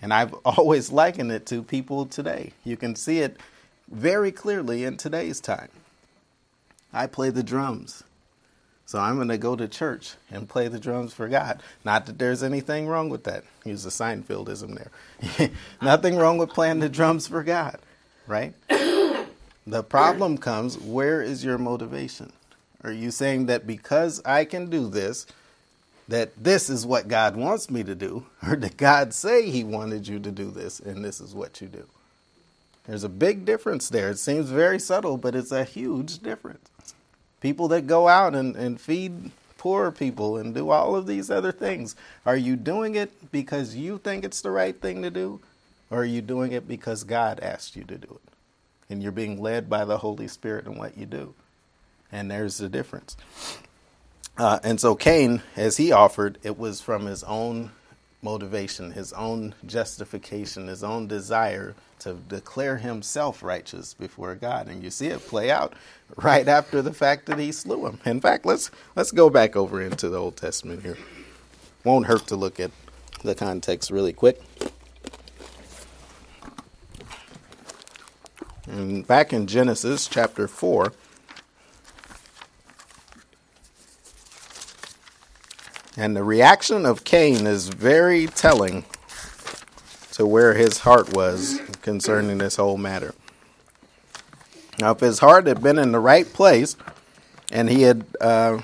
And 0.00 0.12
I've 0.12 0.34
always 0.44 0.90
likened 0.90 1.32
it 1.32 1.46
to 1.46 1.62
people 1.62 2.06
today. 2.06 2.52
You 2.64 2.76
can 2.76 2.96
see 2.96 3.20
it 3.20 3.36
very 3.90 4.32
clearly 4.32 4.84
in 4.84 4.96
today's 4.96 5.40
time. 5.40 5.68
I 6.92 7.06
play 7.06 7.30
the 7.30 7.42
drums. 7.42 8.04
So 8.84 8.98
I'm 8.98 9.16
going 9.16 9.28
to 9.28 9.38
go 9.38 9.56
to 9.56 9.68
church 9.68 10.16
and 10.30 10.48
play 10.48 10.68
the 10.68 10.78
drums 10.78 11.14
for 11.14 11.26
God. 11.28 11.62
Not 11.84 12.04
that 12.06 12.18
there's 12.18 12.42
anything 12.42 12.86
wrong 12.86 13.08
with 13.08 13.24
that. 13.24 13.44
Use 13.64 13.84
the 13.84 13.90
Seinfeldism 13.90 14.76
there. 14.76 15.50
Nothing 15.82 16.16
wrong 16.16 16.36
with 16.36 16.50
playing 16.50 16.80
the 16.80 16.90
drums 16.90 17.26
for 17.26 17.42
God, 17.42 17.78
right? 18.26 18.52
the 18.68 19.82
problem 19.82 20.36
comes 20.36 20.76
where 20.76 21.22
is 21.22 21.42
your 21.42 21.56
motivation? 21.56 22.32
Are 22.84 22.92
you 22.92 23.10
saying 23.10 23.46
that 23.46 23.66
because 23.66 24.22
I 24.24 24.44
can 24.44 24.68
do 24.68 24.88
this, 24.88 25.26
that 26.08 26.32
this 26.42 26.68
is 26.68 26.84
what 26.84 27.08
God 27.08 27.36
wants 27.36 27.70
me 27.70 27.84
to 27.84 27.94
do, 27.94 28.26
or 28.46 28.56
did 28.56 28.76
God 28.76 29.14
say 29.14 29.50
He 29.50 29.64
wanted 29.64 30.08
you 30.08 30.18
to 30.20 30.30
do 30.30 30.50
this 30.50 30.80
and 30.80 31.04
this 31.04 31.20
is 31.20 31.34
what 31.34 31.60
you 31.60 31.68
do? 31.68 31.86
There's 32.86 33.04
a 33.04 33.08
big 33.08 33.44
difference 33.44 33.88
there. 33.88 34.10
It 34.10 34.18
seems 34.18 34.50
very 34.50 34.78
subtle, 34.80 35.16
but 35.16 35.34
it's 35.36 35.52
a 35.52 35.64
huge 35.64 36.18
difference. 36.18 36.68
People 37.40 37.68
that 37.68 37.86
go 37.86 38.08
out 38.08 38.34
and, 38.34 38.56
and 38.56 38.80
feed 38.80 39.30
poor 39.56 39.92
people 39.92 40.36
and 40.36 40.52
do 40.54 40.70
all 40.70 40.96
of 40.96 41.06
these 41.06 41.30
other 41.30 41.52
things, 41.52 41.94
are 42.26 42.36
you 42.36 42.56
doing 42.56 42.96
it 42.96 43.30
because 43.30 43.76
you 43.76 43.98
think 43.98 44.24
it's 44.24 44.40
the 44.40 44.50
right 44.50 44.80
thing 44.80 45.02
to 45.02 45.10
do, 45.10 45.40
or 45.90 46.00
are 46.00 46.04
you 46.04 46.20
doing 46.20 46.50
it 46.50 46.66
because 46.66 47.04
God 47.04 47.38
asked 47.40 47.76
you 47.76 47.84
to 47.84 47.96
do 47.96 48.18
it? 48.24 48.32
And 48.90 49.02
you're 49.02 49.12
being 49.12 49.40
led 49.40 49.70
by 49.70 49.84
the 49.84 49.98
Holy 49.98 50.26
Spirit 50.26 50.66
in 50.66 50.76
what 50.76 50.98
you 50.98 51.06
do. 51.06 51.34
And 52.12 52.30
there's 52.30 52.58
the 52.58 52.68
difference. 52.68 53.16
Uh, 54.36 54.58
and 54.62 54.78
so 54.78 54.94
Cain, 54.94 55.42
as 55.56 55.78
he 55.78 55.92
offered, 55.92 56.38
it 56.42 56.58
was 56.58 56.80
from 56.80 57.06
his 57.06 57.24
own 57.24 57.70
motivation, 58.22 58.92
his 58.92 59.12
own 59.14 59.54
justification, 59.66 60.68
his 60.68 60.84
own 60.84 61.06
desire 61.06 61.74
to 61.98 62.14
declare 62.14 62.78
himself 62.78 63.42
righteous 63.42 63.94
before 63.94 64.34
God. 64.34 64.68
And 64.68 64.82
you 64.82 64.90
see 64.90 65.08
it 65.08 65.26
play 65.26 65.50
out 65.50 65.74
right 66.16 66.46
after 66.46 66.82
the 66.82 66.92
fact 66.92 67.26
that 67.26 67.38
he 67.38 67.52
slew 67.52 67.86
him. 67.86 67.98
In 68.04 68.20
fact, 68.20 68.46
let's 68.46 68.70
let's 68.96 69.10
go 69.10 69.28
back 69.28 69.56
over 69.56 69.80
into 69.80 70.08
the 70.08 70.18
Old 70.18 70.36
Testament 70.36 70.82
here. 70.82 70.96
Won't 71.84 72.06
hurt 72.06 72.26
to 72.28 72.36
look 72.36 72.60
at 72.60 72.70
the 73.22 73.34
context 73.34 73.90
really 73.90 74.12
quick. 74.12 74.40
And 78.66 79.06
back 79.06 79.32
in 79.32 79.46
Genesis 79.46 80.06
chapter 80.06 80.48
4, 80.48 80.92
And 86.02 86.16
the 86.16 86.24
reaction 86.24 86.84
of 86.84 87.04
Cain 87.04 87.46
is 87.46 87.68
very 87.68 88.26
telling 88.26 88.84
to 90.10 90.26
where 90.26 90.54
his 90.54 90.78
heart 90.78 91.14
was 91.14 91.60
concerning 91.80 92.38
this 92.38 92.56
whole 92.56 92.76
matter. 92.76 93.14
Now, 94.80 94.90
if 94.90 94.98
his 94.98 95.20
heart 95.20 95.46
had 95.46 95.62
been 95.62 95.78
in 95.78 95.92
the 95.92 96.00
right 96.00 96.26
place 96.26 96.76
and 97.52 97.70
he 97.70 97.82
had 97.82 98.04
uh, 98.20 98.62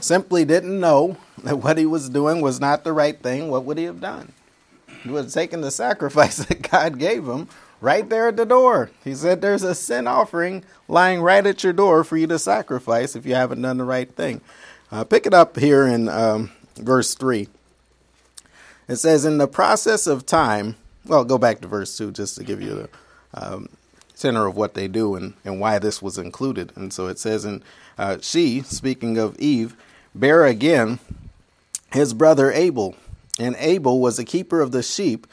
simply 0.00 0.46
didn't 0.46 0.80
know 0.80 1.18
that 1.44 1.58
what 1.58 1.76
he 1.76 1.84
was 1.84 2.08
doing 2.08 2.40
was 2.40 2.58
not 2.58 2.82
the 2.82 2.94
right 2.94 3.20
thing, 3.22 3.50
what 3.50 3.66
would 3.66 3.76
he 3.76 3.84
have 3.84 4.00
done? 4.00 4.32
He 5.02 5.10
would 5.10 5.24
have 5.24 5.34
taken 5.34 5.60
the 5.60 5.70
sacrifice 5.70 6.36
that 6.46 6.62
God 6.62 6.98
gave 6.98 7.28
him 7.28 7.48
right 7.82 8.08
there 8.08 8.28
at 8.28 8.38
the 8.38 8.46
door. 8.46 8.90
He 9.04 9.14
said, 9.14 9.42
There's 9.42 9.64
a 9.64 9.74
sin 9.74 10.06
offering 10.06 10.64
lying 10.88 11.20
right 11.20 11.46
at 11.46 11.62
your 11.62 11.74
door 11.74 12.04
for 12.04 12.16
you 12.16 12.26
to 12.28 12.38
sacrifice 12.38 13.14
if 13.14 13.26
you 13.26 13.34
haven't 13.34 13.60
done 13.60 13.76
the 13.76 13.84
right 13.84 14.10
thing. 14.16 14.40
Uh, 14.90 15.04
pick 15.04 15.26
it 15.26 15.34
up 15.34 15.58
here 15.58 15.86
in 15.86 16.08
um, 16.08 16.50
verse 16.76 17.14
3. 17.14 17.48
It 18.88 18.96
says, 18.96 19.24
In 19.24 19.38
the 19.38 19.46
process 19.46 20.06
of 20.06 20.24
time, 20.24 20.76
well, 21.04 21.24
go 21.24 21.36
back 21.36 21.60
to 21.60 21.68
verse 21.68 21.96
2 21.98 22.12
just 22.12 22.36
to 22.36 22.44
give 22.44 22.62
you 22.62 22.74
the 22.74 22.88
um, 23.34 23.68
center 24.14 24.46
of 24.46 24.56
what 24.56 24.74
they 24.74 24.88
do 24.88 25.14
and, 25.14 25.34
and 25.44 25.60
why 25.60 25.78
this 25.78 26.00
was 26.00 26.16
included. 26.16 26.72
And 26.74 26.92
so 26.92 27.06
it 27.06 27.18
says, 27.18 27.44
And 27.44 27.62
uh, 27.98 28.18
she, 28.22 28.62
speaking 28.62 29.18
of 29.18 29.38
Eve, 29.38 29.76
bare 30.14 30.46
again 30.46 30.98
his 31.92 32.14
brother 32.14 32.50
Abel. 32.50 32.96
And 33.38 33.56
Abel 33.58 34.00
was 34.00 34.18
a 34.18 34.24
keeper 34.24 34.60
of 34.60 34.72
the 34.72 34.82
sheep, 34.82 35.26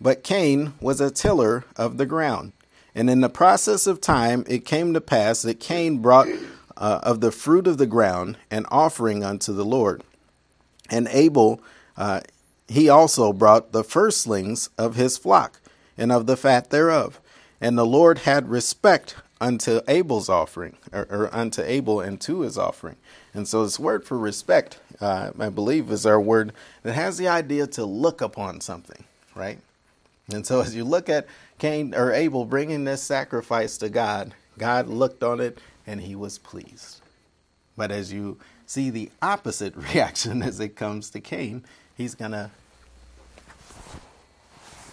but 0.00 0.24
Cain 0.24 0.74
was 0.80 1.00
a 1.00 1.10
tiller 1.10 1.64
of 1.76 1.96
the 1.96 2.06
ground. 2.06 2.52
And 2.94 3.08
in 3.08 3.20
the 3.20 3.28
process 3.28 3.86
of 3.86 4.00
time, 4.00 4.44
it 4.48 4.64
came 4.64 4.92
to 4.94 5.00
pass 5.00 5.42
that 5.42 5.60
Cain 5.60 5.98
brought 5.98 6.28
uh, 6.76 7.00
of 7.02 7.20
the 7.20 7.32
fruit 7.32 7.66
of 7.66 7.78
the 7.78 7.86
ground, 7.86 8.36
an 8.50 8.66
offering 8.70 9.24
unto 9.24 9.52
the 9.52 9.64
Lord. 9.64 10.02
And 10.90 11.08
Abel, 11.10 11.60
uh, 11.96 12.20
he 12.68 12.88
also 12.88 13.32
brought 13.32 13.72
the 13.72 13.84
firstlings 13.84 14.70
of 14.78 14.96
his 14.96 15.16
flock 15.16 15.60
and 15.96 16.12
of 16.12 16.26
the 16.26 16.36
fat 16.36 16.70
thereof. 16.70 17.20
And 17.60 17.78
the 17.78 17.86
Lord 17.86 18.18
had 18.20 18.48
respect 18.48 19.16
unto 19.40 19.80
Abel's 19.88 20.28
offering, 20.28 20.76
or, 20.92 21.06
or 21.10 21.34
unto 21.34 21.62
Abel 21.62 22.00
and 22.00 22.20
to 22.20 22.42
his 22.42 22.56
offering. 22.56 22.96
And 23.34 23.48
so 23.48 23.64
this 23.64 23.78
word 23.78 24.04
for 24.04 24.16
respect, 24.16 24.78
uh, 25.00 25.32
I 25.38 25.48
believe, 25.48 25.90
is 25.90 26.06
our 26.06 26.20
word 26.20 26.52
that 26.82 26.94
has 26.94 27.18
the 27.18 27.28
idea 27.28 27.66
to 27.68 27.84
look 27.84 28.20
upon 28.20 28.60
something, 28.60 29.04
right? 29.34 29.58
And 30.32 30.46
so 30.46 30.60
as 30.60 30.76
you 30.76 30.84
look 30.84 31.08
at 31.08 31.26
Cain 31.58 31.94
or 31.94 32.12
Abel 32.12 32.44
bringing 32.44 32.84
this 32.84 33.02
sacrifice 33.02 33.76
to 33.78 33.88
God, 33.88 34.34
God 34.58 34.88
looked 34.88 35.22
on 35.22 35.40
it 35.40 35.58
and 35.86 36.00
he 36.00 36.14
was 36.14 36.38
pleased. 36.38 37.00
But 37.76 37.90
as 37.90 38.12
you 38.12 38.38
see 38.66 38.90
the 38.90 39.10
opposite 39.20 39.76
reaction 39.94 40.42
as 40.42 40.60
it 40.60 40.76
comes 40.76 41.10
to 41.10 41.20
Cain, 41.20 41.64
he's 41.96 42.14
going 42.14 42.32
to 42.32 42.50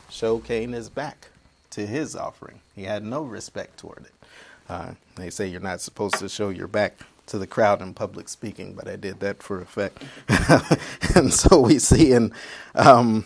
show 0.09 0.39
Cain 0.39 0.71
his 0.73 0.89
back 0.89 1.29
to 1.71 1.85
his 1.85 2.15
offering. 2.15 2.61
He 2.75 2.83
had 2.83 3.03
no 3.03 3.23
respect 3.23 3.77
toward 3.77 4.05
it. 4.05 4.13
Uh, 4.67 4.91
they 5.15 5.29
say 5.29 5.47
you're 5.47 5.61
not 5.61 5.81
supposed 5.81 6.15
to 6.15 6.29
show 6.29 6.49
your 6.49 6.67
back 6.67 6.99
to 7.27 7.37
the 7.37 7.47
crowd 7.47 7.81
in 7.81 7.93
public 7.93 8.27
speaking, 8.27 8.73
but 8.73 8.87
I 8.87 8.95
did 8.95 9.19
that 9.19 9.41
for 9.41 9.61
effect. 9.61 10.03
and 11.15 11.33
so 11.33 11.61
we 11.61 11.79
see 11.79 12.11
in 12.11 12.33
um, 12.75 13.25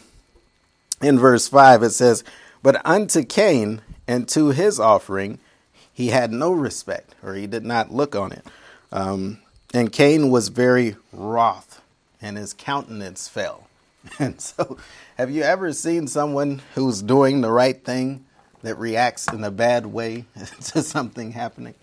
in 1.01 1.17
verse 1.17 1.47
five 1.47 1.83
it 1.83 1.91
says, 1.91 2.23
"But 2.61 2.85
unto 2.85 3.23
Cain 3.23 3.81
and 4.07 4.27
to 4.29 4.49
his 4.49 4.79
offering 4.79 5.39
he 5.93 6.07
had 6.07 6.31
no 6.31 6.51
respect, 6.51 7.15
or 7.23 7.35
he 7.35 7.47
did 7.47 7.65
not 7.65 7.93
look 7.93 8.15
on 8.15 8.31
it. 8.31 8.45
Um, 8.91 9.39
and 9.73 9.91
Cain 9.91 10.29
was 10.29 10.49
very 10.49 10.95
wroth, 11.11 11.81
and 12.21 12.37
his 12.37 12.53
countenance 12.53 13.27
fell. 13.27 13.67
And 14.19 14.41
so, 14.41 14.77
have 15.17 15.31
you 15.31 15.43
ever 15.43 15.71
seen 15.71 16.07
someone 16.07 16.61
who's 16.75 17.01
doing 17.01 17.39
the 17.39 17.51
right 17.51 17.81
thing 17.85 18.25
that 18.61 18.77
reacts 18.77 19.27
in 19.31 19.45
a 19.45 19.51
bad 19.51 19.85
way 19.85 20.25
to 20.61 20.83
something 20.83 21.31
happening? 21.31 21.75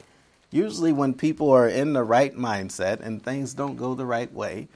usually 0.50 0.92
when 0.92 1.14
people 1.14 1.50
are 1.50 1.68
in 1.68 1.92
the 1.92 2.02
right 2.02 2.34
mindset 2.34 3.00
and 3.00 3.22
things 3.22 3.54
don't 3.54 3.76
go 3.76 3.94
the 3.94 4.06
right 4.06 4.32
way, 4.32 4.68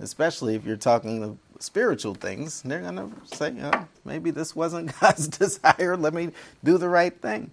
especially 0.00 0.54
if 0.54 0.64
you're 0.64 0.76
talking 0.76 1.22
of 1.22 1.38
spiritual 1.58 2.14
things, 2.14 2.62
they're 2.62 2.80
going 2.80 2.96
to 2.96 3.10
say, 3.36 3.54
oh, 3.62 3.86
maybe 4.04 4.30
this 4.30 4.54
wasn't 4.54 4.92
God's 5.00 5.28
desire. 5.28 5.96
Let 5.96 6.14
me 6.14 6.30
do 6.62 6.78
the 6.78 6.88
right 6.88 7.18
thing. 7.20 7.50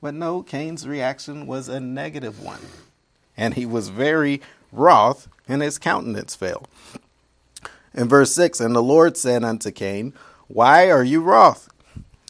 But 0.00 0.14
no, 0.14 0.42
Cain's 0.42 0.86
reaction 0.86 1.46
was 1.46 1.68
a 1.68 1.80
negative 1.80 2.42
one. 2.42 2.60
And 3.36 3.54
he 3.54 3.66
was 3.66 3.88
very 3.88 4.40
wroth, 4.72 5.28
and 5.48 5.62
his 5.62 5.78
countenance 5.78 6.34
fell. 6.34 6.66
In 7.94 8.08
verse 8.08 8.32
6, 8.32 8.60
and 8.60 8.74
the 8.74 8.82
Lord 8.82 9.16
said 9.16 9.42
unto 9.42 9.70
Cain, 9.70 10.12
Why 10.48 10.90
are 10.90 11.04
you 11.04 11.22
wroth? 11.22 11.68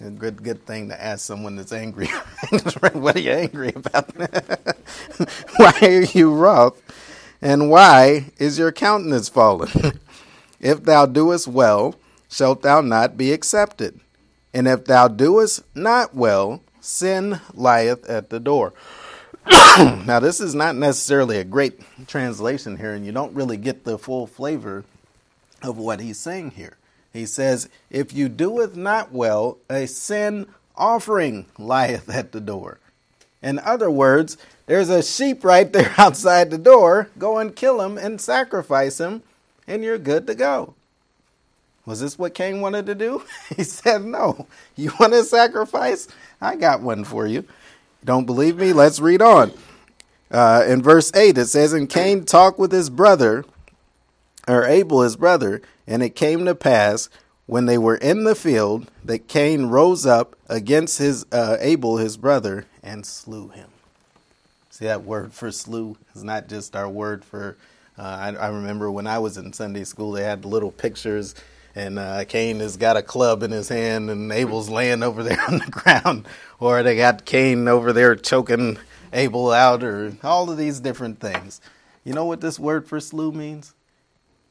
A 0.00 0.10
good, 0.10 0.42
good 0.42 0.66
thing 0.66 0.90
to 0.90 1.02
ask 1.02 1.24
someone 1.24 1.56
that's 1.56 1.72
angry. 1.72 2.06
what 2.92 3.16
are 3.16 3.20
you 3.20 3.30
angry 3.30 3.72
about? 3.74 4.14
why 5.56 5.72
are 5.80 6.02
you 6.02 6.32
wroth? 6.32 6.80
And 7.40 7.70
why 7.70 8.26
is 8.38 8.58
your 8.58 8.72
countenance 8.72 9.28
fallen? 9.28 9.70
if 10.60 10.84
thou 10.84 11.06
doest 11.06 11.48
well, 11.48 11.94
shalt 12.28 12.62
thou 12.62 12.80
not 12.80 13.16
be 13.16 13.32
accepted. 13.32 14.00
And 14.52 14.68
if 14.68 14.84
thou 14.84 15.08
doest 15.08 15.62
not 15.74 16.14
well, 16.14 16.62
sin 16.86 17.40
lieth 17.54 18.08
at 18.08 18.30
the 18.30 18.40
door. 18.40 18.72
now, 19.78 20.20
this 20.20 20.40
is 20.40 20.54
not 20.54 20.76
necessarily 20.76 21.38
a 21.38 21.44
great 21.44 21.80
translation 22.06 22.76
here, 22.76 22.92
and 22.92 23.04
you 23.04 23.12
don't 23.12 23.34
really 23.34 23.56
get 23.56 23.84
the 23.84 23.98
full 23.98 24.26
flavor 24.26 24.84
of 25.62 25.78
what 25.78 26.00
he's 26.00 26.18
saying 26.18 26.52
here. 26.52 26.76
He 27.12 27.26
says, 27.26 27.68
If 27.90 28.12
you 28.12 28.28
doeth 28.28 28.76
not 28.76 29.12
well, 29.12 29.58
a 29.70 29.86
sin 29.86 30.46
offering 30.76 31.46
lieth 31.58 32.08
at 32.08 32.32
the 32.32 32.40
door. 32.40 32.78
In 33.42 33.58
other 33.60 33.90
words, 33.90 34.36
there's 34.66 34.88
a 34.88 35.02
sheep 35.02 35.44
right 35.44 35.72
there 35.72 35.94
outside 35.98 36.50
the 36.50 36.58
door. 36.58 37.10
Go 37.18 37.38
and 37.38 37.54
kill 37.54 37.80
him 37.80 37.96
and 37.96 38.20
sacrifice 38.20 38.98
him, 38.98 39.22
and 39.66 39.84
you're 39.84 39.98
good 39.98 40.26
to 40.26 40.34
go. 40.34 40.74
Was 41.86 42.00
this 42.00 42.18
what 42.18 42.34
Cain 42.34 42.60
wanted 42.60 42.86
to 42.86 42.94
do? 42.94 43.22
he 43.56 43.64
said, 43.64 44.04
No. 44.04 44.46
You 44.74 44.92
want 45.00 45.14
a 45.14 45.24
sacrifice? 45.24 46.08
I 46.40 46.56
got 46.56 46.82
one 46.82 47.04
for 47.04 47.26
you. 47.26 47.44
Don't 48.04 48.26
believe 48.26 48.58
me? 48.58 48.72
Let's 48.72 49.00
read 49.00 49.22
on. 49.22 49.52
Uh, 50.30 50.64
in 50.66 50.82
verse 50.82 51.12
8, 51.14 51.38
it 51.38 51.46
says, 51.46 51.72
And 51.72 51.88
Cain 51.88 52.24
talked 52.24 52.58
with 52.58 52.72
his 52.72 52.90
brother, 52.90 53.44
or 54.46 54.64
Abel 54.64 55.02
his 55.02 55.16
brother, 55.16 55.62
and 55.86 56.02
it 56.02 56.16
came 56.16 56.44
to 56.44 56.54
pass 56.54 57.08
when 57.46 57.66
they 57.66 57.78
were 57.78 57.96
in 57.96 58.24
the 58.24 58.34
field 58.34 58.90
that 59.04 59.28
Cain 59.28 59.66
rose 59.66 60.04
up 60.04 60.36
against 60.48 60.98
his 60.98 61.24
uh, 61.32 61.56
Abel 61.60 61.96
his 61.96 62.16
brother 62.16 62.66
and 62.82 63.06
slew 63.06 63.48
him. 63.48 63.68
See 64.70 64.84
that 64.84 65.04
word 65.04 65.32
for 65.32 65.50
slew 65.50 65.96
is 66.14 66.24
not 66.24 66.48
just 66.48 66.76
our 66.76 66.88
word 66.88 67.24
for. 67.24 67.56
Uh, 67.98 68.02
I, 68.02 68.28
I, 68.34 68.48
remember 68.48 68.90
when 68.90 69.06
I 69.06 69.18
was 69.18 69.38
in 69.38 69.54
Sunday 69.54 69.84
school, 69.84 70.12
they 70.12 70.22
had 70.22 70.44
little 70.44 70.70
pictures, 70.70 71.34
and 71.76 71.98
uh, 71.98 72.24
Cain 72.24 72.60
has 72.60 72.78
got 72.78 72.96
a 72.96 73.02
club 73.02 73.42
in 73.42 73.52
his 73.52 73.68
hand, 73.68 74.10
and 74.10 74.32
Abel's 74.32 74.70
laying 74.70 75.02
over 75.02 75.22
there 75.22 75.40
on 75.48 75.58
the 75.58 75.70
ground, 75.70 76.26
or 76.58 76.82
they 76.82 76.96
got 76.96 77.26
Cain 77.26 77.68
over 77.68 77.92
there 77.92 78.16
choking 78.16 78.78
Abel 79.12 79.52
out, 79.52 79.84
or 79.84 80.16
all 80.24 80.50
of 80.50 80.56
these 80.56 80.80
different 80.80 81.20
things. 81.20 81.60
You 82.02 82.14
know 82.14 82.24
what 82.24 82.40
this 82.40 82.58
word 82.58 82.88
for 82.88 82.98
slew 82.98 83.30
means? 83.30 83.74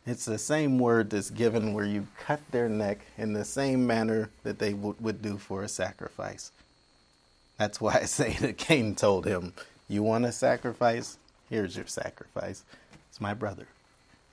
It's 0.06 0.26
the 0.26 0.38
same 0.38 0.78
word 0.78 1.10
that's 1.10 1.32
given 1.32 1.74
where 1.74 1.86
you 1.86 2.08
cut 2.20 2.40
their 2.52 2.70
neck 2.70 3.00
in 3.18 3.34
the 3.34 3.44
same 3.44 3.88
manner 3.88 4.30
that 4.44 4.60
they 4.60 4.74
w- 4.74 4.96
would 5.00 5.24
do 5.24 5.38
for 5.38 5.64
a 5.64 5.68
sacrifice. 5.68 6.52
That's 7.58 7.82
why 7.82 7.96
I 8.02 8.06
say 8.06 8.34
that 8.42 8.58
Cain 8.58 8.94
told 8.96 9.26
him, 9.26 9.54
You 9.88 10.04
want 10.04 10.26
a 10.26 10.32
sacrifice? 10.32 11.18
Here's 11.50 11.76
your 11.76 11.88
sacrifice. 11.88 12.64
It's 13.10 13.20
my 13.20 13.34
brother. 13.34 13.68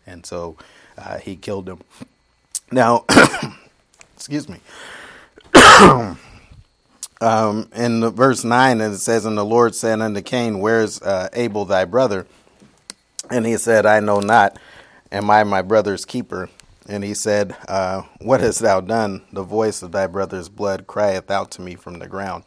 And 0.06 0.26
so 0.26 0.56
uh, 0.98 1.18
he 1.18 1.36
killed 1.36 1.68
him. 1.68 1.78
Now, 2.72 3.04
excuse 4.16 4.48
me. 4.48 4.58
um, 7.20 7.68
in 7.74 8.00
the 8.00 8.10
verse 8.10 8.44
9, 8.44 8.80
it 8.80 8.96
says, 8.96 9.26
And 9.26 9.36
the 9.36 9.44
Lord 9.44 9.74
said 9.74 10.00
unto 10.00 10.22
Cain, 10.22 10.58
Where's 10.58 11.00
uh, 11.02 11.28
Abel 11.34 11.66
thy 11.66 11.84
brother? 11.84 12.26
And 13.30 13.44
he 13.44 13.58
said, 13.58 13.84
I 13.84 14.00
know 14.00 14.20
not. 14.20 14.58
Am 15.12 15.30
I 15.30 15.44
my 15.44 15.60
brother's 15.60 16.06
keeper? 16.06 16.48
And 16.88 17.04
he 17.04 17.12
said, 17.12 17.54
uh, 17.68 18.02
What 18.20 18.40
hast 18.40 18.60
thou 18.60 18.80
done? 18.80 19.22
The 19.32 19.42
voice 19.42 19.82
of 19.82 19.92
thy 19.92 20.06
brother's 20.06 20.48
blood 20.48 20.86
crieth 20.86 21.30
out 21.30 21.50
to 21.52 21.62
me 21.62 21.74
from 21.74 21.98
the 21.98 22.08
ground. 22.08 22.44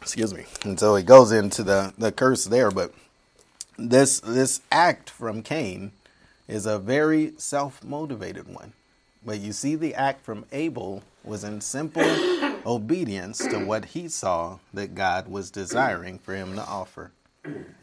Excuse 0.00 0.32
me. 0.32 0.44
And 0.64 0.78
so 0.78 0.94
he 0.94 1.02
goes 1.02 1.32
into 1.32 1.64
the, 1.64 1.92
the 1.98 2.12
curse 2.12 2.44
there, 2.44 2.70
but 2.70 2.94
this 3.76 4.18
this 4.20 4.60
act 4.72 5.08
from 5.08 5.42
Cain 5.42 5.92
is 6.48 6.66
a 6.66 6.78
very 6.78 7.34
self 7.36 7.84
motivated 7.84 8.48
one. 8.48 8.72
But 9.24 9.40
you 9.40 9.52
see, 9.52 9.74
the 9.74 9.94
act 9.94 10.24
from 10.24 10.46
Abel 10.50 11.02
was 11.22 11.44
in 11.44 11.60
simple 11.60 12.02
obedience 12.66 13.38
to 13.38 13.58
what 13.58 13.84
he 13.86 14.08
saw 14.08 14.58
that 14.72 14.94
God 14.94 15.28
was 15.28 15.50
desiring 15.50 16.18
for 16.18 16.34
him 16.34 16.54
to 16.54 16.62
offer. 16.62 17.12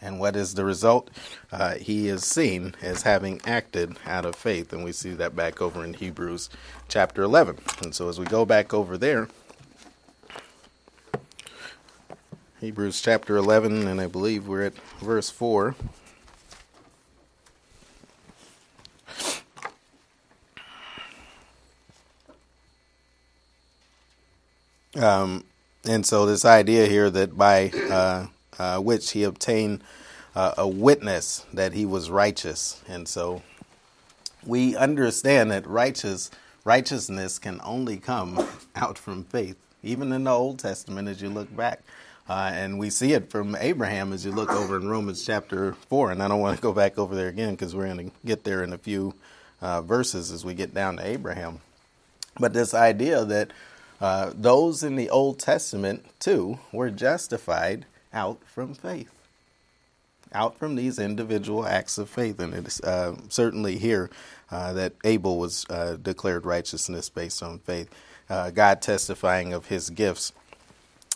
And 0.02 0.20
what 0.20 0.36
is 0.36 0.54
the 0.54 0.66
result? 0.66 1.10
Uh, 1.52 1.76
he 1.76 2.08
is 2.08 2.24
seen 2.24 2.76
as 2.82 3.04
having 3.04 3.42
acted 3.46 3.98
out 4.06 4.26
of 4.26 4.36
faith. 4.36 4.74
And 4.74 4.84
we 4.84 4.92
see 4.92 5.12
that 5.12 5.36
back 5.36 5.62
over 5.62 5.84
in 5.84 5.94
Hebrews 5.94 6.50
chapter 6.88 7.24
11. 7.24 7.58
And 7.82 7.96
so 7.96 8.10
as 8.10 8.20
we 8.20 8.26
go 8.26 8.46
back 8.46 8.74
over 8.74 8.98
there, 8.98 9.28
Hebrews 12.60 13.02
chapter 13.02 13.38
11, 13.38 13.88
and 13.88 14.00
I 14.00 14.08
believe 14.08 14.48
we're 14.48 14.64
at 14.64 14.78
verse 15.00 15.30
4. 15.30 15.76
Um, 24.96 25.44
and 25.88 26.06
so 26.06 26.26
this 26.26 26.46
idea 26.46 26.88
here 26.88 27.10
that 27.10 27.38
by 27.38 27.70
uh, 27.90 28.28
uh, 28.58 28.80
which 28.80 29.12
he 29.12 29.24
obtained 29.24 29.84
uh, 30.36 30.54
a 30.58 30.68
witness 30.68 31.46
that 31.54 31.74
he 31.74 31.86
was 31.86 32.10
righteous. 32.10 32.82
And 32.88 33.08
so 33.08 33.42
we 34.46 34.76
understand 34.76 35.52
that 35.52 35.68
righteous 35.68 36.32
righteousness 36.64 37.38
can 37.40 37.62
only 37.64 37.98
come 37.98 38.46
out 38.76 38.98
from 38.98 39.24
faith, 39.24 39.58
even 39.84 40.12
in 40.12 40.24
the 40.24 40.32
Old 40.32 40.60
Testament 40.60 41.08
as 41.08 41.22
you 41.22 41.30
look 41.30 41.56
back. 41.56 41.82
Uh, 42.28 42.50
and 42.54 42.80
we 42.80 42.90
see 42.90 43.14
it 43.14 43.30
from 43.30 43.56
Abraham 43.60 44.12
as 44.12 44.26
you 44.26 44.32
look 44.32 44.50
over 44.50 44.78
in 44.78 44.90
Romans 44.90 45.24
chapter 45.24 45.74
4. 45.90 46.12
And 46.12 46.24
I 46.24 46.28
don't 46.28 46.40
want 46.40 46.58
to 46.58 46.62
go 46.62 46.74
back 46.74 46.98
over 46.98 47.16
there 47.16 47.28
again 47.28 47.52
because 47.52 47.76
we're 47.76 47.86
going 47.86 48.10
to 48.10 48.16
get 48.26 48.44
there 48.44 48.64
in 48.64 48.74
a 48.74 48.80
few 48.80 49.14
uh, 49.62 49.82
verses 49.82 50.32
as 50.32 50.44
we 50.44 50.56
get 50.56 50.74
down 50.74 50.98
to 50.98 51.06
Abraham. 51.06 51.60
But 52.40 52.54
this 52.54 52.74
idea 52.74 53.24
that 53.26 53.52
uh, 54.02 54.32
those 54.36 54.84
in 54.84 54.96
the 54.96 55.10
Old 55.10 55.40
Testament, 55.40 56.06
too, 56.20 56.60
were 56.72 56.90
justified 56.90 57.86
out 58.14 58.40
from 58.46 58.74
faith, 58.74 59.12
out 60.34 60.58
from 60.58 60.76
these 60.76 61.00
individual 61.00 61.66
acts 61.66 61.98
of 61.98 62.10
faith. 62.10 62.40
And 62.40 62.54
it's 62.54 62.82
uh, 62.82 63.16
certainly 63.30 63.78
here 63.78 64.10
uh, 64.52 64.74
that 64.74 64.94
Abel 65.04 65.38
was 65.38 65.66
uh, 65.70 65.98
declared 66.02 66.46
righteousness 66.46 67.10
based 67.10 67.42
on 67.42 67.60
faith, 67.60 67.90
uh, 68.30 68.52
God 68.52 68.82
testifying 68.82 69.54
of 69.54 69.68
his 69.68 69.90
gifts, 69.90 70.34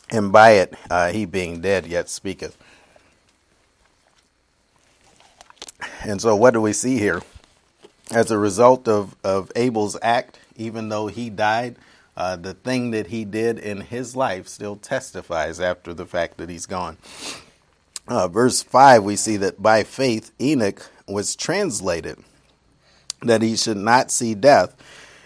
and 0.10 0.32
by 0.32 0.52
it 0.52 0.74
he 1.12 1.26
being 1.26 1.62
dead 1.62 1.86
yet 1.86 2.10
speaketh. 2.10 2.58
And 6.02 6.22
so, 6.22 6.36
what 6.36 6.54
do 6.54 6.62
we 6.62 6.74
see 6.74 6.98
here? 6.98 7.22
As 8.12 8.32
a 8.32 8.38
result 8.38 8.88
of, 8.88 9.16
of 9.24 9.52
Abel's 9.56 9.98
act, 10.02 10.40
even 10.56 10.90
though 10.90 11.08
he 11.08 11.30
died, 11.30 11.76
uh, 12.20 12.36
the 12.36 12.54
thing 12.54 12.92
that 12.92 13.08
he 13.08 13.24
did 13.24 13.58
in 13.58 13.80
his 13.80 14.14
life 14.14 14.46
still 14.46 14.76
testifies 14.76 15.62
after 15.62 15.94
the 15.94 16.06
fact 16.06 16.38
that 16.38 16.50
he's 16.50 16.66
gone. 16.66 16.98
Uh, 18.10 18.28
verse 18.28 18.62
5, 18.62 19.04
we 19.04 19.16
see 19.16 19.38
that 19.38 19.62
by 19.62 19.84
faith 19.84 20.32
Enoch 20.40 20.92
was 21.08 21.36
translated, 21.36 22.18
that 23.22 23.42
he 23.42 23.56
should 23.56 23.78
not 23.78 24.12
see 24.12 24.36
death, 24.36 24.76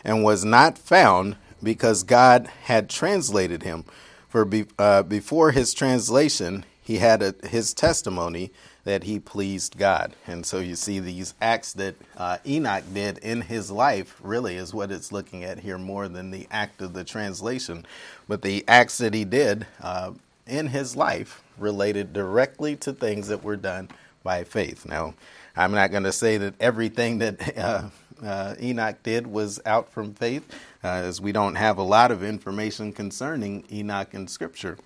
and 0.03 0.23
was 0.23 0.45
not 0.45 0.77
found 0.77 1.35
because 1.63 2.03
God 2.03 2.47
had 2.65 2.91
translated 2.91 3.63
him. 3.63 3.85
For 4.29 4.45
be, 4.45 4.65
uh, 4.77 5.01
before 5.03 5.51
his 5.51 5.73
translation, 5.73 6.63
he 6.79 6.97
had 6.97 7.23
a, 7.23 7.33
his 7.47 7.73
testimony 7.73 8.51
that 8.83 9.03
he 9.03 9.19
pleased 9.19 9.77
God. 9.77 10.15
And 10.27 10.45
so 10.45 10.59
you 10.59 10.75
see 10.75 10.99
these 10.99 11.33
acts 11.41 11.73
that 11.73 11.95
uh, 12.17 12.37
Enoch 12.45 12.83
did 12.93 13.17
in 13.19 13.41
his 13.41 13.71
life 13.71 14.19
really 14.21 14.55
is 14.55 14.73
what 14.73 14.91
it's 14.91 15.11
looking 15.11 15.43
at 15.43 15.59
here 15.59 15.77
more 15.77 16.07
than 16.07 16.31
the 16.31 16.47
act 16.51 16.81
of 16.81 16.93
the 16.93 17.03
translation. 17.03 17.85
But 18.27 18.41
the 18.41 18.63
acts 18.67 18.97
that 18.97 19.13
he 19.13 19.23
did 19.25 19.65
uh, 19.81 20.11
in 20.45 20.67
his 20.67 20.95
life 20.95 21.43
related 21.57 22.13
directly 22.13 22.75
to 22.77 22.93
things 22.93 23.27
that 23.29 23.43
were 23.43 23.55
done 23.55 23.89
by 24.23 24.43
faith. 24.43 24.85
Now, 24.85 25.13
I'm 25.55 25.71
not 25.71 25.91
going 25.91 26.03
to 26.03 26.11
say 26.11 26.37
that 26.37 26.55
everything 26.59 27.19
that 27.19 27.57
uh, 27.59 27.89
uh, 28.23 28.55
Enoch 28.61 29.01
did 29.03 29.27
was 29.27 29.59
out 29.65 29.91
from 29.91 30.13
faith, 30.13 30.43
uh, 30.83 30.87
as 30.87 31.21
we 31.21 31.31
don't 31.31 31.55
have 31.55 31.77
a 31.77 31.83
lot 31.83 32.11
of 32.11 32.23
information 32.23 32.91
concerning 32.91 33.63
Enoch 33.71 34.13
in 34.13 34.27
Scripture. 34.27 34.77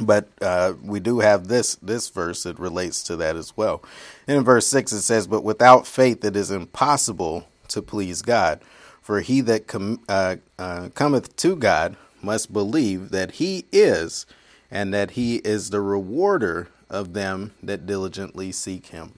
But 0.00 0.28
uh, 0.40 0.74
we 0.82 1.00
do 1.00 1.20
have 1.20 1.48
this 1.48 1.76
this 1.76 2.08
verse 2.08 2.44
that 2.44 2.58
relates 2.58 3.02
to 3.04 3.16
that 3.16 3.36
as 3.36 3.56
well. 3.56 3.82
And 4.26 4.38
in 4.38 4.44
verse 4.44 4.66
six 4.66 4.92
it 4.92 5.02
says, 5.02 5.26
"But 5.26 5.44
without 5.44 5.86
faith 5.86 6.24
it 6.24 6.36
is 6.36 6.50
impossible 6.50 7.48
to 7.68 7.82
please 7.82 8.22
God, 8.22 8.60
for 9.02 9.20
he 9.20 9.40
that 9.42 9.66
com- 9.66 10.00
uh, 10.08 10.36
uh, 10.58 10.88
cometh 10.94 11.36
to 11.36 11.56
God 11.56 11.96
must 12.22 12.52
believe 12.52 13.10
that 13.10 13.32
He 13.32 13.66
is, 13.72 14.26
and 14.70 14.92
that 14.94 15.12
He 15.12 15.36
is 15.36 15.70
the 15.70 15.80
rewarder 15.80 16.68
of 16.88 17.12
them 17.12 17.52
that 17.62 17.86
diligently 17.86 18.52
seek 18.52 18.86
Him." 18.86 19.12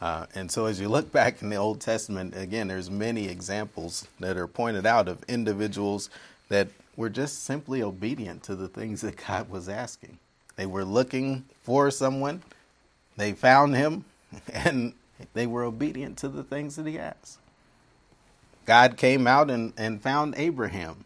Uh, 0.00 0.26
and 0.34 0.52
so, 0.52 0.66
as 0.66 0.78
you 0.80 0.88
look 0.88 1.10
back 1.10 1.40
in 1.40 1.48
the 1.48 1.56
Old 1.56 1.80
Testament, 1.80 2.36
again, 2.36 2.68
there's 2.68 2.90
many 2.90 3.28
examples 3.28 4.06
that 4.20 4.36
are 4.36 4.46
pointed 4.46 4.84
out 4.84 5.08
of 5.08 5.22
individuals 5.26 6.10
that 6.48 6.68
were 6.96 7.10
just 7.10 7.44
simply 7.44 7.82
obedient 7.82 8.42
to 8.44 8.56
the 8.56 8.68
things 8.68 9.02
that 9.02 9.16
God 9.16 9.50
was 9.50 9.68
asking. 9.68 10.18
They 10.56 10.66
were 10.66 10.84
looking 10.84 11.44
for 11.62 11.90
someone, 11.90 12.42
they 13.16 13.32
found 13.32 13.76
him, 13.76 14.04
and 14.52 14.94
they 15.34 15.46
were 15.46 15.64
obedient 15.64 16.18
to 16.18 16.28
the 16.28 16.42
things 16.42 16.76
that 16.76 16.86
he 16.86 16.98
asked. 16.98 17.38
God 18.64 18.96
came 18.96 19.26
out 19.26 19.50
and, 19.50 19.72
and 19.76 20.02
found 20.02 20.34
Abraham, 20.36 21.04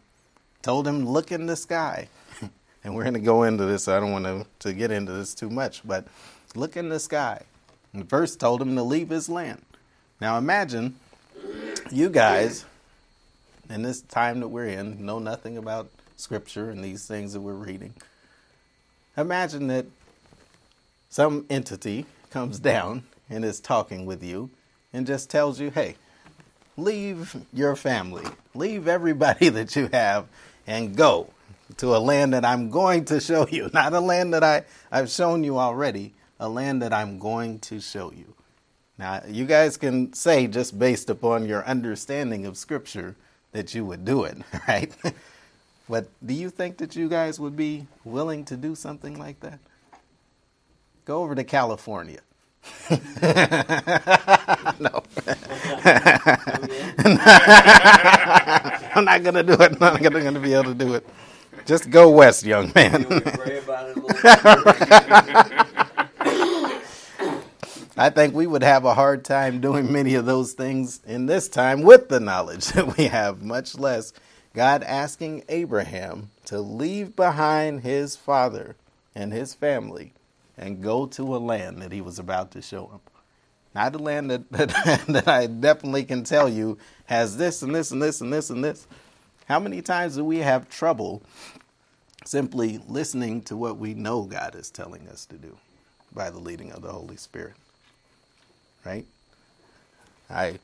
told 0.61 0.87
him, 0.87 1.07
Look 1.07 1.31
in 1.31 1.45
the 1.45 1.55
sky. 1.55 2.07
and 2.83 2.95
we're 2.95 3.03
going 3.03 3.13
to 3.13 3.19
go 3.19 3.43
into 3.43 3.65
this. 3.65 3.87
I 3.87 3.99
don't 3.99 4.11
want 4.11 4.25
to, 4.25 4.45
to 4.59 4.73
get 4.73 4.91
into 4.91 5.11
this 5.11 5.35
too 5.35 5.49
much, 5.49 5.81
but 5.85 6.07
look 6.55 6.75
in 6.75 6.89
the 6.89 6.99
sky. 6.99 7.43
And 7.93 8.09
first 8.09 8.39
told 8.39 8.61
him 8.61 8.75
to 8.75 8.83
leave 8.83 9.09
his 9.09 9.29
land. 9.29 9.63
Now 10.19 10.37
imagine 10.37 10.95
you 11.91 12.09
guys 12.09 12.65
in 13.71 13.81
this 13.81 14.01
time 14.01 14.39
that 14.41 14.49
we're 14.49 14.67
in 14.67 15.05
know 15.05 15.19
nothing 15.19 15.57
about 15.57 15.89
scripture 16.15 16.69
and 16.69 16.83
these 16.83 17.07
things 17.07 17.33
that 17.33 17.41
we're 17.41 17.53
reading. 17.53 17.93
Imagine 19.17 19.67
that 19.67 19.85
some 21.09 21.45
entity 21.49 22.05
comes 22.29 22.59
down 22.59 23.03
and 23.29 23.43
is 23.43 23.59
talking 23.59 24.05
with 24.05 24.23
you 24.23 24.49
and 24.93 25.07
just 25.07 25.29
tells 25.29 25.59
you, 25.59 25.69
hey, 25.71 25.95
leave 26.77 27.35
your 27.53 27.75
family, 27.75 28.25
leave 28.53 28.87
everybody 28.87 29.49
that 29.49 29.75
you 29.75 29.89
have, 29.91 30.27
and 30.67 30.95
go 30.95 31.29
to 31.77 31.95
a 31.95 31.99
land 31.99 32.33
that 32.33 32.45
I'm 32.45 32.69
going 32.69 33.05
to 33.05 33.19
show 33.19 33.47
you. 33.47 33.69
Not 33.73 33.93
a 33.93 33.99
land 33.99 34.33
that 34.33 34.43
I, 34.43 34.63
I've 34.91 35.09
shown 35.09 35.43
you 35.43 35.57
already, 35.57 36.13
a 36.39 36.47
land 36.47 36.81
that 36.81 36.93
I'm 36.93 37.19
going 37.19 37.59
to 37.59 37.79
show 37.79 38.11
you. 38.11 38.33
Now, 38.97 39.23
you 39.27 39.45
guys 39.45 39.77
can 39.77 40.13
say, 40.13 40.47
just 40.47 40.77
based 40.77 41.09
upon 41.09 41.47
your 41.47 41.65
understanding 41.65 42.45
of 42.45 42.55
Scripture, 42.55 43.15
that 43.51 43.73
you 43.75 43.85
would 43.85 44.05
do 44.05 44.23
it, 44.23 44.37
right? 44.67 44.91
but 45.89 46.07
do 46.25 46.33
you 46.33 46.49
think 46.49 46.77
that 46.77 46.95
you 46.95 47.09
guys 47.09 47.39
would 47.39 47.55
be 47.55 47.87
willing 48.03 48.45
to 48.45 48.57
do 48.57 48.75
something 48.75 49.17
like 49.19 49.39
that? 49.41 49.59
Go 51.05 51.23
over 51.23 51.35
to 51.35 51.43
California. 51.43 52.19
no. 52.91 52.97
I'm 58.93 59.05
not 59.05 59.23
going 59.23 59.33
to 59.33 59.43
do 59.43 59.53
it. 59.53 59.71
I'm 59.73 59.79
not 59.79 60.01
going 60.01 60.33
to 60.33 60.39
be 60.39 60.53
able 60.53 60.65
to 60.65 60.73
do 60.75 60.93
it. 60.93 61.07
Just 61.65 61.89
go 61.89 62.09
west, 62.09 62.45
young 62.45 62.71
man. 62.75 63.05
I 68.01 68.09
think 68.09 68.33
we 68.33 68.47
would 68.47 68.63
have 68.63 68.83
a 68.83 68.95
hard 68.95 69.23
time 69.23 69.61
doing 69.61 69.91
many 69.91 70.15
of 70.15 70.25
those 70.25 70.53
things 70.53 71.01
in 71.05 71.27
this 71.27 71.47
time 71.47 71.83
with 71.83 72.09
the 72.09 72.19
knowledge 72.19 72.65
that 72.69 72.97
we 72.97 73.05
have, 73.05 73.43
much 73.43 73.77
less 73.77 74.11
God 74.55 74.81
asking 74.81 75.43
Abraham 75.49 76.31
to 76.45 76.61
leave 76.61 77.15
behind 77.15 77.81
his 77.81 78.15
father 78.15 78.75
and 79.13 79.31
his 79.31 79.53
family 79.53 80.13
and 80.57 80.81
go 80.81 81.05
to 81.05 81.35
a 81.35 81.37
land 81.37 81.79
that 81.83 81.91
he 81.91 82.01
was 82.01 82.17
about 82.17 82.49
to 82.53 82.61
show 82.63 82.87
him. 82.87 83.01
Not 83.75 83.93
a 83.93 83.99
land 83.99 84.31
that, 84.31 84.49
that, 84.49 85.05
that 85.07 85.27
I 85.27 85.45
definitely 85.45 86.03
can 86.03 86.23
tell 86.23 86.49
you 86.49 86.79
has 87.05 87.37
this 87.37 87.61
and 87.61 87.75
this 87.75 87.91
and 87.91 88.01
this 88.01 88.19
and 88.19 88.33
this 88.33 88.49
and 88.49 88.63
this. 88.63 88.87
How 89.47 89.59
many 89.59 89.83
times 89.83 90.15
do 90.15 90.25
we 90.25 90.39
have 90.39 90.67
trouble 90.69 91.21
simply 92.25 92.79
listening 92.87 93.43
to 93.43 93.55
what 93.55 93.77
we 93.77 93.93
know 93.93 94.23
God 94.23 94.55
is 94.55 94.71
telling 94.71 95.07
us 95.07 95.27
to 95.27 95.35
do 95.35 95.55
by 96.11 96.31
the 96.31 96.39
leading 96.39 96.71
of 96.71 96.81
the 96.81 96.91
Holy 96.91 97.15
Spirit? 97.15 97.53
Right? 98.85 99.05
I 100.29 100.59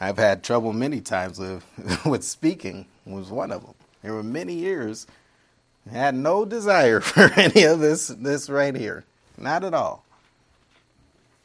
I've 0.00 0.18
had 0.18 0.42
trouble 0.44 0.72
many 0.72 1.00
times 1.00 1.38
with 1.38 1.64
with 2.06 2.24
speaking 2.24 2.86
was 3.06 3.30
one 3.30 3.50
of 3.52 3.62
them. 3.62 3.74
There 4.02 4.14
were 4.14 4.22
many 4.22 4.54
years 4.54 5.06
I 5.90 5.94
had 5.94 6.14
no 6.14 6.44
desire 6.44 7.00
for 7.02 7.32
any 7.34 7.64
of 7.64 7.80
this 7.80 8.08
this 8.08 8.50
right 8.50 8.74
here. 8.74 9.04
Not 9.36 9.64
at 9.64 9.74
all. 9.74 10.04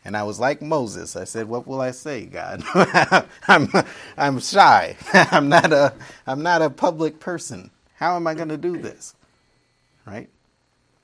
And 0.05 0.17
I 0.17 0.23
was 0.23 0.39
like 0.39 0.61
Moses. 0.61 1.15
I 1.15 1.23
said, 1.23 1.47
"What 1.47 1.65
will 1.65 1.79
I 1.79 1.91
say, 1.91 2.25
God? 2.25 2.63
I'm 3.47 3.69
I'm 4.17 4.39
shy. 4.39 4.97
I'm 5.13 5.47
not 5.47 5.71
a 5.71 5.93
I'm 6.27 6.43
not 6.43 6.61
a 6.61 6.69
public 6.69 7.19
person. 7.19 7.71
How 7.95 8.15
am 8.17 8.27
I 8.27 8.33
going 8.33 8.49
to 8.49 8.57
do 8.57 8.77
this?" 8.77 9.15
Right? 10.05 10.29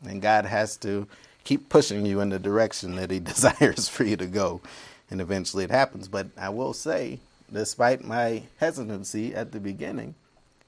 And 0.04 0.22
God 0.22 0.46
has 0.46 0.76
to 0.78 1.08
keep 1.46 1.70
pushing 1.70 2.06
you 2.06 2.20
in 2.20 2.30
the 2.30 2.40
direction 2.40 2.96
that 2.96 3.12
he 3.12 3.20
desires 3.20 3.88
for 3.88 4.04
you 4.04 4.18
to 4.18 4.28
go, 4.28 4.62
and 5.10 5.22
eventually 5.22 5.64
it 5.64 5.72
happens. 5.72 6.08
But 6.08 6.28
I 6.38 6.50
will 6.50 6.74
say, 6.74 7.20
despite 7.52 8.04
my 8.04 8.44
hesitancy 8.58 9.34
at 9.34 9.52
the 9.52 9.60
beginning, 9.60 10.16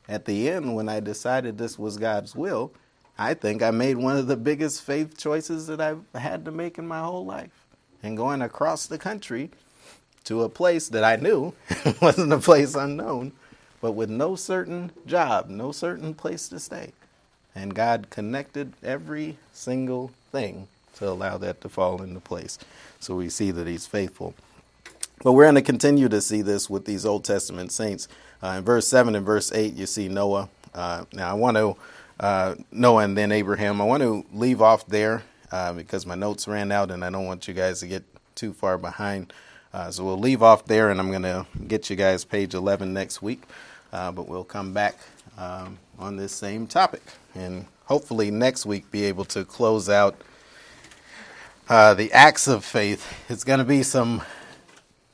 at 0.10 0.26
the 0.26 0.50
end 0.50 0.76
when 0.76 0.89
I 0.89 1.00
decided 1.00 1.58
this 1.58 1.78
was 1.78 1.98
God's 1.98 2.36
will, 2.36 2.72
I 3.18 3.34
think 3.34 3.62
I 3.62 3.72
made 3.72 3.98
one 3.98 4.18
of 4.18 4.28
the 4.28 4.38
biggest 4.38 4.82
faith 4.82 5.18
choices 5.18 5.68
that 5.68 5.80
I've 5.80 6.04
had 6.16 6.46
to 6.46 6.52
make 6.52 6.78
in 6.78 6.88
my 6.88 7.02
whole 7.02 7.26
life. 7.26 7.52
And 8.02 8.18
going 8.18 8.42
across 8.42 8.88
the 8.88 8.98
country 8.98 9.52
to 10.24 10.44
a 10.44 10.50
place 10.50 10.88
that 10.89 11.04
I 11.04 11.18
knew 11.18 11.54
wasn't 12.02 12.34
a 12.34 12.39
place 12.39 12.74
unknown, 12.74 13.34
but 13.80 13.92
with 13.92 14.10
no 14.10 14.36
certain 14.36 14.92
job, 15.06 15.50
no 15.50 15.72
certain 15.72 16.14
place 16.14 16.50
to 16.50 16.60
stay. 16.60 16.94
And 17.54 17.76
God 17.76 18.08
connected 18.10 18.74
every 18.82 19.38
single 19.54 20.12
thing 20.32 20.68
to 20.96 21.08
allow 21.08 21.38
that 21.38 21.62
to 21.62 21.70
fall 21.70 22.02
into 22.02 22.20
place. 22.20 22.58
So 23.00 23.16
we 23.16 23.30
see 23.30 23.52
that 23.52 23.68
He's 23.68 23.88
faithful. 23.88 24.34
But 25.24 25.34
we're 25.34 25.46
going 25.46 25.56
to 25.56 25.62
continue 25.62 26.10
to 26.10 26.22
see 26.22 26.42
this 26.42 26.70
with 26.70 26.86
these 26.86 27.06
Old 27.06 27.24
Testament 27.24 27.72
saints. 27.72 28.08
Uh, 28.42 28.56
in 28.58 28.64
verse 28.64 28.88
7 28.88 29.16
and 29.16 29.26
verse 29.26 29.52
8, 29.52 29.74
you 29.74 29.86
see 29.86 30.08
Noah. 30.08 30.50
Uh, 30.74 31.06
now, 31.14 31.30
I 31.30 31.34
want 31.34 31.58
to 31.58 31.76
uh, 32.20 32.56
Noah 32.72 33.04
and 33.04 33.16
then 33.18 33.32
Abraham. 33.32 33.82
I 33.82 33.86
want 33.86 34.02
to 34.02 34.26
leave 34.34 34.62
off 34.62 34.88
there 34.88 35.24
uh, 35.52 35.74
because 35.74 36.06
my 36.06 36.16
notes 36.16 36.48
ran 36.48 36.72
out 36.72 36.89
and 36.89 37.04
I 37.06 37.10
don't 37.10 37.26
want 37.26 37.48
you 37.48 37.54
guys 37.54 37.82
to 37.82 37.88
get 37.88 38.04
too 38.36 38.54
far 38.54 38.78
behind. 38.78 39.32
Uh, 39.74 39.92
so 39.92 40.04
we'll 40.04 40.20
leave 40.20 40.42
off 40.42 40.66
there 40.66 40.89
and 40.89 41.00
I'm 41.00 41.10
going 41.10 41.24
to 41.24 41.46
get 41.68 41.89
you 41.89 41.96
guys 41.96 42.26
page 42.26 42.54
11 42.54 42.94
next 42.94 43.22
week. 43.22 43.44
Uh, 43.94 44.12
but 44.12 44.28
we'll 44.28 44.44
come 44.44 44.74
back 44.74 44.96
um, 45.38 45.78
on 46.00 46.16
this 46.16 46.32
same 46.32 46.66
topic 46.66 47.02
and 47.36 47.66
hopefully 47.86 48.32
next 48.32 48.66
week 48.66 48.89
be 48.92 49.04
able 49.06 49.26
to 49.26 49.44
close 49.44 49.89
out 49.89 50.16
uh, 51.72 51.94
the 51.94 52.12
acts 52.12 52.50
of 52.50 52.66
faith. 52.66 53.08
It's 53.30 53.46
going 53.46 53.60
to 53.60 53.66
be 53.66 53.82
some, 53.82 54.22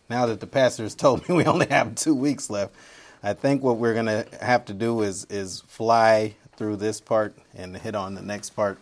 now 0.09 0.25
that 0.25 0.39
the 0.39 0.47
pastor 0.47 0.81
has 0.81 0.95
told 0.95 1.29
me 1.29 1.35
we 1.35 1.45
only 1.45 1.67
have 1.67 1.93
two 1.93 2.15
weeks 2.15 2.49
left. 2.49 2.73
I 3.21 3.33
think 3.33 3.61
what 3.61 3.77
we're 3.77 3.93
going 3.93 4.07
to 4.07 4.25
have 4.41 4.65
to 4.65 4.73
do 4.73 5.03
is 5.03 5.25
is 5.25 5.61
fly 5.67 6.33
through 6.55 6.77
this 6.77 6.99
part 6.99 7.35
and 7.55 7.77
hit 7.77 7.93
on 7.93 8.15
the 8.15 8.23
next 8.23 8.51
part. 8.51 8.79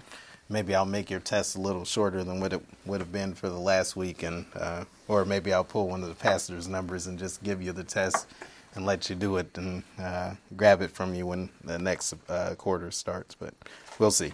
Maybe 0.48 0.74
I'll 0.74 0.86
make 0.86 1.10
your 1.10 1.20
test 1.20 1.58
a 1.58 1.60
little 1.60 1.84
shorter 1.84 2.24
than 2.24 2.40
what 2.40 2.54
it 2.54 2.62
would 2.86 3.02
have 3.02 3.12
been 3.12 3.34
for 3.34 3.50
the 3.50 3.60
last 3.60 3.98
week, 3.98 4.24
and 4.24 4.46
uh, 4.56 4.86
or 5.10 5.26
maybe 5.26 5.52
I'll 5.52 5.66
pull 5.66 5.90
one 5.90 6.02
of 6.02 6.08
the 6.08 6.16
pastor's 6.16 6.70
numbers 6.70 7.08
and 7.08 7.20
just 7.20 7.44
give 7.44 7.62
you 7.62 7.74
the 7.74 7.84
test 7.84 8.28
and 8.76 8.86
let 8.86 9.10
you 9.10 9.18
do 9.18 9.36
it 9.36 9.58
and 9.58 9.84
uh, 10.00 10.36
grab 10.56 10.82
it 10.82 10.92
from 10.92 11.14
you 11.14 11.26
when 11.28 11.50
the 11.66 11.78
next 11.78 12.14
uh, 12.30 12.56
quarter 12.56 12.90
starts. 12.92 13.36
But 13.36 13.54
we'll 14.00 14.12
see. 14.12 14.24